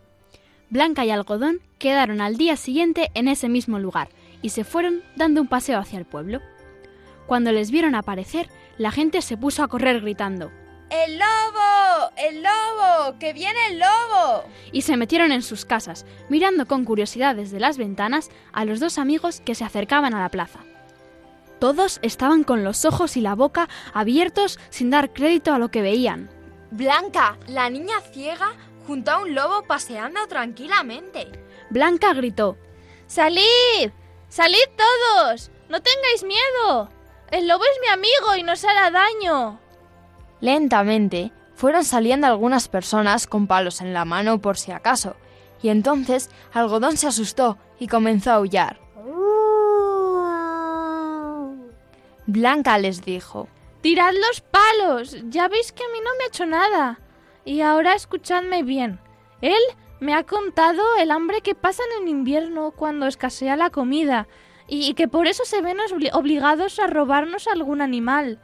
Blanca 0.71 1.05
y 1.05 1.11
Algodón 1.11 1.61
quedaron 1.79 2.21
al 2.21 2.37
día 2.37 2.57
siguiente 2.57 3.11
en 3.15 3.29
ese 3.29 3.49
mismo 3.49 3.79
lugar 3.79 4.09
y 4.43 4.51
se 4.51 4.65
fueron 4.65 5.03
dando 5.17 5.41
un 5.41 5.49
paseo 5.49 5.79
hacia 5.79 5.99
el 5.99 6.05
pueblo. 6.05 6.41
Cuando 7.27 7.53
les 7.53 7.71
vieron 7.71 7.95
aparecer, 7.95 8.49
la 8.77 8.91
gente 8.91 9.23
se 9.23 9.37
puso 9.37 9.63
a 9.63 9.69
correr 9.69 10.01
gritando 10.01 10.51
¡El 10.91 11.19
lobo! 11.19 12.11
¡El 12.17 12.43
lobo! 12.43 13.19
¡Que 13.19 13.33
viene 13.33 13.59
el 13.71 13.79
lobo! 13.79 14.45
Y 14.73 14.83
se 14.83 14.97
metieron 14.97 15.33
en 15.33 15.43
sus 15.43 15.65
casas, 15.65 16.07
mirando 16.29 16.67
con 16.67 16.85
curiosidad 16.85 17.35
desde 17.35 17.59
las 17.59 17.79
ventanas 17.79 18.31
a 18.53 18.65
los 18.65 18.81
dos 18.81 18.99
amigos 18.99 19.41
que 19.41 19.55
se 19.55 19.65
acercaban 19.65 20.15
a 20.15 20.21
la 20.21 20.29
plaza. 20.29 20.61
Todos 21.59 21.99
estaban 22.03 22.45
con 22.45 22.63
los 22.63 22.85
ojos 22.85 23.17
y 23.17 23.23
la 23.23 23.35
boca 23.35 23.69
abiertos 23.93 24.59
sin 24.71 24.91
dar 24.91 25.13
crédito 25.13 25.53
a 25.55 25.59
lo 25.59 25.71
que 25.71 25.83
veían. 25.83 26.29
Blanca, 26.71 27.39
la 27.47 27.71
niña 27.71 28.01
ciega, 28.13 28.53
junto 28.87 29.11
a 29.11 29.19
un 29.19 29.35
lobo 29.35 29.63
paseando 29.65 30.27
tranquilamente. 30.29 31.31
Blanca 31.71 32.13
gritó 32.15 32.57
¡Salid! 33.07 33.91
¡Salid 34.29 34.69
todos! 34.77 35.51
¡No 35.69 35.81
tengáis 35.83 36.25
miedo! 36.25 36.89
El 37.31 37.49
lobo 37.49 37.65
es 37.65 37.81
mi 37.81 37.89
amigo 37.89 38.37
y 38.37 38.43
nos 38.43 38.65
hará 38.65 38.91
daño. 38.91 39.61
Lentamente 40.41 41.33
fueron 41.55 41.85
saliendo 41.85 42.27
algunas 42.27 42.69
personas 42.69 43.27
con 43.27 43.47
palos 43.47 43.81
en 43.81 43.95
la 43.95 44.05
mano 44.05 44.41
por 44.41 44.57
si 44.57 44.73
acaso, 44.73 45.17
y 45.63 45.69
entonces 45.69 46.31
Algodón 46.53 46.97
se 46.97 47.07
asustó 47.07 47.59
y 47.79 47.89
comenzó 47.89 48.31
a 48.31 48.35
aullar. 48.35 48.81
Blanca 52.27 52.79
les 52.79 53.05
dijo 53.05 53.49
Tirad 53.81 54.15
los 54.15 54.41
palos. 54.41 55.17
Ya 55.29 55.49
veis 55.49 55.73
que 55.73 55.85
a 55.85 55.89
mí 55.89 55.99
no 56.03 56.11
me 56.17 56.25
ha 56.25 56.29
hecho 56.29 56.47
nada. 56.47 56.99
Y 57.45 57.61
ahora 57.61 57.95
escuchadme 57.95 58.63
bien. 58.63 59.01
Él 59.41 59.61
me 60.01 60.15
ha 60.15 60.25
contado 60.25 60.83
el 60.99 61.11
hambre 61.11 61.41
que 61.41 61.55
pasan 61.55 61.87
en 62.01 62.09
invierno 62.09 62.73
cuando 62.73 63.07
escasea 63.07 63.57
la 63.57 63.71
comida 63.71 64.29
y 64.67 64.95
que 64.95 65.09
por 65.09 65.27
eso 65.27 65.45
se 65.45 65.61
ven 65.61 65.79
obligados 66.13 66.79
a 66.79 66.87
robarnos 66.87 67.47
algún 67.47 67.81
animal. 67.81 68.41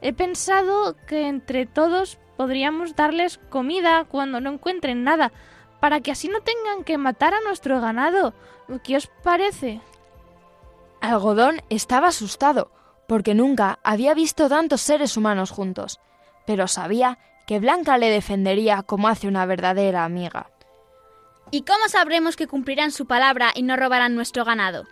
He 0.00 0.12
pensado 0.12 0.96
que 1.06 1.28
entre 1.28 1.66
todos 1.66 2.18
podríamos 2.36 2.96
darles 2.96 3.38
comida 3.50 4.04
cuando 4.04 4.40
no 4.40 4.50
encuentren 4.50 5.04
nada, 5.04 5.32
para 5.80 6.00
que 6.00 6.12
así 6.12 6.28
no 6.28 6.40
tengan 6.40 6.84
que 6.84 6.98
matar 6.98 7.34
a 7.34 7.40
nuestro 7.40 7.80
ganado. 7.80 8.34
¿Qué 8.84 8.96
os 8.96 9.08
parece? 9.22 9.80
Algodón 11.00 11.60
estaba 11.68 12.08
asustado, 12.08 12.70
porque 13.08 13.34
nunca 13.34 13.78
había 13.82 14.14
visto 14.14 14.48
tantos 14.48 14.80
seres 14.80 15.16
humanos 15.16 15.50
juntos, 15.50 16.00
pero 16.46 16.68
sabía 16.68 17.18
que 17.46 17.58
Blanca 17.58 17.98
le 17.98 18.10
defendería 18.10 18.82
como 18.82 19.08
hace 19.08 19.28
una 19.28 19.46
verdadera 19.46 20.04
amiga. 20.04 20.50
¿Y 21.50 21.62
cómo 21.62 21.88
sabremos 21.88 22.36
que 22.36 22.46
cumplirán 22.46 22.92
su 22.92 23.06
palabra 23.06 23.50
y 23.54 23.62
no 23.62 23.76
robarán 23.76 24.14
nuestro 24.14 24.44
ganado? 24.44 24.86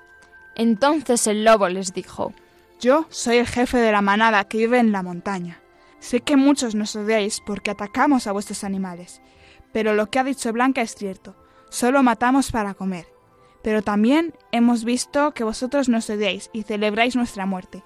Entonces 0.56 1.26
el 1.26 1.44
lobo 1.44 1.68
les 1.68 1.94
dijo 1.94 2.34
Yo 2.80 3.06
soy 3.08 3.38
el 3.38 3.46
jefe 3.46 3.78
de 3.78 3.92
la 3.92 4.02
manada 4.02 4.44
que 4.44 4.58
vive 4.58 4.78
en 4.78 4.92
la 4.92 5.02
montaña. 5.02 5.60
Sé 6.00 6.20
que 6.20 6.36
muchos 6.36 6.74
nos 6.74 6.96
odiáis 6.96 7.40
porque 7.40 7.70
atacamos 7.70 8.26
a 8.26 8.32
vuestros 8.32 8.64
animales, 8.64 9.20
pero 9.72 9.94
lo 9.94 10.10
que 10.10 10.18
ha 10.18 10.24
dicho 10.24 10.52
Blanca 10.52 10.82
es 10.82 10.94
cierto. 10.94 11.34
Solo 11.70 12.02
matamos 12.02 12.50
para 12.50 12.74
comer. 12.74 13.06
Pero 13.62 13.82
también 13.82 14.34
hemos 14.52 14.84
visto 14.84 15.32
que 15.32 15.44
vosotros 15.44 15.88
nos 15.88 16.08
odiáis 16.10 16.50
y 16.52 16.62
celebráis 16.62 17.14
nuestra 17.16 17.46
muerte. 17.46 17.84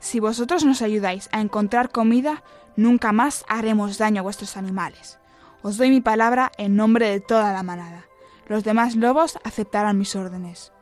Si 0.00 0.18
vosotros 0.18 0.64
nos 0.64 0.82
ayudáis 0.82 1.28
a 1.32 1.40
encontrar 1.40 1.90
comida, 1.90 2.42
nunca 2.76 3.12
más 3.12 3.44
haremos 3.48 3.98
daño 3.98 4.20
a 4.20 4.22
vuestros 4.22 4.56
animales. 4.56 5.18
Os 5.62 5.76
doy 5.76 5.90
mi 5.90 6.00
palabra 6.00 6.50
en 6.58 6.76
nombre 6.76 7.08
de 7.08 7.20
toda 7.20 7.52
la 7.52 7.62
manada. 7.62 8.06
Los 8.48 8.64
demás 8.64 8.96
lobos 8.96 9.38
aceptarán 9.44 9.98
mis 9.98 10.16
órdenes. 10.16 10.72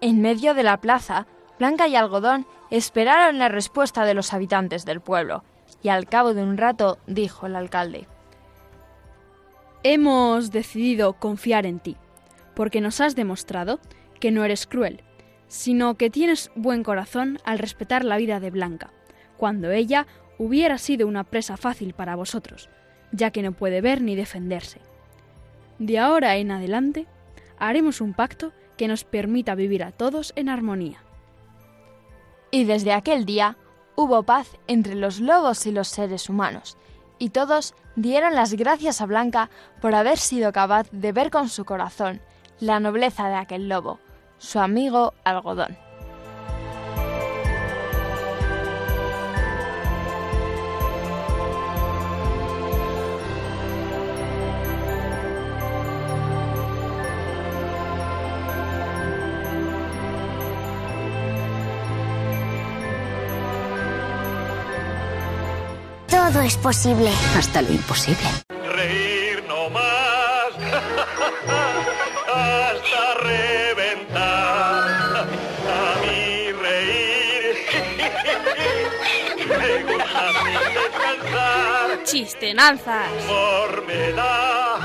En 0.00 0.20
medio 0.22 0.54
de 0.54 0.62
la 0.62 0.80
plaza, 0.80 1.26
Blanca 1.58 1.88
y 1.88 1.96
Algodón 1.96 2.46
esperaron 2.70 3.38
la 3.38 3.48
respuesta 3.48 4.04
de 4.04 4.14
los 4.14 4.32
habitantes 4.32 4.84
del 4.84 5.00
pueblo, 5.00 5.42
y 5.82 5.88
al 5.88 6.06
cabo 6.06 6.34
de 6.34 6.42
un 6.42 6.56
rato 6.56 6.98
dijo 7.06 7.46
el 7.46 7.56
alcalde 7.56 8.06
Hemos 9.82 10.50
decidido 10.50 11.14
confiar 11.14 11.66
en 11.66 11.80
ti, 11.80 11.96
porque 12.54 12.80
nos 12.80 13.00
has 13.00 13.16
demostrado 13.16 13.80
que 14.20 14.30
no 14.30 14.44
eres 14.44 14.66
cruel, 14.66 15.02
sino 15.48 15.96
que 15.96 16.10
tienes 16.10 16.50
buen 16.54 16.82
corazón 16.82 17.38
al 17.44 17.58
respetar 17.58 18.04
la 18.04 18.16
vida 18.16 18.40
de 18.40 18.50
Blanca, 18.50 18.90
cuando 19.36 19.70
ella 19.70 20.06
hubiera 20.38 20.78
sido 20.78 21.06
una 21.06 21.24
presa 21.24 21.56
fácil 21.56 21.92
para 21.94 22.16
vosotros, 22.16 22.68
ya 23.12 23.30
que 23.30 23.42
no 23.42 23.52
puede 23.52 23.80
ver 23.80 24.00
ni 24.00 24.16
defenderse. 24.16 24.80
De 25.78 25.98
ahora 25.98 26.36
en 26.36 26.50
adelante, 26.50 27.06
haremos 27.58 28.00
un 28.00 28.14
pacto 28.14 28.52
que 28.76 28.88
nos 28.88 29.04
permita 29.04 29.54
vivir 29.54 29.82
a 29.82 29.92
todos 29.92 30.32
en 30.36 30.48
armonía. 30.48 31.02
Y 32.50 32.64
desde 32.64 32.92
aquel 32.92 33.26
día 33.26 33.56
hubo 33.96 34.22
paz 34.22 34.56
entre 34.68 34.94
los 34.94 35.20
lobos 35.20 35.66
y 35.66 35.72
los 35.72 35.88
seres 35.88 36.30
humanos, 36.30 36.78
y 37.18 37.30
todos 37.30 37.74
dieron 37.96 38.34
las 38.34 38.54
gracias 38.54 39.00
a 39.00 39.06
Blanca 39.06 39.50
por 39.80 39.94
haber 39.94 40.18
sido 40.18 40.52
capaz 40.52 40.88
de 40.92 41.12
ver 41.12 41.30
con 41.30 41.48
su 41.48 41.64
corazón 41.64 42.20
la 42.60 42.80
nobleza 42.80 43.28
de 43.28 43.34
aquel 43.34 43.68
lobo, 43.68 43.98
su 44.38 44.60
amigo 44.60 45.14
algodón. 45.24 45.87
Todo 66.30 66.42
es 66.42 66.58
posible. 66.58 67.10
Hasta 67.38 67.62
lo 67.62 67.70
imposible. 67.72 68.28
Reír 68.74 69.42
no 69.48 69.70
más. 69.70 70.52
Hasta 72.34 73.14
reventar. 73.22 74.86
A 75.24 75.96
mí 76.02 76.52
reír. 76.52 77.56
Me 79.48 79.82
gusta 79.90 80.24
descansar. 80.74 82.04
Chistenanzas. 82.04 83.08
Humor 83.24 83.86
me 83.86 84.12
da. 84.12 84.76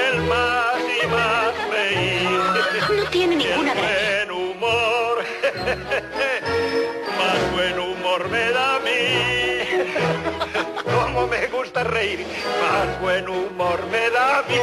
El 0.08 0.22
más 0.22 0.80
y 0.80 1.06
más 1.08 1.52
reír. 1.70 2.40
No 2.96 3.04
tiene 3.10 3.36
ninguna 3.36 3.74
gracia. 3.74 4.24
Buen 4.24 4.30
humor. 4.30 5.24
Más 7.18 7.52
buen 7.52 7.78
humor 7.78 8.30
me 8.30 8.50
da 8.50 8.76
a 8.76 8.80
mí. 8.80 9.33
Como 10.84 11.26
me 11.26 11.46
gusta 11.48 11.84
reír, 11.84 12.26
más 12.60 13.00
buen 13.00 13.28
humor 13.28 13.86
me 13.90 14.10
da 14.10 14.38
a 14.38 14.42
mí. 14.42 14.54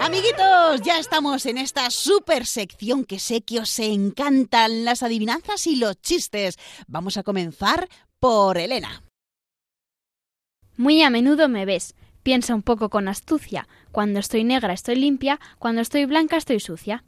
Amiguitos, 0.00 0.82
ya 0.82 0.98
estamos 0.98 1.46
en 1.46 1.56
esta 1.56 1.90
super 1.90 2.44
sección 2.44 3.04
que 3.04 3.18
sé 3.18 3.40
que 3.40 3.60
os 3.60 3.78
encantan 3.78 4.84
las 4.84 5.02
adivinanzas 5.02 5.66
y 5.66 5.76
los 5.76 5.98
chistes. 6.02 6.58
Vamos 6.86 7.16
a 7.16 7.22
comenzar 7.22 7.88
por 8.20 8.58
Elena. 8.58 9.02
Muy 10.76 11.02
a 11.02 11.10
menudo 11.10 11.48
me 11.48 11.64
ves. 11.64 11.94
Piensa 12.22 12.54
un 12.54 12.62
poco 12.62 12.90
con 12.90 13.08
astucia. 13.08 13.66
Cuando 13.92 14.18
estoy 14.18 14.44
negra 14.44 14.72
estoy 14.72 14.96
limpia, 14.96 15.40
cuando 15.58 15.80
estoy 15.80 16.04
blanca 16.04 16.36
estoy 16.36 16.60
sucia. 16.60 17.04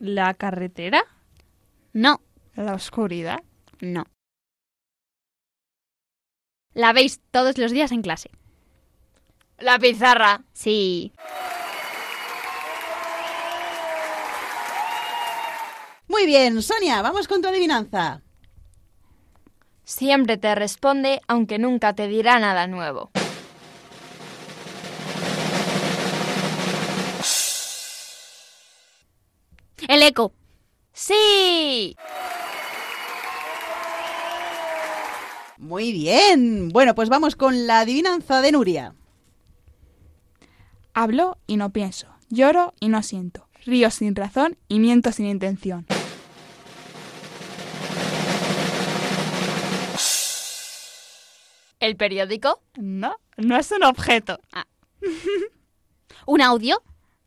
¿La 0.00 0.34
carretera? 0.34 1.04
No, 1.92 2.20
¿La 2.56 2.74
oscuridad? 2.74 3.40
no. 3.80 4.04
La 6.72 6.92
veis 6.92 7.20
todos 7.32 7.58
los 7.58 7.72
días 7.72 7.90
en 7.92 8.00
clase. 8.00 8.30
La 9.58 9.76
pizarra. 9.78 10.42
Sí. 10.52 11.12
Muy 16.06 16.26
bien, 16.26 16.62
Sonia, 16.62 17.02
vamos 17.02 17.26
con 17.28 17.42
tu 17.42 17.48
adivinanza. 17.48 18.22
Siempre 19.84 20.36
te 20.38 20.54
responde 20.54 21.20
aunque 21.26 21.58
nunca 21.58 21.92
te 21.94 22.06
dirá 22.06 22.38
nada 22.38 22.66
nuevo. 22.68 23.10
El 29.90 30.04
eco. 30.04 30.32
¡Sí! 30.92 31.96
Muy 35.58 35.90
bien. 35.90 36.68
Bueno, 36.68 36.94
pues 36.94 37.08
vamos 37.08 37.34
con 37.34 37.66
la 37.66 37.80
adivinanza 37.80 38.40
de 38.40 38.52
Nuria. 38.52 38.94
Hablo 40.94 41.38
y 41.48 41.56
no 41.56 41.70
pienso, 41.70 42.06
lloro 42.28 42.72
y 42.78 42.88
no 42.88 43.02
siento, 43.02 43.48
río 43.66 43.90
sin 43.90 44.14
razón 44.14 44.56
y 44.68 44.78
miento 44.78 45.10
sin 45.10 45.26
intención. 45.26 45.84
¿El 51.80 51.96
periódico? 51.96 52.62
No, 52.76 53.16
no 53.36 53.56
es 53.56 53.72
un 53.72 53.82
objeto. 53.82 54.38
¿Un 56.26 56.42
audio? 56.42 56.80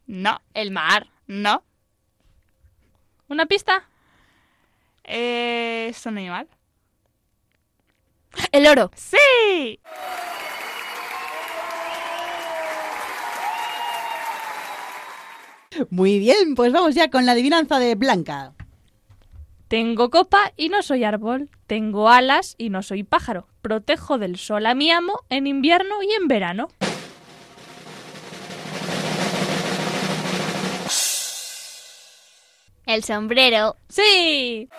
No, 0.07 0.39
¿El 0.53 0.71
mar? 0.71 1.09
no. 1.27 1.61
¿Una 3.27 3.45
pista? 3.45 3.87
¿Es 5.03 6.05
un 6.05 6.17
animal? 6.17 6.47
El 8.51 8.67
oro. 8.67 8.91
¡Sí! 8.95 9.79
Muy 15.89 16.19
bien, 16.19 16.55
pues 16.55 16.71
vamos 16.71 16.95
ya 16.95 17.09
con 17.09 17.25
la 17.25 17.31
adivinanza 17.31 17.79
de 17.79 17.95
Blanca. 17.95 18.53
Tengo 19.67 20.11
copa 20.11 20.51
y 20.55 20.69
no 20.69 20.83
soy 20.83 21.03
árbol. 21.03 21.49
Tengo 21.65 22.09
alas 22.09 22.55
y 22.59 22.69
no 22.69 22.83
soy 22.83 23.03
pájaro. 23.03 23.47
Protejo 23.61 24.19
del 24.19 24.37
sol 24.37 24.67
a 24.67 24.75
mi 24.75 24.91
amo 24.91 25.21
en 25.29 25.47
invierno 25.47 26.03
y 26.03 26.13
en 26.13 26.27
verano. 26.27 26.67
El 32.93 33.03
sombrero. 33.03 33.75
¡Sí! 33.89 34.69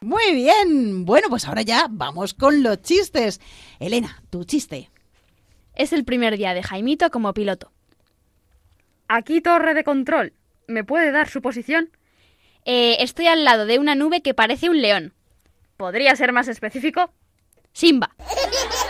Muy 0.00 0.34
bien. 0.34 1.04
Bueno, 1.04 1.28
pues 1.28 1.46
ahora 1.46 1.62
ya 1.62 1.86
vamos 1.88 2.34
con 2.34 2.64
los 2.64 2.82
chistes. 2.82 3.40
Elena, 3.78 4.20
tu 4.30 4.42
chiste. 4.42 4.90
Es 5.76 5.92
el 5.92 6.04
primer 6.04 6.36
día 6.36 6.54
de 6.54 6.64
Jaimito 6.64 7.12
como 7.12 7.32
piloto. 7.32 7.70
Aquí 9.06 9.40
torre 9.40 9.74
de 9.74 9.84
control. 9.84 10.32
¿Me 10.66 10.82
puede 10.82 11.12
dar 11.12 11.28
su 11.28 11.40
posición? 11.40 11.90
Eh, 12.64 12.96
estoy 12.98 13.28
al 13.28 13.44
lado 13.44 13.66
de 13.66 13.78
una 13.78 13.94
nube 13.94 14.22
que 14.22 14.34
parece 14.34 14.70
un 14.70 14.82
león. 14.82 15.14
¿Podría 15.76 16.16
ser 16.16 16.32
más 16.32 16.48
específico? 16.48 17.12
Simba. 17.72 18.10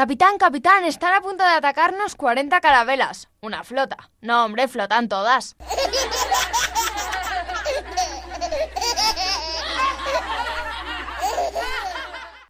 Capitán, 0.00 0.38
capitán, 0.38 0.86
están 0.86 1.12
a 1.12 1.20
punto 1.20 1.44
de 1.44 1.50
atacarnos 1.50 2.14
40 2.14 2.58
carabelas. 2.62 3.28
Una 3.42 3.64
flota. 3.64 4.08
No, 4.22 4.46
hombre, 4.46 4.66
flotan 4.66 5.10
todas. 5.10 5.56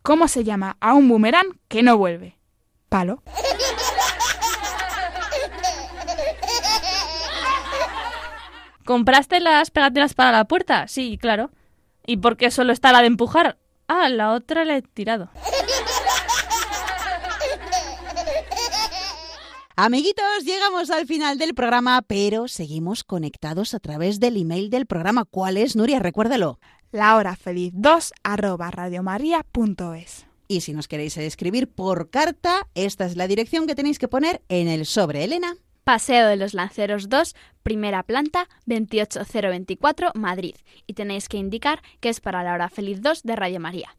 ¿Cómo 0.03 0.28
se 0.28 0.44
llama 0.44 0.76
a 0.78 0.94
un 0.94 1.09
boomerang 1.09 1.59
que 1.66 1.82
no 1.82 1.98
vuelve? 1.98 2.38
Palo. 2.88 3.24
¿Compraste 8.84 9.40
las 9.40 9.72
pegatinas 9.72 10.14
para 10.14 10.30
la 10.30 10.44
puerta? 10.44 10.86
Sí, 10.86 11.18
claro. 11.20 11.51
¿Y 12.07 12.18
por 12.18 12.36
qué 12.36 12.53
solo 12.53 12.72
está 12.72 12.92
la 12.92 13.01
de 13.01 13.09
empujar? 13.09 13.59
Ah, 13.88 14.09
la 14.09 14.34
otra 14.34 14.64
la 14.64 14.76
he 14.76 14.82
tirado. 14.82 15.30
Amiguitos, 19.77 20.45
llegamos 20.45 20.91
al 20.91 21.07
final 21.07 21.39
del 21.39 21.55
programa, 21.55 22.03
pero 22.03 22.49
seguimos 22.49 23.05
conectados 23.05 23.73
a 23.73 23.81
través 23.81 24.21
del 24.21 24.37
email 24.37 24.68
del 24.68 24.87
programa. 24.87 25.25
¿Cuál 25.25 25.57
es, 25.57 25.77
Nuria? 25.77 26.01
Recuérdalo. 26.01 26.59
La 26.93 27.16
hora 27.16 27.37
feliz 27.37 27.73
2 27.75 28.12
arroba 28.23 28.71
radiomaria.es. 28.71 30.27
Y 30.49 30.62
si 30.62 30.73
nos 30.73 30.89
queréis 30.89 31.16
escribir 31.16 31.68
por 31.68 32.11
carta, 32.11 32.66
esta 32.75 33.07
es 33.07 33.16
la 33.16 33.29
dirección 33.29 33.66
que 33.66 33.77
tenéis 33.77 34.01
que 34.01 34.09
poner 34.09 34.43
en 34.49 34.66
el 34.66 34.85
sobre, 34.85 35.23
Elena. 35.23 35.57
Paseo 35.85 36.27
de 36.27 36.37
los 36.37 36.53
Lanceros 36.53 37.09
2, 37.09 37.35
primera 37.62 38.03
planta, 38.03 38.49
28024, 38.66 40.11
Madrid. 40.14 40.57
Y 40.87 40.95
tenéis 40.95 41.29
que 41.29 41.37
indicar 41.37 41.83
que 42.01 42.09
es 42.09 42.21
para 42.21 42.43
la 42.43 42.55
hora 42.55 42.68
feliz 42.68 43.01
2 43.01 43.23
de 43.23 43.37
Radio 43.37 43.61
María. 43.61 43.97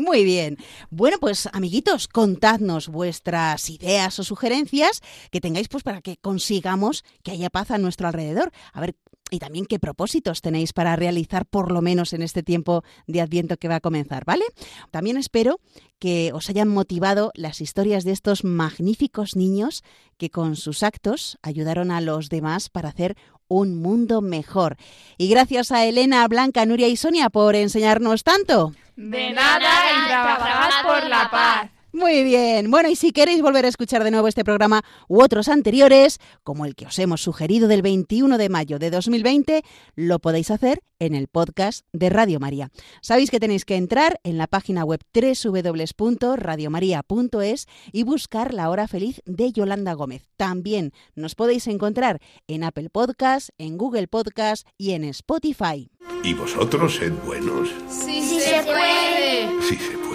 Muy 0.00 0.22
bien. 0.22 0.58
Bueno, 0.90 1.16
pues 1.18 1.48
amiguitos, 1.52 2.06
contadnos 2.06 2.86
vuestras 2.86 3.68
ideas 3.68 4.16
o 4.20 4.22
sugerencias 4.22 5.00
que 5.32 5.40
tengáis 5.40 5.66
pues 5.66 5.82
para 5.82 6.02
que 6.02 6.16
consigamos 6.18 7.04
que 7.24 7.32
haya 7.32 7.50
paz 7.50 7.72
a 7.72 7.78
nuestro 7.78 8.06
alrededor. 8.06 8.52
A 8.72 8.80
ver, 8.80 8.94
y 9.32 9.40
también 9.40 9.66
qué 9.66 9.80
propósitos 9.80 10.40
tenéis 10.40 10.72
para 10.72 10.94
realizar 10.94 11.46
por 11.46 11.72
lo 11.72 11.82
menos 11.82 12.12
en 12.12 12.22
este 12.22 12.44
tiempo 12.44 12.84
de 13.08 13.20
Adviento 13.20 13.56
que 13.56 13.66
va 13.66 13.74
a 13.74 13.80
comenzar, 13.80 14.24
¿vale? 14.24 14.44
También 14.92 15.16
espero 15.16 15.58
que 15.98 16.30
os 16.32 16.48
hayan 16.48 16.68
motivado 16.68 17.32
las 17.34 17.60
historias 17.60 18.04
de 18.04 18.12
estos 18.12 18.44
magníficos 18.44 19.34
niños 19.34 19.82
que 20.16 20.30
con 20.30 20.54
sus 20.54 20.84
actos 20.84 21.38
ayudaron 21.42 21.90
a 21.90 22.00
los 22.00 22.28
demás 22.28 22.68
para 22.68 22.90
hacer 22.90 23.16
un 23.48 23.74
mundo 23.74 24.20
mejor. 24.20 24.76
Y 25.16 25.28
gracias 25.28 25.72
a 25.72 25.84
Elena, 25.84 26.28
Blanca, 26.28 26.64
Nuria 26.66 26.86
y 26.86 26.96
Sonia 26.96 27.30
por 27.30 27.56
enseñarnos 27.56 28.22
tanto. 28.22 28.74
De 28.98 29.30
nada 29.30 29.70
y 29.92 30.08
trabajad 30.08 30.82
por 30.82 31.08
la 31.08 31.30
paz. 31.30 31.77
Muy 31.98 32.22
bien. 32.22 32.70
Bueno, 32.70 32.88
y 32.88 32.94
si 32.94 33.10
queréis 33.10 33.42
volver 33.42 33.64
a 33.64 33.68
escuchar 33.68 34.04
de 34.04 34.12
nuevo 34.12 34.28
este 34.28 34.44
programa 34.44 34.82
u 35.08 35.20
otros 35.20 35.48
anteriores, 35.48 36.20
como 36.44 36.64
el 36.64 36.76
que 36.76 36.86
os 36.86 36.96
hemos 37.00 37.20
sugerido 37.20 37.66
del 37.66 37.82
21 37.82 38.38
de 38.38 38.48
mayo 38.48 38.78
de 38.78 38.90
2020, 38.90 39.64
lo 39.96 40.20
podéis 40.20 40.52
hacer 40.52 40.80
en 41.00 41.16
el 41.16 41.26
podcast 41.26 41.84
de 41.92 42.08
Radio 42.08 42.38
María. 42.38 42.70
Sabéis 43.02 43.32
que 43.32 43.40
tenéis 43.40 43.64
que 43.64 43.74
entrar 43.74 44.20
en 44.22 44.38
la 44.38 44.46
página 44.46 44.84
web 44.84 45.00
www.radiomaria.es 45.12 47.66
y 47.90 48.04
buscar 48.04 48.54
La 48.54 48.70
Hora 48.70 48.86
Feliz 48.86 49.20
de 49.24 49.50
Yolanda 49.50 49.94
Gómez. 49.94 50.28
También 50.36 50.92
nos 51.16 51.34
podéis 51.34 51.66
encontrar 51.66 52.20
en 52.46 52.62
Apple 52.62 52.90
Podcast, 52.90 53.48
en 53.58 53.76
Google 53.76 54.06
Podcast 54.06 54.68
y 54.76 54.92
en 54.92 55.02
Spotify. 55.02 55.90
¿Y 56.22 56.34
vosotros 56.34 56.94
sed 56.94 57.12
buenos? 57.26 57.70
Sí, 57.88 58.22
se 58.22 58.62
puede. 58.62 59.50
Sí 59.62 59.76
se 59.76 59.98
puede. 59.98 60.07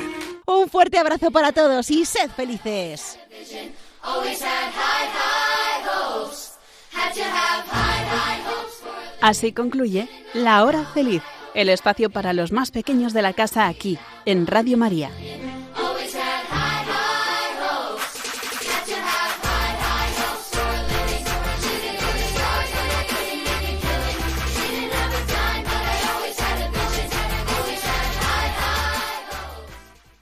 Un 0.46 0.70
fuerte 0.70 0.98
abrazo 0.98 1.32
para 1.32 1.52
todos 1.52 1.90
y 1.90 2.06
sed 2.06 2.30
felices. 2.32 3.18
Así 9.22 9.54
concluye 9.54 10.10
La 10.34 10.66
Hora 10.66 10.84
Feliz, 10.94 11.24
el 11.54 11.70
espacio 11.70 12.10
para 12.10 12.34
los 12.34 12.52
más 12.52 12.72
pequeños 12.72 13.14
de 13.14 13.22
la 13.22 13.34
casa 13.34 13.68
aquí, 13.68 13.98
en 14.26 14.48
Radio 14.48 14.78
María. 14.78 15.10